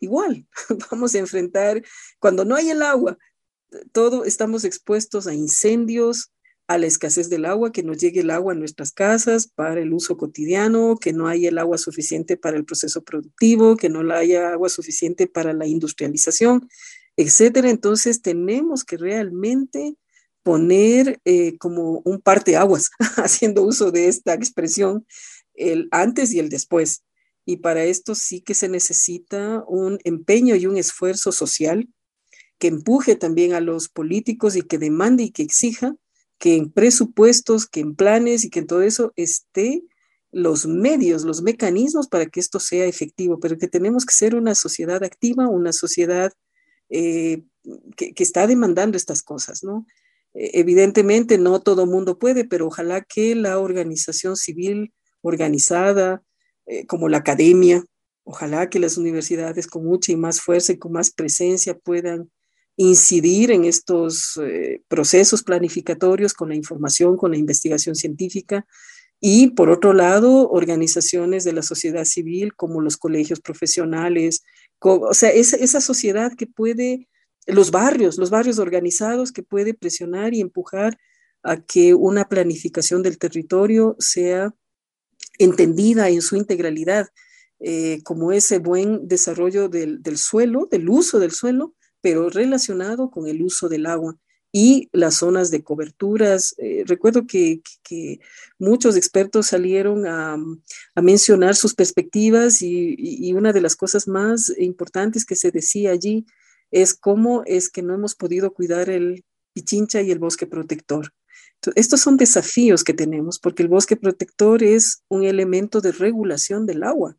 igual, 0.01 0.47
vamos 0.91 1.14
a 1.14 1.18
enfrentar, 1.18 1.82
cuando 2.18 2.45
no 2.45 2.55
hay 2.55 2.70
el 2.70 2.82
agua, 2.82 3.18
todo 3.93 4.24
estamos 4.24 4.64
expuestos 4.64 5.26
a 5.26 5.35
incendios, 5.35 6.30
a 6.67 6.79
la 6.79 6.87
escasez 6.87 7.29
del 7.29 7.45
agua, 7.45 7.73
que 7.73 7.83
no 7.83 7.93
llegue 7.93 8.21
el 8.21 8.31
agua 8.31 8.53
a 8.53 8.57
nuestras 8.57 8.93
casas 8.93 9.49
para 9.49 9.81
el 9.81 9.93
uso 9.93 10.17
cotidiano, 10.17 10.97
que 10.97 11.12
no 11.12 11.29
haya 11.29 11.51
el 11.51 11.59
agua 11.59 11.77
suficiente 11.79 12.37
para 12.37 12.57
el 12.57 12.65
proceso 12.65 13.03
productivo, 13.03 13.77
que 13.77 13.91
no 13.91 14.01
haya 14.12 14.53
agua 14.53 14.69
suficiente 14.69 15.27
para 15.27 15.53
la 15.53 15.67
industrialización, 15.67 16.69
etcétera. 17.17 17.69
Entonces 17.69 18.23
tenemos 18.23 18.85
que 18.85 18.97
realmente 18.97 19.97
poner 20.43 21.21
eh, 21.25 21.57
como 21.59 22.03
un 22.05 22.23
aguas 22.57 22.91
haciendo 23.17 23.62
uso 23.62 23.91
de 23.91 24.09
esta 24.09 24.35
expresión, 24.35 25.07
el 25.55 25.89
antes 25.91 26.33
y 26.33 26.39
el 26.39 26.49
después. 26.49 27.05
Y 27.47 27.59
para 27.59 27.85
esto 27.85 28.15
sí 28.15 28.41
que 28.41 28.55
se 28.55 28.69
necesita 28.69 29.65
un 29.67 29.99
empeño 30.05 30.57
y 30.57 30.67
un 30.67 30.79
esfuerzo 30.79 31.31
social 31.31 31.89
que 32.59 32.69
empuje 32.69 33.17
también 33.17 33.53
a 33.53 33.61
los 33.61 33.89
políticos 33.91 34.57
y 34.57 34.62
que 34.62 34.79
demande 34.79 35.25
y 35.25 35.31
que 35.31 35.43
exija 35.43 35.97
que 36.45 36.57
en 36.57 36.70
presupuestos, 36.70 37.66
que 37.66 37.80
en 37.80 37.97
planes 37.97 38.45
y 38.45 38.51
que 38.51 38.59
en 38.59 38.66
todo 38.66 38.82
eso 38.82 39.14
esté 39.16 39.82
los 40.30 40.66
medios, 40.66 41.24
los 41.24 41.40
mecanismos 41.40 42.07
para 42.07 42.26
que 42.26 42.38
esto 42.38 42.61
sea 42.61 42.84
efectivo, 42.84 43.40
pero 43.40 43.57
que 43.57 43.66
tenemos 43.66 44.05
que 44.05 44.12
ser 44.12 44.34
una 44.34 44.55
sociedad 44.55 45.03
activa, 45.05 45.49
una 45.49 45.72
sociedad 45.72 46.34
eh, 46.90 47.45
que, 47.97 48.12
está 48.18 48.47
demandando 48.47 48.99
estas 48.99 49.22
cosas, 49.22 49.64
¿no? 49.64 49.86
Eh, 50.34 50.51
evidentemente 50.53 51.38
no 51.38 51.62
todo 51.62 51.86
mundo 51.86 52.18
puede, 52.18 52.45
pero 52.45 52.66
ojalá 52.66 53.01
que 53.01 53.34
la 53.34 53.59
organización 53.59 54.36
civil 54.36 54.92
organizada, 55.22 56.22
eh, 56.66 56.84
como 56.84 57.09
la 57.09 57.16
academia, 57.16 57.82
ojalá 58.22 58.68
que 58.68 58.80
las 58.80 58.99
universidades 58.99 59.66
con 59.66 59.86
mucha 59.86 60.12
y 60.12 60.16
más 60.16 60.42
fuerza 60.42 60.74
y 60.74 60.78
con 60.78 60.92
más 60.92 61.11
presencia 61.11 61.78
puedan 61.78 62.30
incidir 62.77 63.51
en 63.51 63.64
estos 63.64 64.39
eh, 64.43 64.83
procesos 64.89 65.43
planificatorios 65.43 66.35
con 66.35 66.49
la 66.49 66.57
información, 66.57 67.16
con 67.16 67.31
la 67.31 67.39
investigación 67.39 67.95
científica 67.95 68.66
y 69.27 69.53
por 69.53 69.70
otro 69.70 69.95
lado, 69.95 70.51
organizaciones 70.51 71.45
de 71.45 71.55
la 71.55 71.62
sociedad 71.62 72.05
civil 72.05 72.55
como 72.55 72.83
los 72.83 72.99
colegios 72.99 73.41
profesionales, 73.41 74.43
o 74.81 75.14
sea, 75.14 75.31
esa, 75.31 75.81
sociedad 75.81 76.33
que 76.37 76.47
puede, 76.47 77.09
los 77.47 77.70
barrios, 77.70 78.18
los 78.18 78.29
barrios 78.29 78.59
organizados 78.59 79.33
que 79.33 79.43
puede 79.43 79.72
presionar 79.72 80.35
y 80.35 80.43
empujar 80.43 80.99
a 81.43 81.64
que 81.64 81.95
una 81.95 82.29
planificación 82.29 83.03
del 83.03 83.16
territorio 83.16 83.97
sea 83.99 84.55
entendida 85.39 86.11
en 86.11 86.20
su 86.20 86.37
integralidad 86.37 87.09
eh, 87.61 88.03
como 88.03 88.31
ese 88.31 88.59
buen 88.59 89.09
desarrollo 89.09 89.70
del, 89.70 90.03
del, 90.03 90.18
suelo, 90.18 90.68
del 90.70 90.87
uso 90.89 91.18
del 91.18 91.31
suelo, 91.31 91.75
pero 92.05 92.28
relacionado 92.28 93.11
con 93.11 93.26
el 93.28 93.40
uso 93.40 93.70
del 93.70 93.86
agua 93.86 94.14
y 94.52 94.90
las 94.92 95.14
zonas 95.14 95.50
de 95.50 95.64
coberturas. 95.64 96.55
Eh, 96.59 96.84
recuerdo 96.86 97.26
que, 97.26 97.62
muchos 98.59 98.98
expertos 98.98 99.46
salieron 99.46 100.07
a, 100.07 100.36
mencionar 101.02 101.57
sus 101.57 101.74
perspectivas 101.74 102.61
y, 102.61 103.32
una 103.32 103.55
de 103.55 103.62
las 103.62 103.74
cosas 103.74 104.07
más 104.07 104.52
importantes 104.59 105.24
que 105.24 105.34
se 105.34 105.50
decía 105.50 105.92
allí 105.92 106.26
es 106.70 106.92
cómo 106.92 107.42
es 107.46 107.70
que 107.70 107.80
no 107.80 107.94
hemos 107.94 108.14
podido 108.14 108.52
cuidar 108.52 108.90
el 108.90 109.24
pichincha 109.55 110.02
y 110.02 110.11
el 110.11 110.18
bosque 110.18 110.46
protector. 110.46 111.11
estos 111.74 112.00
son 112.02 112.18
desafíos 112.18 112.84
que 112.84 112.92
tenemos 112.92 113.38
porque 113.38 113.62
el 113.62 113.70
bosque 113.70 113.96
protector 113.96 114.62
es 114.62 115.02
un 115.09 115.24
elemento 115.24 115.80
de 115.80 115.92
regulación 115.92 116.66
del 116.66 116.82
agua. 116.82 117.16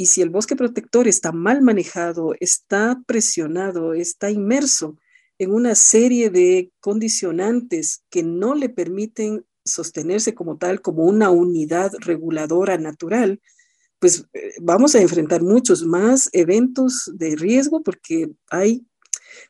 Y 0.00 0.06
si 0.06 0.22
el 0.22 0.30
bosque 0.30 0.56
protector 0.56 1.06
está 1.08 1.30
mal 1.30 1.60
manejado, 1.60 2.32
está 2.40 3.02
presionado, 3.06 3.92
está 3.92 4.30
inmerso 4.30 4.96
en 5.38 5.52
una 5.52 5.74
serie 5.74 6.30
de 6.30 6.72
condicionantes 6.80 8.02
que 8.08 8.22
no 8.22 8.54
le 8.54 8.70
permiten 8.70 9.44
sostenerse 9.62 10.34
como 10.34 10.56
tal, 10.56 10.80
como 10.80 11.04
una 11.04 11.28
unidad 11.28 11.92
reguladora 11.98 12.78
natural, 12.78 13.42
pues 13.98 14.24
eh, 14.32 14.54
vamos 14.62 14.94
a 14.94 15.02
enfrentar 15.02 15.42
muchos 15.42 15.84
más 15.84 16.30
eventos 16.32 17.10
de 17.12 17.36
riesgo 17.36 17.82
porque 17.82 18.30
hay, 18.48 18.86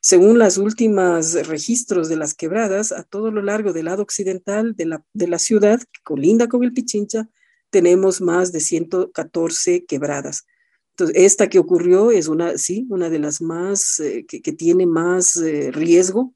según 0.00 0.40
las 0.40 0.58
últimas 0.58 1.46
registros 1.46 2.08
de 2.08 2.16
las 2.16 2.34
quebradas, 2.34 2.90
a 2.90 3.04
todo 3.04 3.30
lo 3.30 3.40
largo 3.40 3.72
del 3.72 3.84
lado 3.84 4.02
occidental 4.02 4.74
de 4.74 4.86
la, 4.86 5.04
de 5.12 5.28
la 5.28 5.38
ciudad, 5.38 5.78
que 5.78 6.00
colinda 6.02 6.48
con 6.48 6.64
el 6.64 6.72
Pichincha, 6.72 7.28
tenemos 7.70 8.20
más 8.20 8.52
de 8.52 8.60
114 8.60 9.84
quebradas. 9.86 10.44
Entonces, 10.90 11.16
esta 11.16 11.48
que 11.48 11.58
ocurrió 11.58 12.10
es 12.10 12.28
una, 12.28 12.58
sí, 12.58 12.86
una 12.90 13.08
de 13.08 13.18
las 13.18 13.40
más, 13.40 14.00
eh, 14.00 14.26
que, 14.26 14.52
tiene 14.52 14.86
más 14.86 15.36
eh, 15.36 15.70
riesgo 15.72 16.34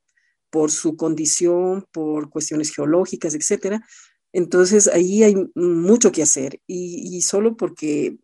por 0.51 0.70
su 0.70 0.97
condición, 0.97 1.87
por 1.93 2.30
cuestiones 2.30 2.74
geológicas, 2.74 3.35
etcétera. 3.35 3.85
Entonces, 4.32 4.89
ahí 4.89 5.22
hay 5.22 5.37
mucho 5.55 6.12
que 6.12 6.22
hacer 6.22 6.61
y, 6.66 7.20
solo 7.22 7.57
porque 7.57 8.16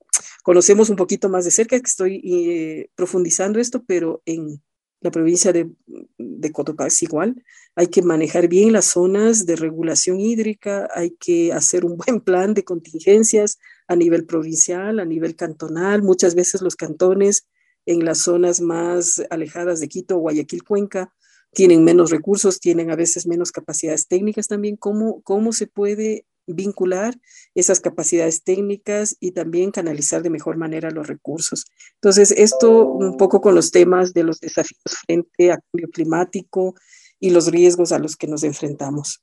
conocemos 0.43 0.91
un 0.91 0.97
poquito 0.97 1.29
más 1.29 1.45
de 1.45 1.51
cerca 1.53 1.79
que 1.79 1.87
estoy 1.87 2.21
eh, 2.25 2.91
profundizando 2.97 3.61
esto, 3.61 3.85
pero 3.87 4.23
en 4.27 4.63
la 5.01 5.11
provincia 5.11 5.53
de, 5.53 5.71
de 6.19 6.53
Cotopaxi 6.53 7.07
igual. 7.07 7.43
Hay 7.75 7.87
que 7.87 8.03
manejar 8.03 8.49
bien 8.49 8.73
las 8.73 8.87
zonas 8.87 9.47
de 9.47 9.57
regulación 9.57 10.21
hídrica, 10.21 10.89
hay 10.95 11.11
que 11.19 11.53
hacer 11.53 11.85
un 11.85 11.97
buen 11.97 12.21
plan 12.21 12.55
de 12.55 12.65
contingencias 12.65 13.59
a 13.89 13.97
nivel 13.97 14.27
provincial, 14.27 15.01
a 15.01 15.05
nivel 15.05 15.37
cantonal. 15.37 16.03
Muchas 16.03 16.35
veces 16.35 16.63
los 16.63 16.77
cantones 16.77 17.47
en 17.87 18.05
las 18.05 18.19
zonas 18.19 18.61
más 18.61 19.23
alejadas 19.31 19.81
de 19.81 19.89
Quito, 19.89 20.19
Guayaquil, 20.19 20.65
Cuenca, 20.65 21.13
tienen 21.53 21.83
menos 21.83 22.11
recursos, 22.11 22.61
tienen 22.61 22.91
a 22.91 22.97
veces 22.97 23.27
menos 23.27 23.51
capacidades 23.51 24.07
técnicas 24.07 24.47
también. 24.47 24.77
¿Cómo, 24.77 25.23
cómo 25.23 25.53
se 25.53 25.67
puede 25.67 26.27
vincular 26.55 27.15
esas 27.55 27.81
capacidades 27.81 28.43
técnicas 28.43 29.17
y 29.21 29.33
también 29.33 29.71
canalizar 29.71 30.23
de 30.23 30.31
mejor 30.31 30.57
manera 30.57 30.91
los 30.91 31.07
recursos. 31.07 31.67
Entonces, 31.95 32.31
esto 32.33 32.87
un 32.87 33.17
poco 33.17 33.41
con 33.41 33.55
los 33.55 33.71
temas 33.71 34.13
de 34.13 34.25
los 34.25 34.41
desafíos 34.41 34.81
frente 35.07 35.53
a 35.53 35.59
cambio 35.59 35.89
climático 35.91 36.75
y 37.19 37.31
los 37.31 37.51
riesgos 37.51 37.93
a 37.93 37.99
los 37.99 38.17
que 38.17 38.27
nos 38.27 38.43
enfrentamos. 38.45 39.23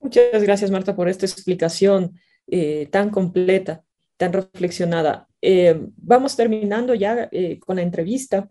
Muchas 0.00 0.42
gracias, 0.42 0.70
Marta, 0.70 0.94
por 0.94 1.08
esta 1.08 1.26
explicación 1.26 2.20
eh, 2.46 2.88
tan 2.90 3.10
completa, 3.10 3.84
tan 4.16 4.32
reflexionada. 4.32 5.28
Eh, 5.40 5.80
vamos 5.96 6.36
terminando 6.36 6.94
ya 6.94 7.28
eh, 7.32 7.58
con 7.58 7.76
la 7.76 7.82
entrevista 7.82 8.50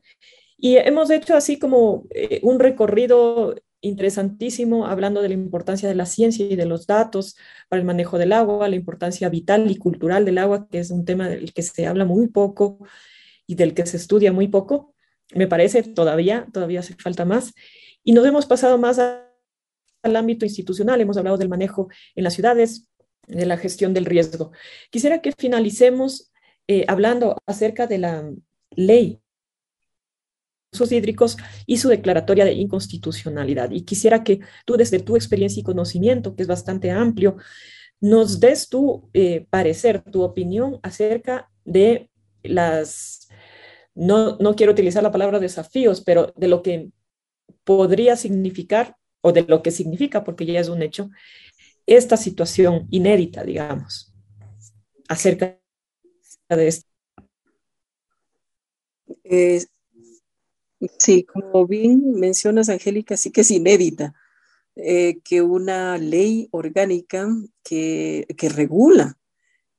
y 0.57 0.77
hemos 0.77 1.09
hecho 1.11 1.35
así 1.35 1.59
como 1.59 2.05
un 2.41 2.59
recorrido 2.59 3.55
interesantísimo 3.83 4.87
hablando 4.87 5.21
de 5.21 5.27
la 5.27 5.33
importancia 5.35 5.87
de 5.89 5.95
la 5.95 6.05
ciencia 6.05 6.45
y 6.45 6.55
de 6.55 6.65
los 6.65 6.87
datos 6.87 7.35
para 7.69 7.79
el 7.81 7.85
manejo 7.85 8.17
del 8.17 8.31
agua, 8.31 8.69
la 8.69 8.77
importancia 8.77 9.29
vital 9.29 9.69
y 9.69 9.75
cultural 9.77 10.25
del 10.25 10.37
agua, 10.37 10.67
que 10.71 10.79
es 10.79 10.89
un 10.89 11.05
tema 11.05 11.27
del 11.29 11.53
que 11.53 11.61
se 11.61 11.85
habla 11.85 12.05
muy 12.05 12.29
poco 12.29 12.79
y 13.45 13.55
del 13.55 13.73
que 13.73 13.85
se 13.85 13.97
estudia 13.97 14.31
muy 14.31 14.47
poco. 14.47 14.95
Me 15.35 15.47
parece 15.47 15.83
todavía, 15.83 16.47
todavía 16.53 16.79
hace 16.79 16.95
falta 16.95 17.25
más. 17.25 17.53
Y 18.03 18.13
nos 18.13 18.25
hemos 18.25 18.45
pasado 18.45 18.77
más 18.77 18.99
al 18.99 20.15
ámbito 20.15 20.45
institucional, 20.45 21.01
hemos 21.01 21.17
hablado 21.17 21.37
del 21.37 21.49
manejo 21.49 21.89
en 22.15 22.23
las 22.23 22.33
ciudades, 22.33 22.87
de 23.27 23.45
la 23.45 23.57
gestión 23.57 23.93
del 23.93 24.05
riesgo. 24.05 24.51
Quisiera 24.91 25.21
que 25.21 25.31
finalicemos 25.31 26.31
eh, 26.67 26.85
hablando 26.87 27.37
acerca 27.45 27.87
de 27.87 27.97
la 27.97 28.31
ley 28.71 29.22
hídricos 30.91 31.37
y 31.65 31.77
su 31.77 31.89
declaratoria 31.89 32.45
de 32.45 32.53
inconstitucionalidad. 32.53 33.71
Y 33.71 33.81
quisiera 33.81 34.23
que 34.23 34.39
tú, 34.65 34.75
desde 34.75 34.99
tu 34.99 35.15
experiencia 35.15 35.61
y 35.61 35.63
conocimiento, 35.63 36.35
que 36.35 36.43
es 36.43 36.47
bastante 36.47 36.91
amplio, 36.91 37.37
nos 38.01 38.39
des 38.39 38.67
tu 38.69 39.09
eh, 39.13 39.45
parecer, 39.49 40.01
tu 40.01 40.23
opinión 40.23 40.79
acerca 40.83 41.49
de 41.63 42.09
las, 42.43 43.29
no, 43.95 44.37
no 44.37 44.55
quiero 44.55 44.73
utilizar 44.73 45.03
la 45.03 45.11
palabra 45.11 45.39
desafíos, 45.39 46.01
pero 46.01 46.33
de 46.35 46.47
lo 46.47 46.61
que 46.61 46.89
podría 47.63 48.17
significar 48.17 48.97
o 49.21 49.31
de 49.31 49.43
lo 49.43 49.61
que 49.63 49.71
significa, 49.71 50.23
porque 50.23 50.45
ya 50.45 50.59
es 50.59 50.67
un 50.67 50.81
hecho, 50.81 51.09
esta 51.85 52.17
situación 52.17 52.87
inédita, 52.91 53.43
digamos, 53.43 54.13
acerca 55.07 55.59
de 56.49 56.67
esto. 56.67 56.87
Sí, 60.99 61.23
como 61.23 61.67
bien 61.67 62.13
mencionas, 62.15 62.69
Angélica, 62.69 63.17
sí 63.17 63.31
que 63.31 63.41
es 63.41 63.51
inédita. 63.51 64.13
eh, 64.75 65.19
que 65.23 65.41
una 65.41 65.97
ley 65.99 66.49
orgánica 66.51 67.27
que, 67.63 68.27
que 68.37 68.49
regula 68.49 69.17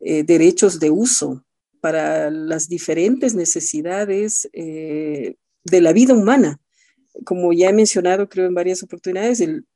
eh, 0.00 0.24
derechos 0.24 0.80
de 0.80 0.90
uso 0.90 1.44
para 1.80 2.30
las 2.30 2.68
diferentes 2.68 3.34
necesidades 3.34 4.48
eh, 4.52 5.36
de 5.64 5.80
la 5.82 5.92
vida 5.92 6.14
humana. 6.14 6.60
Como 7.24 7.52
ya 7.52 7.70
he 7.70 7.72
mencionado, 7.72 8.28
creo 8.28 8.46
en 8.46 8.54
varias 8.54 8.82
oportunidades, 8.82 9.40
el 9.40 9.66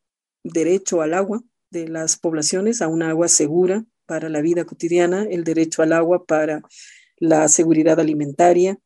derecho 0.45 1.03
al 1.03 1.14
agua 1.14 1.43
de 1.70 1.89
las 1.89 2.18
poblaciones, 2.18 2.83
a 2.83 2.89
un 2.89 3.03
agua 3.03 3.29
segura 3.29 3.85
para 4.07 4.29
la 4.29 4.41
vida 4.43 4.64
cotidiana, 4.64 5.24
el 5.24 5.45
derecho 5.45 5.83
al 5.83 5.93
agua 5.93 6.26
para 6.26 6.62
la 7.18 7.49
seguridad 7.49 8.01
alimentaria, 8.01 8.79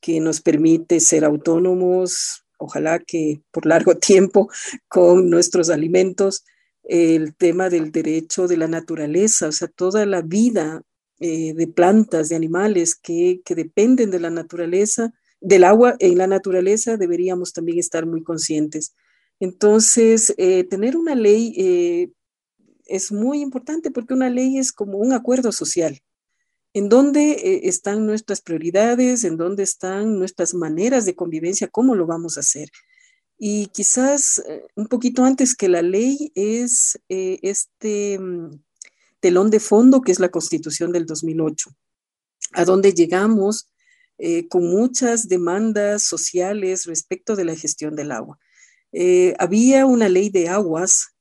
que 0.00 0.20
nos 0.20 0.40
permite 0.40 1.00
ser 1.00 1.24
autónomos, 1.24 2.44
ojalá 2.58 2.98
que 2.98 3.42
por 3.50 3.66
largo 3.66 3.94
tiempo, 3.98 4.48
con 4.88 5.30
nuestros 5.30 5.70
alimentos, 5.70 6.44
el 6.84 7.34
tema 7.36 7.68
del 7.68 7.92
derecho 7.92 8.48
de 8.48 8.56
la 8.56 8.66
naturaleza, 8.66 9.48
o 9.48 9.52
sea, 9.52 9.68
toda 9.68 10.06
la 10.06 10.22
vida 10.22 10.82
eh, 11.20 11.52
de 11.54 11.66
plantas, 11.68 12.30
de 12.30 12.36
animales 12.36 12.94
que, 12.94 13.42
que 13.44 13.54
dependen 13.54 14.10
de 14.10 14.20
la 14.20 14.30
naturaleza, 14.30 15.12
del 15.40 15.64
agua 15.64 15.96
en 15.98 16.18
la 16.18 16.26
naturaleza, 16.26 16.96
deberíamos 16.96 17.52
también 17.52 17.78
estar 17.78 18.06
muy 18.06 18.22
conscientes. 18.22 18.94
Entonces, 19.38 20.34
eh, 20.36 20.64
tener 20.64 20.96
una 20.96 21.14
ley 21.14 21.54
eh, 21.56 22.10
es 22.84 23.10
muy 23.10 23.40
importante 23.40 23.90
porque 23.90 24.14
una 24.14 24.28
ley 24.28 24.58
es 24.58 24.72
como 24.72 24.98
un 24.98 25.12
acuerdo 25.12 25.52
social. 25.52 26.00
¿En 26.72 26.88
dónde 26.88 27.32
eh, 27.32 27.60
están 27.64 28.06
nuestras 28.06 28.40
prioridades? 28.40 29.24
¿En 29.24 29.36
dónde 29.36 29.62
están 29.62 30.18
nuestras 30.18 30.54
maneras 30.54 31.04
de 31.04 31.16
convivencia? 31.16 31.68
¿Cómo 31.68 31.94
lo 31.94 32.06
vamos 32.06 32.36
a 32.36 32.40
hacer? 32.40 32.70
Y 33.38 33.66
quizás 33.68 34.42
un 34.74 34.86
poquito 34.86 35.24
antes 35.24 35.56
que 35.56 35.68
la 35.68 35.80
ley 35.80 36.30
es 36.34 37.00
este 37.08 38.18
mm, 38.18 38.62
telón 39.18 39.50
de 39.50 39.60
fondo 39.60 40.02
que 40.02 40.12
es 40.12 40.20
la 40.20 40.28
Constitución 40.28 40.92
del 40.92 41.06
2008, 41.06 41.70
a 42.52 42.64
donde 42.64 42.92
llegamos 42.92 43.70
con 44.50 44.66
muchas 44.66 45.28
demandas 45.28 46.02
sociales 46.02 46.84
respecto 46.84 47.34
de 47.34 47.44
la 47.44 47.56
gestión 47.56 47.96
del 47.96 48.12
agua. 48.12 48.38
Eh, 48.92 49.34
había 49.38 49.86
una 49.86 50.10
ley 50.10 50.28
de 50.28 50.50
aguas 50.50 51.14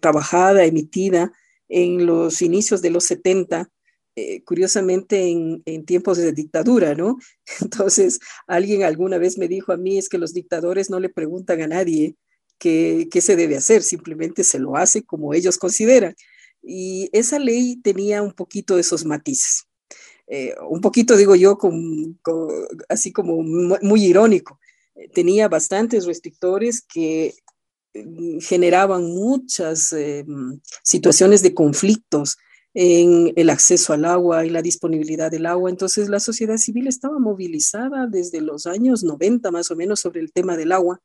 trabajada, 0.00 0.64
emitida 0.64 1.32
en 1.68 2.06
los 2.06 2.42
inicios 2.42 2.82
de 2.82 2.90
los 2.90 3.04
70, 3.04 3.70
eh, 4.16 4.42
curiosamente 4.44 5.28
en, 5.28 5.84
tiempos 5.84 6.18
de 6.18 6.32
dictadura, 6.32 6.94
¿no? 6.94 7.18
Entonces, 7.60 8.20
alguien 8.46 8.82
alguna 8.82 9.18
vez 9.18 9.38
me 9.38 9.48
dijo 9.48 9.72
a 9.72 9.76
mí, 9.76 9.98
es 9.98 10.08
que 10.08 10.18
los 10.18 10.34
dictadores 10.34 10.90
no 10.90 11.00
le 11.00 11.08
preguntan 11.08 11.62
a 11.62 11.68
nadie 11.68 12.16
qué, 12.58 13.08
qué 13.10 13.20
se 13.20 13.36
debe 13.36 13.56
hacer, 13.56 13.82
simplemente 13.82 14.44
se 14.44 14.58
lo 14.58 14.76
hace 14.76 15.04
como 15.04 15.34
ellos 15.34 15.58
consideran. 15.58 16.14
Y 16.62 17.08
esa 17.12 17.38
ley 17.38 17.76
tenía 17.76 18.22
un 18.22 18.32
poquito 18.32 18.74
de 18.74 18.80
esos 18.80 19.04
matices. 19.04 19.64
Eh, 20.26 20.54
un 20.68 20.80
poquito, 20.80 21.16
digo 21.16 21.36
yo, 21.36 21.56
así 22.88 23.12
como 23.12 23.42
muy 23.42 24.04
irónico 24.04 24.58
tenía 25.12 25.48
bastantes 25.48 26.06
restrictores 26.06 26.82
que 26.82 27.34
generaban 28.40 29.04
muchas 29.04 29.92
eh, 29.92 30.24
situaciones 30.82 31.42
de 31.42 31.54
conflictos 31.54 32.36
en 32.74 33.32
el 33.36 33.50
acceso 33.50 33.92
al 33.92 34.04
agua 34.04 34.46
y 34.46 34.50
la 34.50 34.62
disponibilidad 34.62 35.30
del 35.30 35.46
agua. 35.46 35.70
Entonces 35.70 36.08
la 36.08 36.20
sociedad 36.20 36.56
civil 36.58 36.86
estaba 36.86 37.18
movilizada 37.18 38.06
desde 38.06 38.40
los 38.40 38.66
años 38.66 39.02
90 39.04 39.50
más 39.50 39.70
o 39.70 39.76
menos 39.76 40.00
sobre 40.00 40.20
el 40.20 40.32
tema 40.32 40.56
del 40.56 40.72
agua, 40.72 41.00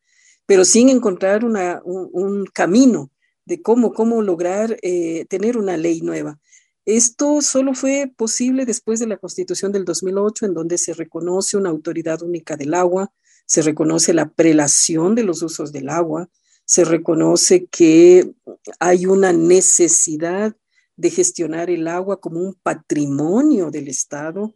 pero 0.46 0.66
sin 0.66 0.90
encontrar 0.90 1.44
un, 1.46 2.46
camino 2.54 3.12
de 3.46 3.62
cómo, 3.62 3.94
cómo 3.94 4.22
lograr 4.22 4.78
eh, 4.82 5.26
tener 5.30 5.58
una 5.58 5.78
ley 5.78 6.02
nueva. 6.02 6.40
Esto 6.86 7.42
solo 7.42 7.74
fue 7.74 8.12
posible 8.16 8.66
después 8.66 9.00
de 9.00 9.08
la 9.08 9.18
Constitución 9.18 9.72
del 9.72 9.86
2008, 9.86 10.46
en 10.46 10.54
donde 10.54 10.78
se 10.78 10.94
reconoce 10.94 11.56
una 11.56 11.70
autoridad 11.70 12.22
única 12.22 12.58
del 12.58 12.74
agua, 12.74 13.12
se 13.46 13.62
reconoce 13.62 14.14
la 14.14 14.30
prelación 14.30 15.16
de 15.16 15.24
los 15.24 15.42
usos 15.42 15.72
del 15.72 15.90
agua, 15.90 16.30
se 16.66 16.86
reconoce 16.86 17.66
que 17.68 18.32
hay 18.80 19.06
una 19.06 19.34
necesidad 19.34 20.56
de 20.96 21.10
gestionar 21.10 21.70
el 21.70 21.88
agua 21.88 22.20
como 22.20 22.40
un 22.40 22.56
patrimonio 22.56 23.72
del 23.72 23.88
Estado, 23.88 24.54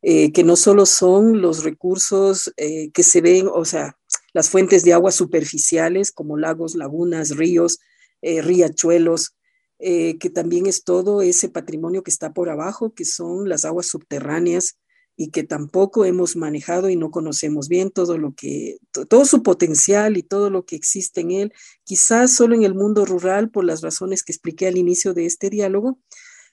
eh, 0.00 0.32
que 0.32 0.44
no 0.44 0.54
solo 0.54 0.86
son 0.86 1.40
los 1.40 1.64
recursos 1.64 2.52
eh, 2.56 2.90
que 2.92 3.02
se 3.02 3.20
ven, 3.20 3.48
o 3.52 3.64
sea, 3.64 3.98
las 4.32 4.48
fuentes 4.48 4.84
de 4.84 4.92
agua 4.92 5.10
superficiales 5.10 6.12
como 6.12 6.36
lagos, 6.36 6.76
lagunas, 6.76 7.36
ríos, 7.36 7.80
eh, 8.22 8.42
riachuelos, 8.42 9.34
que 9.80 10.30
también 10.34 10.66
es 10.66 10.82
todo 10.82 11.22
ese 11.22 11.48
patrimonio 11.48 12.02
que 12.02 12.10
está 12.10 12.32
por 12.32 12.50
abajo, 12.50 12.94
que 12.94 13.04
son 13.04 13.48
las 13.48 13.64
aguas 13.64 13.86
subterráneas, 13.86 14.76
y 15.20 15.30
que 15.30 15.42
tampoco 15.42 16.04
hemos 16.04 16.36
manejado 16.36 16.88
y 16.88 16.94
no 16.94 17.10
conocemos 17.10 17.66
bien 17.68 17.90
todo 17.90 18.16
lo 18.18 18.34
que, 18.36 18.78
todo 19.08 19.24
su 19.24 19.42
potencial 19.42 20.16
y 20.16 20.22
todo 20.22 20.48
lo 20.48 20.64
que 20.64 20.76
existe 20.76 21.22
en 21.22 21.32
él, 21.32 21.52
quizás 21.82 22.32
solo 22.32 22.54
en 22.54 22.62
el 22.62 22.76
mundo 22.76 23.04
rural 23.04 23.50
por 23.50 23.64
las 23.64 23.80
razones 23.80 24.22
que 24.22 24.30
expliqué 24.30 24.68
al 24.68 24.78
inicio 24.78 25.14
de 25.14 25.26
este 25.26 25.50
diálogo, 25.50 25.98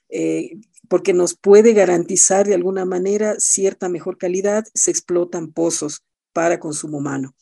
eh, 0.08 0.58
porque 0.88 1.12
nos 1.12 1.36
puede 1.36 1.74
garantizar 1.74 2.48
de 2.48 2.54
alguna 2.54 2.84
manera 2.84 3.36
cierta 3.38 3.88
mejor 3.88 4.18
calidad, 4.18 4.64
se 4.74 4.90
explotan 4.90 5.52
pozos 5.52 6.02
para 6.32 6.58
consumo 6.58 6.98
humano. 6.98 7.36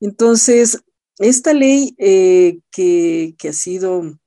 Entonces, 0.00 0.78
esta 1.18 1.52
ley 1.52 1.94
eh, 1.98 2.60
que, 2.70 3.34
que 3.36 3.50
ha 3.50 3.52
sido 3.52 4.18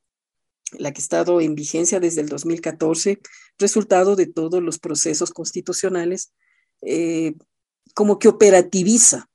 la 0.77 0.93
que 0.93 0.99
ha 0.99 1.01
estado 1.01 1.41
en 1.41 1.55
vigencia 1.55 1.99
desde 1.99 2.21
el 2.21 2.29
2014, 2.29 3.19
resultado 3.57 4.15
de 4.15 4.27
todos 4.27 4.61
los 4.61 4.79
procesos 4.79 5.31
constitucionales, 5.31 6.31
eh, 6.81 7.33
como 7.93 8.19
que 8.19 8.27
operativiza 8.27 9.29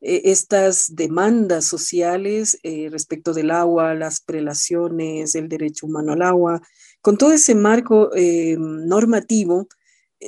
eh, 0.00 0.22
estas 0.24 0.94
demandas 0.94 1.64
sociales 1.64 2.58
eh, 2.62 2.88
respecto 2.90 3.34
del 3.34 3.50
agua, 3.50 3.94
las 3.94 4.20
prelaciones, 4.20 5.34
el 5.34 5.48
derecho 5.48 5.86
humano 5.86 6.12
al 6.12 6.22
agua. 6.22 6.62
Con 7.00 7.16
todo 7.16 7.32
ese 7.32 7.54
marco 7.54 8.10
normativo, 8.58 9.68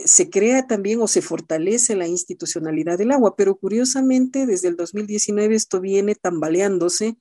se 0.05 0.31
crea 0.31 0.69
también 0.69 1.03
o 1.03 1.09
se 1.09 1.21
fortalece 1.21 1.97
la 1.97 2.07
institucionalidad 2.07 2.97
del 2.97 3.11
agua, 3.11 3.35
pero 3.35 3.57
curiosamente 3.57 4.47
desde 4.47 4.69
el 4.69 4.77
2019 4.77 5.57
esto 5.57 5.81
viene 5.81 6.15
tambaleándose 6.15 7.17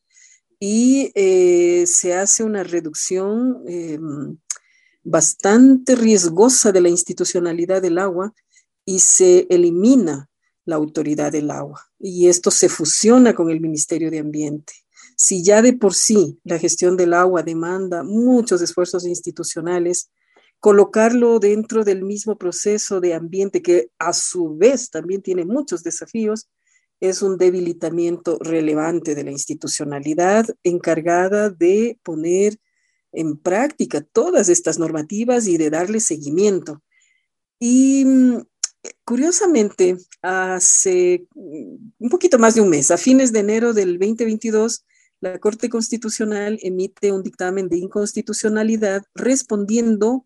y 0.60 1.12
se 1.16 2.14
hace 2.14 2.44
una 2.44 2.64
reducción 2.64 3.64
bastante 5.04 5.96
riesgosa 5.96 6.72
de 6.72 6.82
la 6.82 6.90
institucionalidad 6.90 7.82
del 7.82 7.98
agua 7.98 8.34
y 8.86 9.00
se 9.00 9.48
elimina 9.50 10.30
la 10.66 10.76
autoridad 10.76 11.32
del 11.32 11.52
agua 11.52 11.90
y 12.00 12.28
esto 12.28 12.52
se 12.52 12.70
fusiona 12.70 13.34
con 13.34 13.50
el 13.50 13.60
Ministerio 13.60 14.12
de 14.12 14.20
Ambiente. 14.20 14.74
Si 15.16 15.44
ya 15.44 15.62
de 15.62 15.74
por 15.74 15.94
sí 15.94 16.40
la 16.44 16.60
gestión 16.60 16.96
del 16.96 17.14
agua 17.14 17.44
demanda 17.44 18.04
muchos 18.04 18.62
esfuerzos 18.62 19.06
institucionales, 19.06 20.10
colocarlo 20.60 21.40
dentro 21.40 21.84
del 21.84 22.04
mismo 22.04 22.38
proceso 22.38 23.00
de 23.00 23.14
ambiente 23.14 23.62
que 23.62 23.90
a 23.98 24.14
su 24.14 24.56
vez 24.56 24.90
también 24.90 25.22
tiene 25.22 25.46
muchos 25.46 25.84
desafíos, 25.84 26.48
es 27.00 27.22
un 27.22 27.38
debilitamiento 27.38 28.38
relevante 28.42 29.16
de 29.16 29.24
la 29.24 29.32
institucionalidad 29.32 30.46
encargada 30.64 31.50
de 31.50 31.98
poner 32.04 32.58
en 33.12 33.38
práctica 33.38 34.02
todas 34.02 34.50
estas 34.50 34.80
normativas 34.80 35.48
y 35.48 35.58
de 35.58 35.70
darle 35.70 36.00
seguimiento. 36.00 36.82
Y 37.60 38.06
mm, 38.06 38.38
curiosamente, 39.04 39.98
hace 40.22 41.28
mm, 41.36 41.76
un 42.00 42.10
poquito 42.10 42.40
más 42.40 42.56
de 42.56 42.62
un 42.62 42.70
mes, 42.70 42.92
a 42.92 42.98
fines 42.98 43.32
de 43.32 43.40
enero 43.40 43.74
del 43.74 44.00
2022, 44.00 44.86
la 45.22 45.38
Corte 45.40 45.70
Constitucional 45.70 46.60
emite 46.62 47.12
un 47.12 47.24
dictamen 47.24 47.68
de 47.68 47.78
inconstitucionalidad 47.78 49.04
respondiendo 49.14 50.26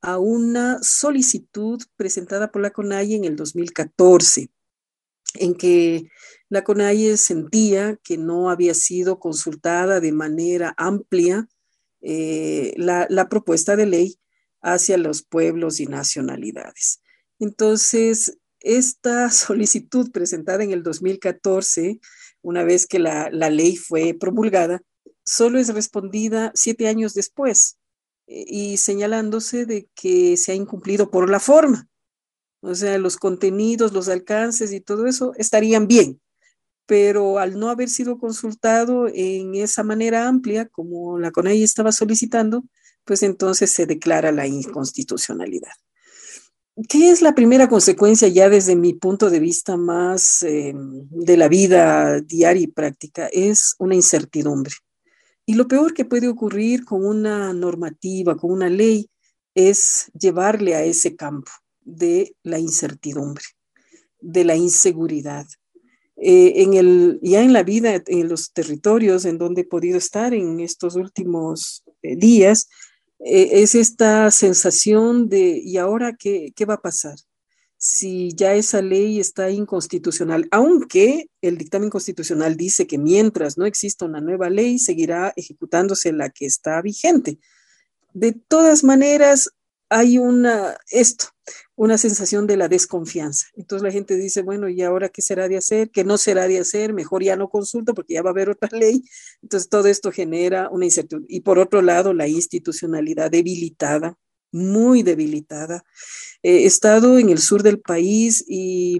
a 0.00 0.18
una 0.18 0.82
solicitud 0.82 1.80
presentada 1.96 2.50
por 2.50 2.60
la 2.60 2.70
CONAIE 2.70 3.16
en 3.16 3.24
el 3.24 3.36
2014, 3.36 4.50
en 5.34 5.54
que 5.54 6.08
la 6.48 6.64
CONAIE 6.64 7.16
sentía 7.16 7.98
que 8.02 8.18
no 8.18 8.50
había 8.50 8.74
sido 8.74 9.18
consultada 9.18 10.00
de 10.00 10.12
manera 10.12 10.74
amplia 10.76 11.48
eh, 12.06 12.74
la, 12.76 13.28
propuesta 13.30 13.76
de 13.76 13.86
ley 13.86 14.18
hacia 14.60 14.98
los 14.98 15.22
pueblos 15.22 15.80
y 15.80 15.86
nacionalidades. 15.86 17.00
Entonces, 17.38 18.38
esta 18.60 19.30
solicitud 19.30 20.10
presentada 20.12 20.62
en 20.62 20.72
el 20.72 20.82
2014, 20.82 22.00
una 22.42 22.62
vez 22.62 22.86
que 22.86 22.98
la, 22.98 23.30
ley 23.30 23.76
fue 23.76 24.14
promulgada, 24.20 24.82
solo 25.24 25.58
es 25.58 25.72
respondida 25.72 26.52
siete 26.54 26.88
años 26.88 27.14
después 27.14 27.78
eh, 28.26 28.44
y 28.46 28.76
señalándose 28.76 29.64
de 29.64 29.88
que 29.94 30.36
se 30.36 30.52
ha 30.52 30.54
incumplido 30.54 31.10
por 31.10 31.30
la 31.30 31.40
forma. 31.40 31.88
O 32.60 32.74
sea, 32.74 32.98
los 32.98 33.16
contenidos, 33.16 33.94
los 33.94 34.10
alcances 34.10 34.74
y 34.74 34.80
todo 34.82 35.06
eso 35.06 35.32
estarían 35.38 35.86
bien, 35.86 36.20
pero 36.86 37.38
al 37.38 37.58
no 37.58 37.70
haber 37.70 37.88
sido 37.88 38.18
consultado 38.18 39.06
en 39.12 39.54
esa 39.54 39.82
manera 39.82 40.28
amplia 40.28 40.66
como 40.66 41.18
la 41.18 41.30
CONAI 41.30 41.62
estaba 41.62 41.92
solicitando, 41.92 42.64
pues 43.04 43.22
entonces 43.22 43.70
se 43.70 43.86
declara 43.86 44.32
la 44.32 44.46
inconstitucionalidad. 44.46 45.72
¿Qué 46.88 47.10
es 47.10 47.22
la 47.22 47.36
primera 47.36 47.68
consecuencia 47.68 48.26
ya 48.26 48.48
desde 48.48 48.74
mi 48.74 48.94
punto 48.94 49.30
de 49.30 49.38
vista 49.38 49.76
más 49.76 50.42
eh, 50.42 50.74
de 50.74 51.36
la 51.36 51.46
vida 51.46 52.20
diaria 52.20 52.64
y 52.64 52.66
práctica? 52.66 53.28
Es 53.28 53.76
una 53.78 53.94
incertidumbre. 53.94 54.74
Y 55.46 55.54
lo 55.54 55.68
peor 55.68 55.94
que 55.94 56.04
puede 56.04 56.26
ocurrir 56.26 56.84
con 56.84 57.06
una 57.06 57.52
normativa, 57.52 58.36
con 58.36 58.50
una 58.50 58.68
ley, 58.68 59.08
es 59.54 60.10
llevarle 60.18 60.74
a 60.74 60.82
ese 60.82 61.14
campo 61.14 61.52
de 61.80 62.34
la 62.42 62.58
incertidumbre, 62.58 63.44
de 64.20 64.44
la 64.44 64.56
inseguridad. 64.56 65.46
Eh, 66.26 66.62
en 66.62 66.72
el, 66.72 67.18
ya 67.20 67.42
en 67.42 67.52
la 67.52 67.62
vida, 67.62 68.02
en 68.06 68.28
los 68.30 68.50
territorios 68.54 69.26
en 69.26 69.36
donde 69.36 69.60
he 69.60 69.66
podido 69.66 69.98
estar 69.98 70.32
en 70.32 70.58
estos 70.60 70.96
últimos 70.96 71.84
eh, 72.00 72.16
días, 72.16 72.70
eh, 73.18 73.62
es 73.62 73.74
esta 73.74 74.30
sensación 74.30 75.28
de, 75.28 75.60
¿y 75.62 75.76
ahora 75.76 76.16
qué, 76.18 76.54
qué 76.56 76.64
va 76.64 76.74
a 76.74 76.80
pasar? 76.80 77.16
si 77.76 78.34
ya 78.34 78.54
esa 78.54 78.80
ley 78.80 79.20
está 79.20 79.50
inconstitucional, 79.50 80.48
aunque 80.50 81.26
el 81.42 81.58
dictamen 81.58 81.90
constitucional 81.90 82.56
dice 82.56 82.86
que 82.86 82.96
mientras 82.96 83.58
no 83.58 83.66
exista 83.66 84.06
una 84.06 84.22
nueva 84.22 84.48
ley, 84.48 84.78
seguirá 84.78 85.34
ejecutándose 85.36 86.10
la 86.14 86.30
que 86.30 86.46
está 86.46 86.80
vigente. 86.80 87.38
De 88.14 88.32
todas 88.32 88.84
maneras, 88.84 89.50
hay 89.90 90.16
una, 90.16 90.78
esto, 90.88 91.26
una 91.76 91.98
sensación 91.98 92.46
de 92.46 92.56
la 92.56 92.68
desconfianza. 92.68 93.46
Entonces 93.56 93.82
la 93.82 93.90
gente 93.90 94.16
dice, 94.16 94.42
bueno, 94.42 94.68
¿y 94.68 94.82
ahora 94.82 95.08
qué 95.08 95.22
será 95.22 95.48
de 95.48 95.56
hacer? 95.56 95.90
¿Qué 95.90 96.04
no 96.04 96.18
será 96.18 96.46
de 96.46 96.58
hacer? 96.60 96.92
Mejor 96.92 97.22
ya 97.24 97.36
no 97.36 97.48
consulto 97.48 97.94
porque 97.94 98.14
ya 98.14 98.22
va 98.22 98.30
a 98.30 98.32
haber 98.32 98.50
otra 98.50 98.68
ley. 98.78 99.02
Entonces 99.42 99.68
todo 99.68 99.88
esto 99.88 100.12
genera 100.12 100.68
una 100.70 100.84
incertidumbre. 100.84 101.34
Y 101.34 101.40
por 101.40 101.58
otro 101.58 101.82
lado, 101.82 102.12
la 102.12 102.28
institucionalidad 102.28 103.30
debilitada, 103.30 104.16
muy 104.52 105.02
debilitada. 105.02 105.84
he 106.42 106.64
estado 106.64 107.18
en 107.18 107.28
el 107.28 107.38
sur 107.38 107.64
del 107.64 107.80
país 107.80 108.44
y, 108.46 108.98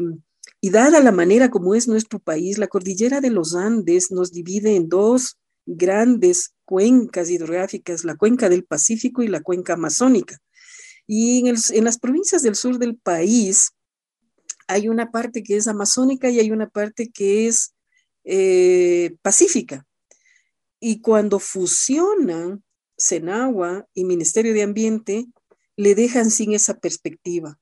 y 0.61 0.71
dada 0.71 0.99
la 1.01 1.13
manera 1.13 1.51
como 1.51 1.77
es 1.77 1.87
nuestro 1.87 2.19
país, 2.19 2.59
la 2.59 2.67
cordillera 2.67 3.21
de 3.21 3.31
los 3.31 3.55
Andes 3.55 4.11
nos 4.11 4.33
divide 4.33 4.75
en 4.75 4.89
dos 4.89 5.39
grandes 5.67 6.55
cuencas 6.65 7.31
hidrográficas, 7.31 8.05
la 8.05 8.17
cuenca 8.17 8.49
del 8.49 8.65
Pacífico 8.65 9.23
y 9.23 9.29
la 9.29 9.43
cuenca 9.43 9.75
amazónica. 9.75 10.41
Y 11.07 11.49
en, 11.49 11.85
las 11.85 11.99
provincias 11.99 12.43
del 12.43 12.55
sur 12.55 12.79
del 12.79 12.97
país 12.97 13.73
hay 14.67 14.89
una 14.89 15.11
parte 15.11 15.43
que 15.43 15.57
es 15.57 15.69
amazónica 15.69 16.31
y 16.31 16.41
hay 16.41 16.51
una 16.51 16.69
parte 16.69 17.11
que 17.11 17.47
es 17.47 17.75
eh, 18.25 19.17
pacífica. 19.23 19.87
Y 20.81 21.01
cuando 21.01 21.39
fusionan 21.39 22.63
Senagua 22.97 23.87
y 23.93 24.05
Ministerio 24.05 24.55
de 24.55 24.63
Ambiente, 24.63 25.27
le 25.77 25.95
dejan 25.95 26.31
sin 26.31 26.53
esa 26.53 26.79
perspectiva. 26.79 27.59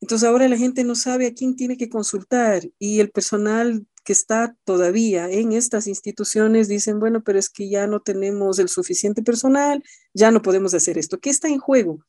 Entonces 0.00 0.28
ahora 0.28 0.48
la 0.48 0.58
gente 0.58 0.84
no 0.84 0.94
sabe 0.94 1.26
a 1.26 1.34
quién 1.34 1.56
tiene 1.56 1.76
que 1.76 1.88
consultar 1.88 2.62
y 2.78 3.00
el 3.00 3.10
personal 3.10 3.86
que 4.04 4.12
está 4.12 4.54
todavía 4.64 5.30
en 5.30 5.52
estas 5.52 5.86
instituciones 5.86 6.68
dicen, 6.68 7.00
bueno, 7.00 7.24
pero 7.24 7.38
es 7.38 7.48
que 7.48 7.70
ya 7.70 7.86
no 7.86 8.00
tenemos 8.00 8.58
el 8.58 8.68
suficiente 8.68 9.22
personal, 9.22 9.82
ya 10.12 10.30
no 10.30 10.42
podemos 10.42 10.74
hacer 10.74 10.98
esto. 10.98 11.18
¿Qué 11.18 11.30
está 11.30 11.48
en 11.48 11.58
juego? 11.58 12.04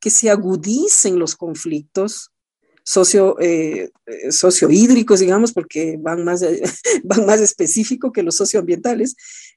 Que 0.00 0.10
se 0.10 0.30
agudicen 0.30 1.18
los 1.18 1.36
conflictos 1.36 2.30
socio, 2.84 3.38
eh, 3.38 3.90
eh 4.06 4.32
sociohídricos, 4.32 5.20
digamos, 5.20 5.52
porque 5.52 5.98
van 6.00 6.24
más, 6.24 6.42
van 7.04 7.26
más 7.26 7.40
específico 7.40 8.12
que 8.12 8.22
los 8.22 8.36
socioambientales, 8.36 9.14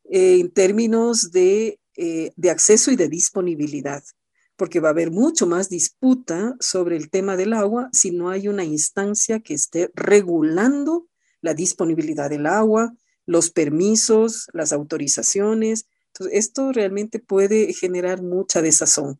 eh, 0.09 0.39
en 0.41 0.51
términos 0.51 1.31
de, 1.31 1.79
eh, 1.95 2.31
de 2.35 2.49
acceso 2.49 2.91
y 2.91 2.95
de 2.95 3.07
disponibilidad 3.07 4.03
porque 4.57 4.79
va 4.79 4.89
a 4.89 4.91
haber 4.91 5.09
mucho 5.09 5.47
más 5.47 5.69
disputa 5.69 6.55
sobre 6.59 6.95
el 6.95 7.09
tema 7.09 7.35
del 7.35 7.53
agua 7.53 7.89
si 7.93 8.11
no 8.11 8.29
hay 8.29 8.47
una 8.47 8.63
instancia 8.63 9.39
que 9.39 9.55
esté 9.55 9.89
regulando 9.95 11.07
la 11.41 11.55
disponibilidad 11.55 12.29
del 12.29 12.45
agua, 12.45 12.93
los 13.25 13.49
permisos, 13.49 14.49
las 14.53 14.71
autorizaciones. 14.71 15.87
Entonces, 16.07 16.37
esto 16.37 16.71
realmente 16.73 17.17
puede 17.17 17.73
generar 17.73 18.21
mucha 18.21 18.61
desazón. 18.61 19.19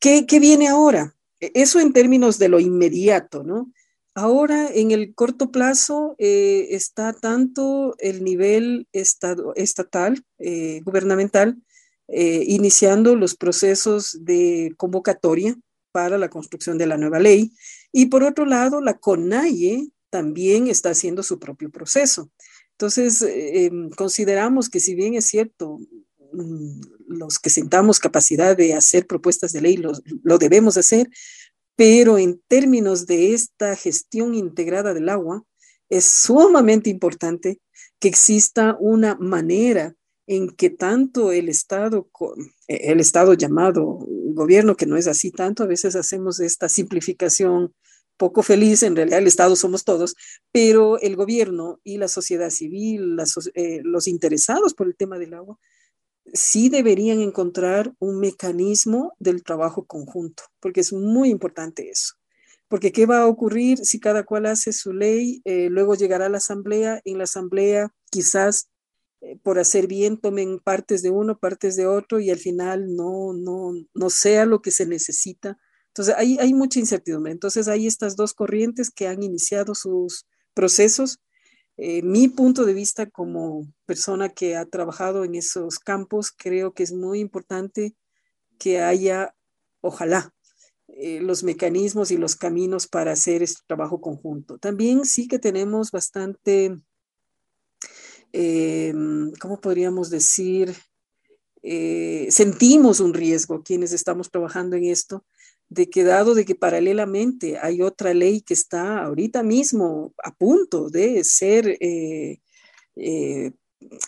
¿Qué, 0.00 0.24
viene 0.40 0.68
ahora? 0.68 1.14
E, 1.40 1.52
eso 1.54 1.80
en 1.80 1.92
términos 1.92 2.38
de 2.38 2.48
lo 2.48 2.60
inmediato, 2.60 3.42
¿no? 3.42 3.72
Ahora, 4.14 4.70
en 4.72 4.92
el 4.92 5.14
corto 5.14 5.50
plazo, 5.50 6.14
eh, 6.18 6.68
está 6.70 7.12
tanto 7.12 7.94
el 7.98 8.24
nivel 8.24 8.88
estatal, 8.92 10.24
eh, 10.38 10.80
gubernamental, 10.84 11.58
eh, 12.08 12.44
iniciando 12.46 13.14
los 13.14 13.34
procesos 13.34 14.24
de 14.24 14.72
convocatoria 14.78 15.56
para 15.92 16.18
la 16.18 16.30
construcción 16.30 16.78
de 16.78 16.86
la 16.86 16.96
nueva 16.96 17.18
ley. 17.18 17.52
Y 17.92 18.06
por 18.06 18.22
otro 18.22 18.46
lado, 18.46 18.80
la 18.80 18.98
CONAIE 18.98 19.90
también 20.08 20.68
está 20.68 20.90
haciendo 20.90 21.22
su 21.22 21.38
propio 21.38 21.70
proceso. 21.70 22.30
Entonces, 22.72 23.22
eh, 23.22 23.64
em, 23.66 23.90
consideramos 23.90 24.68
que 24.68 24.80
si 24.80 24.94
bien 24.94 25.14
es 25.14 25.26
cierto, 25.26 25.78
mm, 26.32 26.80
los 27.08 27.38
que 27.38 27.50
sintamos 27.50 27.98
capacidad 27.98 28.56
de 28.56 28.74
hacer 28.74 29.06
propuestas 29.06 29.52
de 29.52 29.60
ley 29.60 29.76
lo 29.76 30.38
debemos 30.38 30.76
hacer, 30.76 31.08
pero 31.76 32.18
en 32.18 32.40
términos 32.48 33.06
de 33.06 33.34
esta 33.34 33.76
gestión 33.76 34.34
integrada 34.34 34.94
del 34.94 35.08
agua, 35.08 35.44
es 35.88 36.04
sumamente 36.04 36.90
importante 36.90 37.60
que 38.00 38.08
exista 38.08 38.76
una 38.80 39.14
manera 39.16 39.94
en 40.26 40.50
que 40.50 40.70
tanto 40.70 41.30
el 41.30 41.48
Estado, 41.48 42.08
e, 42.66 42.92
el 42.92 43.00
Estado 43.00 43.34
llamado 43.34 44.00
gobierno, 44.34 44.76
que 44.76 44.86
no 44.86 44.96
es 44.96 45.06
así 45.06 45.30
tanto, 45.30 45.62
a 45.62 45.66
veces 45.66 45.94
hacemos 45.94 46.40
esta 46.40 46.68
simplificación 46.68 47.72
poco 48.16 48.42
feliz, 48.42 48.82
en 48.82 48.96
realidad 48.96 49.20
el 49.20 49.26
Estado 49.26 49.54
somos 49.56 49.84
todos, 49.84 50.16
pero 50.50 50.98
el 51.00 51.16
gobierno 51.16 51.80
y 51.84 51.98
la 51.98 52.08
sociedad 52.08 52.50
civil, 52.50 53.16
eh, 53.54 53.80
los 53.84 54.08
interesados 54.08 54.74
por 54.74 54.86
el 54.86 54.96
tema 54.96 55.18
del 55.18 55.34
agua, 55.34 55.58
sí 56.32 56.68
deberían 56.68 57.20
encontrar 57.20 57.92
un 57.98 58.18
mecanismo 58.18 59.14
del 59.18 59.42
trabajo 59.42 59.86
conjunto, 59.86 60.42
porque 60.60 60.80
es 60.80 60.92
muy 60.92 61.30
importante 61.30 61.88
eso. 61.90 62.14
Porque 62.68 62.92
¿qué 62.92 63.06
va 63.06 63.20
a 63.20 63.26
ocurrir 63.26 63.78
si 63.78 64.00
cada 64.00 64.24
cual 64.24 64.46
hace 64.46 64.72
su 64.72 64.92
ley? 64.92 65.40
Eh, 65.44 65.68
luego 65.70 65.94
llegará 65.94 66.26
a 66.26 66.28
la 66.28 66.38
asamblea, 66.38 67.00
en 67.04 67.18
la 67.18 67.24
asamblea 67.24 67.92
quizás 68.10 68.68
eh, 69.20 69.38
por 69.42 69.58
hacer 69.58 69.86
bien 69.86 70.18
tomen 70.18 70.58
partes 70.58 71.02
de 71.02 71.10
uno, 71.10 71.38
partes 71.38 71.76
de 71.76 71.86
otro 71.86 72.20
y 72.20 72.30
al 72.30 72.38
final 72.38 72.94
no, 72.94 73.32
no, 73.32 73.72
no 73.94 74.10
sea 74.10 74.46
lo 74.46 74.62
que 74.62 74.70
se 74.70 74.86
necesita. 74.86 75.58
Entonces, 75.88 76.14
hay, 76.18 76.38
hay 76.38 76.52
mucha 76.52 76.78
incertidumbre. 76.78 77.32
Entonces, 77.32 77.68
hay 77.68 77.86
estas 77.86 78.16
dos 78.16 78.34
corrientes 78.34 78.90
que 78.90 79.08
han 79.08 79.22
iniciado 79.22 79.74
sus 79.74 80.26
procesos. 80.52 81.20
Eh, 81.78 82.02
mi 82.02 82.28
punto 82.28 82.64
de 82.64 82.72
vista 82.72 83.06
como 83.06 83.66
persona 83.84 84.30
que 84.30 84.56
ha 84.56 84.64
trabajado 84.64 85.24
en 85.24 85.34
esos 85.34 85.78
campos, 85.78 86.32
creo 86.32 86.72
que 86.72 86.82
es 86.82 86.92
muy 86.92 87.20
importante 87.20 87.94
que 88.58 88.80
haya, 88.80 89.34
ojalá, 89.82 90.32
eh, 90.88 91.20
los 91.20 91.42
mecanismos 91.42 92.10
y 92.10 92.16
los 92.16 92.36
caminos 92.36 92.86
para 92.86 93.12
hacer 93.12 93.42
este 93.42 93.60
trabajo 93.66 94.00
conjunto. 94.00 94.58
También 94.58 95.04
sí 95.04 95.28
que 95.28 95.38
tenemos 95.38 95.90
bastante 95.90 96.78
eh, 98.32 98.94
¿cómo 99.40 99.60
podríamos 99.60 100.10
decir? 100.10 100.74
Sentimos 102.28 103.00
un 103.00 103.12
riesgo 103.12 103.62
quienes 103.64 103.92
estamos 103.92 104.30
trabajando 104.30 104.76
en 104.76 104.84
esto, 104.84 105.24
de 105.68 105.90
que 105.90 106.04
dado 106.04 106.34
de 106.34 106.44
que 106.44 106.54
paralelamente 106.54 107.58
hay 107.60 107.82
otra 107.82 108.14
ley 108.14 108.40
que 108.40 108.54
está 108.54 109.02
ahorita 109.02 109.42
mismo 109.42 110.14
a 110.22 110.32
punto 110.32 110.88
de 110.90 111.24
ser 111.24 111.76
eh, 111.80 112.40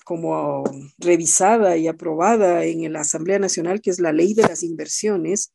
como 0.05 0.65
revisada 0.99 1.77
y 1.77 1.89
aprobada 1.89 2.65
en 2.65 2.93
la 2.93 3.01
Asamblea 3.01 3.39
Nacional, 3.39 3.81
que 3.81 3.91
es 3.91 4.01
la 4.01 4.13
ley 4.13 4.35
de 4.35 4.43
las 4.43 4.63
inversiones, 4.63 5.53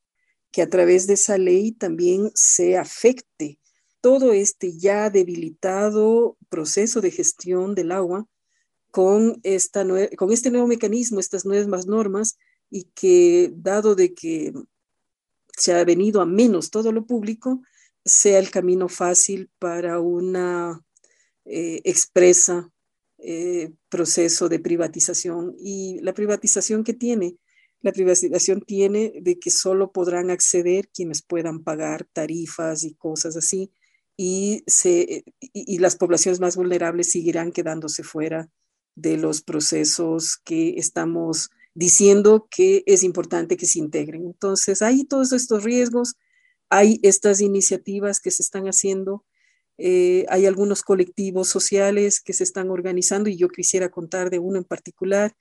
que 0.52 0.62
a 0.62 0.70
través 0.70 1.08
de 1.08 1.14
esa 1.16 1.38
ley 1.38 1.72
también 1.72 2.32
se 2.36 2.78
afecte 2.78 3.60
todo 4.02 4.34
este 4.34 4.78
ya 4.78 5.10
debilitado 5.10 6.38
proceso 6.50 7.02
de 7.02 7.12
gestión 7.12 7.74
del 7.74 7.92
agua 7.92 8.28
con, 8.92 9.40
esta 9.44 9.86
con 10.18 10.32
este 10.32 10.52
nuevo 10.52 10.68
mecanismo, 10.68 11.20
estas 11.20 11.46
nuevas 11.46 11.88
normas, 11.88 12.38
y 12.70 12.86
que 12.96 13.52
dado 13.56 13.96
de 13.96 14.14
que 14.14 14.54
se 15.58 15.74
ha 15.74 15.84
venido 15.84 16.22
a 16.22 16.26
menos 16.26 16.70
todo 16.70 16.92
lo 16.92 17.06
público, 17.06 17.62
sea 18.06 18.40
el 18.40 18.52
camino 18.52 18.90
fácil 18.90 19.50
para 19.60 20.00
una 20.00 20.82
eh, 21.46 21.82
expresa 21.84 22.70
eh, 23.20 23.72
proceso 23.90 24.50
de 24.50 24.60
privatización. 24.60 25.56
Y 25.60 26.00
la 26.02 26.14
privatización 26.14 26.84
que 26.84 26.94
tiene, 26.94 27.38
la 27.82 27.92
privatización 27.92 28.62
tiene 28.62 29.14
de 29.22 29.40
que 29.40 29.50
solo 29.50 29.92
podrán 29.92 30.30
acceder 30.30 30.90
quienes 30.90 31.22
puedan 31.22 31.64
pagar 31.64 32.06
tarifas 32.12 32.84
y 32.84 32.96
cosas 32.96 33.38
así, 33.38 33.72
y, 34.16 34.64
se, 34.68 35.24
y, 35.40 35.78
las 35.80 35.96
poblaciones 35.96 36.40
más 36.40 36.56
vulnerables 36.56 37.12
seguirán 37.12 37.52
quedándose 37.52 38.04
fuera 38.04 38.50
de 38.96 39.18
los 39.18 39.42
procesos 39.42 40.38
que 40.38 40.76
estamos 40.78 41.50
diciendo 41.76 42.48
que 42.50 42.84
es 42.86 43.04
importante 43.04 43.58
que 43.58 43.66
se 43.66 43.80
integren. 43.80 44.26
Entonces, 44.26 44.82
hay 44.82 45.06
todos 45.06 45.32
estos 45.34 45.64
riesgos, 45.64 46.16
hay 46.70 47.00
estas 47.04 47.42
iniciativas 47.42 48.20
que 48.20 48.32
se 48.32 48.44
están 48.44 48.66
haciendo, 48.66 49.26
eh, 49.78 50.26
hay 50.30 50.46
algunos 50.46 50.84
colectivos 50.84 51.50
sociales 51.50 52.22
que 52.22 52.34
se 52.34 52.44
están 52.44 52.70
organizando 52.70 53.30
y 53.30 53.38
yo 53.38 53.50
quisiera 53.50 53.90
contar 53.90 54.30
de 54.30 54.40
uno 54.40 54.58
en 54.60 54.64
particular, 54.64 55.36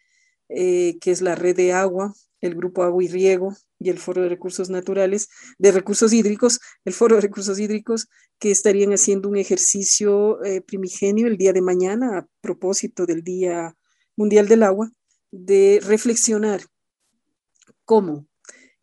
eh, 0.49 0.99
que 1.01 1.11
es 1.11 1.23
la 1.23 1.35
Red 1.35 1.57
de 1.57 1.73
Agua, 1.73 2.15
el 2.41 2.55
Grupo 2.55 2.83
Agua 2.83 3.05
y 3.05 3.09
Riego 3.09 3.55
y 3.79 3.91
el 3.91 3.99
Foro 3.99 4.23
de 4.23 4.29
Recursos 4.29 4.71
Naturales, 4.71 5.29
de 5.59 5.73
Recursos 5.73 6.13
Hídricos, 6.13 6.61
el 6.85 6.93
Foro 6.93 7.17
de 7.17 7.23
Recursos 7.23 7.59
Hídricos, 7.59 8.09
que 8.39 8.51
estarían 8.51 8.93
haciendo 8.93 9.29
un 9.29 9.37
ejercicio 9.37 10.43
eh, 10.45 10.61
primigenio 10.61 11.27
el 11.27 11.37
día 11.37 11.53
de 11.53 11.63
mañana 11.63 12.19
a 12.19 12.27
propósito 12.41 13.07
del 13.07 13.23
Día 13.23 13.77
Mundial 14.17 14.49
del 14.49 14.63
Agua, 14.63 14.91
de 15.33 15.81
reflexionar 15.83 16.63
cómo 17.85 18.27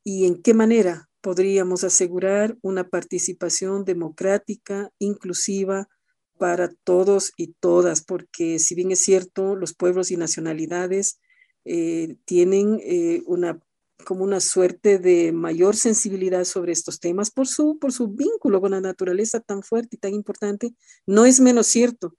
y 0.04 0.26
en 0.26 0.42
qué 0.42 0.54
manera 0.54 1.10
podríamos 1.22 1.84
asegurar 1.84 2.58
una 2.62 2.90
participación 2.90 3.86
democrática, 3.86 4.92
inclusiva 5.00 5.88
para 6.38 6.70
todos 6.84 7.34
y 7.38 7.54
todas, 7.60 8.04
porque 8.04 8.60
si 8.60 8.76
bien 8.76 8.92
es 8.92 9.00
cierto, 9.00 9.56
los 9.56 9.74
pueblos 9.74 10.12
y 10.12 10.18
nacionalidades 10.18 11.20
eh, 11.66 12.16
tienen 12.26 12.80
eh, 12.84 13.22
una 13.26 13.60
como 14.06 14.24
una 14.24 14.40
suerte 14.40 14.98
de 14.98 15.34
mayor 15.34 15.76
sensibilidad 15.76 16.46
sobre 16.46 16.72
estos 16.72 17.02
temas 17.02 17.32
por 17.32 17.48
su, 17.48 17.78
por 17.80 17.92
su 17.92 18.08
vínculo 18.08 18.62
con 18.62 18.72
la 18.72 18.80
naturaleza 18.80 19.42
tan 19.42 19.62
fuerte 19.62 19.98
y 19.98 20.00
tan 20.00 20.14
importante. 20.14 20.74
No 21.06 21.26
es 21.26 21.42
menos 21.42 21.68
cierto 21.68 22.16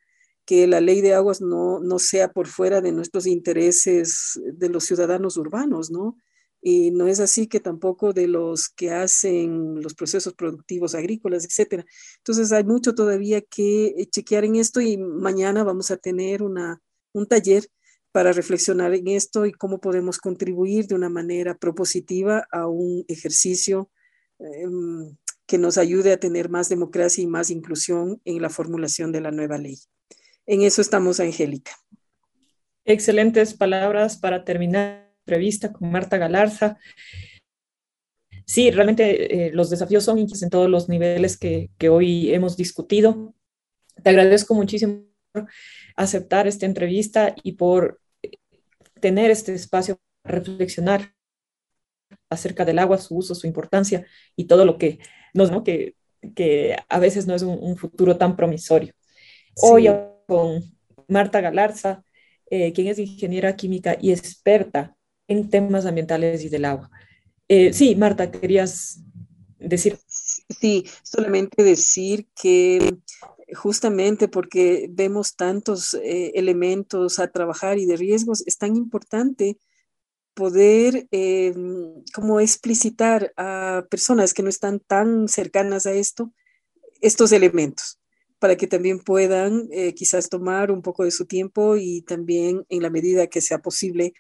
que 0.51 0.67
la 0.67 0.81
ley 0.81 1.01
de 1.01 1.15
aguas 1.15 1.41
no, 1.41 1.79
no 1.79 2.01
sea 2.01 2.33
por 2.33 2.49
fuera 2.49 2.81
de 2.81 2.91
nuestros 2.91 3.29
intereses 3.29 4.41
de 4.53 4.69
los 4.69 4.83
ciudadanos 4.83 5.37
urbanos, 5.37 5.93
¿no? 5.93 6.17
Y 6.61 6.91
no 6.91 7.07
es 7.07 7.21
así 7.21 7.47
que 7.47 7.61
tampoco 7.61 8.13
de 8.13 8.27
los 8.27 8.69
que 8.69 8.91
hacen 8.91 9.81
los 9.81 9.95
procesos 9.95 10.35
productivos 10.35 10.97
agrícolas, 10.97 11.45
etcétera. 11.45 11.87
Entonces 12.17 12.51
hay 12.51 12.65
mucho 12.65 12.97
todavía 12.97 13.43
que 13.43 13.95
chequear 14.11 14.45
en 14.45 14.57
esto 14.57 14.81
y 14.81 14.97
mañana 14.97 15.63
vamos 15.63 15.93
a 15.93 15.99
tener 15.99 16.43
una, 16.43 16.83
un 17.13 17.27
taller 17.27 17.69
para 18.11 18.33
reflexionar 18.33 18.93
en 18.93 19.07
esto 19.07 19.47
y 19.47 19.53
cómo 19.53 19.81
podemos 19.81 20.19
contribuir 20.19 20.89
de 20.89 20.97
una 20.97 21.11
manera 21.11 21.57
propositiva 21.57 22.45
a 22.51 22.67
un 22.67 23.05
ejercicio 23.07 23.89
em, 24.41 25.17
que 25.47 25.59
nos 25.59 25.79
ayude 25.79 26.13
a 26.13 26.19
tener 26.19 26.49
más 26.49 26.69
democracia 26.69 27.23
y 27.23 27.29
más 27.29 27.51
inclusión 27.51 28.21
en 28.25 28.43
la 28.43 28.51
formulación 28.51 29.13
de 29.13 29.21
la 29.21 29.31
nueva 29.31 29.57
ley. 29.57 29.79
En 30.47 30.63
eso 30.63 30.81
estamos, 30.81 31.21
Angélica. 31.21 31.73
Excelentes 32.85 33.55
palabras 33.55 34.17
para 34.17 34.45
terminar 34.45 34.83
la 34.83 35.21
entrevista 35.27 35.73
con 35.73 35.91
Marta 35.91 36.17
Galarza. 36.17 36.79
Sí, 38.47 38.71
realmente 38.71 39.47
eh, 39.47 39.53
los 39.53 39.71
desafíos 39.71 40.05
son 40.05 40.19
en 40.19 40.51
todos 40.51 40.69
los 40.69 40.89
niveles 40.89 41.39
que, 41.39 41.71
que 41.79 41.89
hoy 41.89 42.35
hemos 42.35 42.57
discutido. 42.57 43.35
Te 44.03 44.11
agradezco 44.11 44.55
muchísimo 44.55 45.05
por 45.33 45.47
aceptar 45.95 46.49
esta 46.49 46.67
entrevista 46.67 47.35
y 47.45 47.53
por 47.53 48.01
tener 49.01 49.31
este 49.31 49.55
espacio 49.55 50.01
para 50.23 50.39
reflexionar 50.39 51.15
acerca 52.29 52.65
del 52.65 52.79
agua, 52.79 52.99
su 52.99 53.17
uso, 53.17 53.35
su 53.35 53.47
importancia 53.47 54.07
y 54.37 54.45
todo 54.45 54.65
lo 54.65 54.79
que 54.79 54.99
nos, 55.35 55.51
¿no? 55.51 55.65
que, 55.65 55.95
que 56.35 56.77
a 56.89 56.99
veces 56.99 57.27
no 57.27 57.35
es 57.35 57.43
un, 57.43 57.77
futuro 57.77 58.17
tan 58.17 58.37
promisorio. 58.37 58.95
Hoy 59.63 59.89
con 60.31 60.63
Marta 61.09 61.41
Galarza, 61.41 62.05
eh, 62.49 62.73
quien 62.73 62.87
es 62.87 63.01
ingeniera 63.01 63.57
química 63.57 63.97
y 64.01 64.13
experta 64.13 64.95
en 65.27 65.51
temas 65.51 65.87
ambientales 65.87 66.45
y 66.45 66.49
del 66.49 66.67
agua. 66.67 66.89
Eh, 67.49 67.73
sí, 67.73 67.97
Marta, 67.97 68.31
querías 68.31 69.01
decir. 69.59 69.99
Sí, 70.07 70.85
solamente 71.03 71.65
decir 71.65 72.29
que 72.41 72.97
justamente 73.55 74.29
porque 74.29 74.87
vemos 74.89 75.35
tantos 75.35 75.95
eh, 75.95 76.31
elementos 76.37 77.19
a 77.19 77.27
trabajar 77.27 77.79
y 77.79 77.87
de 77.87 77.97
riesgos, 77.97 78.45
es 78.47 78.57
tan 78.57 78.77
importante 78.77 79.59
poder 80.35 81.09
como 82.15 82.39
explicitar 82.39 83.33
a 83.37 83.85
personas 83.91 84.33
que 84.33 84.45
no 84.45 84.49
están 84.49 84.79
tan 84.79 85.27
cercanas 85.27 85.87
a 85.87 85.93
esto, 85.93 86.33
estos 87.01 87.33
elementos, 87.33 88.00
para 88.41 88.57
que 88.57 88.67
también 88.67 88.99
puedan 88.99 89.69
eh, 89.71 89.95
quizás 89.95 90.29
tomar 90.29 90.73
un 90.73 90.83
poco 90.83 91.05
de 91.05 91.13
su 91.13 91.27
tiempo 91.27 91.77
y 91.77 92.03
también 92.03 92.67
en 92.69 92.83
la 92.83 92.91
medida 92.91 93.29
que 93.29 93.41
sea 93.41 93.59
posible 93.59 94.15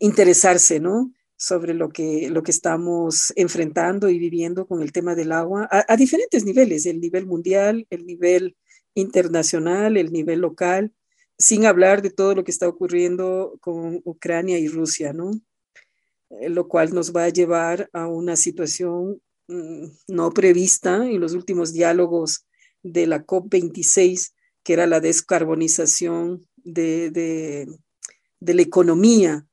interesarse, 0.00 0.78
¿no? 0.78 1.10
sobre 1.40 1.72
lo 1.72 1.88
que, 1.88 2.28
lo 2.28 2.42
que 2.42 2.50
estamos 2.50 3.32
enfrentando 3.34 4.10
y 4.10 4.18
viviendo 4.18 4.66
con 4.66 4.82
el 4.82 4.92
tema 4.92 5.14
del 5.14 5.32
agua 5.32 5.66
a, 5.70 5.96
diferentes 5.96 6.44
niveles, 6.44 6.84
el 6.84 7.00
nivel 7.00 7.24
mundial, 7.24 7.86
el 7.88 8.04
nivel 8.04 8.58
internacional, 8.94 9.96
el 9.96 10.12
nivel 10.12 10.40
local, 10.40 10.92
sin 11.38 11.64
hablar 11.64 12.02
de 12.02 12.10
todo 12.10 12.34
lo 12.34 12.44
que 12.44 12.50
está 12.50 12.68
ocurriendo 12.68 13.56
con 13.62 14.02
Ucrania 14.04 14.58
y 14.58 14.68
Rusia, 14.68 15.14
¿no? 15.14 15.30
Eh, 16.28 16.50
lo 16.50 16.68
cual 16.68 16.92
nos 16.92 17.16
va 17.16 17.24
a 17.24 17.30
llevar 17.30 17.88
a 17.94 18.06
una 18.06 18.36
situación 18.36 19.22
mm, 19.48 19.86
no 20.08 20.32
prevista 20.32 20.96
en 21.06 21.20
los 21.20 21.32
últimos 21.32 21.72
diálogos 21.72 22.44
de 22.82 23.06
la 23.06 23.24
COP26, 23.26 24.32
que 24.62 24.72
era 24.72 24.86
la 24.86 25.00
descarbonización 25.00 26.46
de, 26.56 27.10
de, 27.10 28.54
la 28.54 28.62
economía 28.62 29.46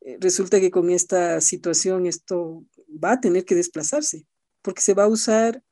eh, 0.00 0.18
resulta 0.20 0.60
que 0.60 0.70
con 0.70 0.90
esta 0.90 1.40
situación 1.40 2.06
esto 2.06 2.64
va 2.88 3.12
a 3.12 3.20
tener 3.20 3.44
que 3.44 3.54
desplazarse, 3.54 4.26
porque 4.62 4.82
se 4.82 4.94
va 4.94 5.04
a 5.04 5.08
usar 5.08 5.62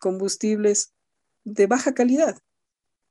combustibles 0.00 0.92
de 1.44 1.66
baja 1.66 1.94
calidad. 1.94 2.38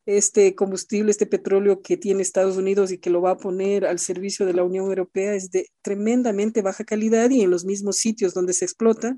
Este 0.05 0.53
combustible, 0.53 1.09
este 1.09 1.25
petróleo 1.25 1.81
que 1.81 1.97
tiene 1.97 2.21
Estados 2.21 2.57
Unidos 2.57 2.91
y 2.91 2.99
que 2.99 3.09
lo 3.09 3.21
va 3.21 3.31
a 3.31 3.37
poner 3.37 3.85
al 3.85 3.97
servicio 3.97 4.45
de 4.45 4.53
la 4.53 4.63
Unión 4.63 4.85
Europea 4.85 5.33
es 5.33 5.49
de 5.49 5.67
tremendamente 5.81 6.61
baja 6.61 6.83
calidad 6.83 7.31
y 7.31 7.41
en 7.41 7.49
los 7.49 7.65
mismos 7.65 7.97
sitios 7.97 8.33
donde 8.35 8.53
se 8.53 8.65
explota 8.65 9.17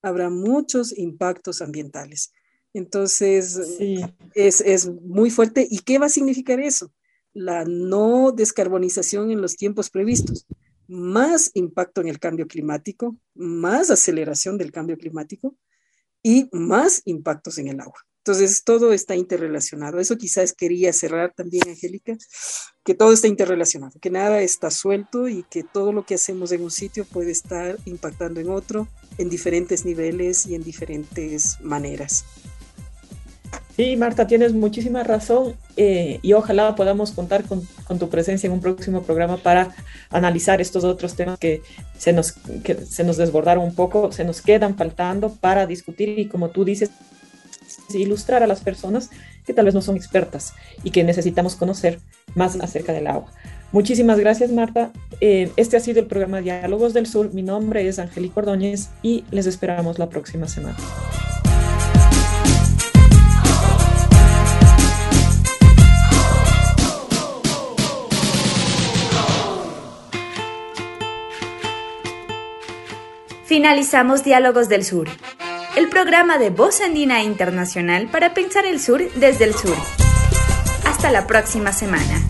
habrá 0.00 0.30
muchos 0.30 0.96
impactos 0.96 1.60
ambientales. 1.60 2.32
Entonces, 2.74 3.58
es, 4.34 4.60
es 4.60 4.88
muy 4.88 5.30
fuerte. 5.30 5.66
¿Y 5.70 5.78
qué 5.80 5.98
va 5.98 6.06
a 6.06 6.10
significar 6.10 6.60
eso? 6.60 6.92
La 7.32 7.64
no 7.64 8.32
descarbonización 8.32 9.30
en 9.30 9.40
los 9.40 9.56
tiempos 9.56 9.90
previstos 9.90 10.46
más 10.88 11.50
impacto 11.54 12.00
en 12.00 12.08
el 12.08 12.18
cambio 12.18 12.46
climático, 12.48 13.16
más 13.34 13.90
aceleración 13.90 14.58
del 14.58 14.72
cambio 14.72 14.96
climático 14.96 15.54
y 16.22 16.48
más 16.50 17.02
impactos 17.04 17.58
en 17.58 17.68
el 17.68 17.80
agua. 17.80 18.00
Entonces, 18.24 18.64
todo 18.64 18.92
está 18.92 19.14
interrelacionado. 19.14 20.00
Eso 20.00 20.16
quizás 20.16 20.52
quería 20.52 20.92
cerrar 20.92 21.32
también, 21.34 21.68
Angélica, 21.68 22.16
que 22.84 22.94
todo 22.94 23.12
está 23.12 23.26
interrelacionado, 23.28 23.98
que 24.00 24.10
nada 24.10 24.40
está 24.42 24.70
suelto 24.70 25.28
y 25.28 25.44
que 25.44 25.62
todo 25.62 25.92
lo 25.92 26.04
que 26.04 26.14
hacemos 26.14 26.52
en 26.52 26.62
un 26.62 26.70
sitio 26.70 27.04
puede 27.04 27.30
estar 27.30 27.78
impactando 27.84 28.40
en 28.40 28.50
otro 28.50 28.88
en 29.18 29.30
diferentes 29.30 29.84
niveles 29.84 30.46
y 30.46 30.54
en 30.54 30.62
diferentes 30.62 31.60
maneras. 31.60 32.24
Sí, 33.76 33.96
Marta, 33.96 34.26
tienes 34.26 34.54
muchísima 34.54 35.04
razón 35.04 35.54
eh, 35.76 36.18
y 36.22 36.32
ojalá 36.32 36.74
podamos 36.74 37.12
contar 37.12 37.44
con, 37.44 37.62
tu 37.98 38.08
presencia 38.08 38.48
en 38.48 38.52
un 38.52 38.60
próximo 38.60 39.02
programa 39.02 39.36
para 39.36 39.72
analizar 40.10 40.60
estos 40.60 40.82
otros 40.82 41.14
temas 41.14 41.38
que 41.38 41.62
se, 41.96 42.12
nos, 42.12 42.32
que 42.32 42.74
se 42.74 43.04
nos 43.04 43.16
desbordaron 43.16 43.64
un 43.64 43.76
poco, 43.76 44.10
se 44.10 44.24
nos 44.24 44.42
quedan 44.42 44.76
faltando 44.76 45.32
para 45.32 45.64
discutir 45.64 46.18
y 46.18 46.26
como 46.26 46.48
tú 46.48 46.64
dices, 46.64 46.90
ilustrar 47.94 48.42
a 48.42 48.48
las 48.48 48.62
personas 48.62 49.10
que 49.46 49.54
tal 49.54 49.66
vez 49.66 49.74
no 49.74 49.80
son 49.80 49.96
expertas 49.96 50.54
y 50.82 50.90
que 50.90 51.04
necesitamos 51.04 51.54
conocer 51.54 52.00
más 52.34 52.56
acerca 52.56 52.92
del 52.92 53.06
agua. 53.06 53.30
Muchísimas 53.70 54.18
gracias, 54.18 54.50
Marta. 54.50 54.90
Eh, 55.20 55.52
este 55.56 55.76
ha 55.76 55.80
sido 55.80 56.00
el 56.00 56.06
programa 56.06 56.40
Diálogos 56.40 56.94
del 56.94 57.06
Sur. 57.06 57.32
Mi 57.32 57.42
nombre 57.42 57.86
es 57.86 58.00
Angélica 58.00 58.40
Ordóñez 58.40 58.88
y 59.02 59.24
les 59.30 59.46
esperamos 59.46 60.00
la 60.00 60.08
próxima 60.08 60.48
semana. 60.48 60.76
Finalizamos 73.48 74.24
Diálogos 74.24 74.68
del 74.68 74.84
Sur, 74.84 75.08
el 75.74 75.88
programa 75.88 76.36
de 76.36 76.50
Voz 76.50 76.82
Andina 76.82 77.22
Internacional 77.22 78.06
para 78.08 78.34
pensar 78.34 78.66
el 78.66 78.78
sur 78.78 79.00
desde 79.14 79.44
el 79.44 79.54
sur. 79.54 79.74
Hasta 80.84 81.10
la 81.10 81.26
próxima 81.26 81.72
semana. 81.72 82.20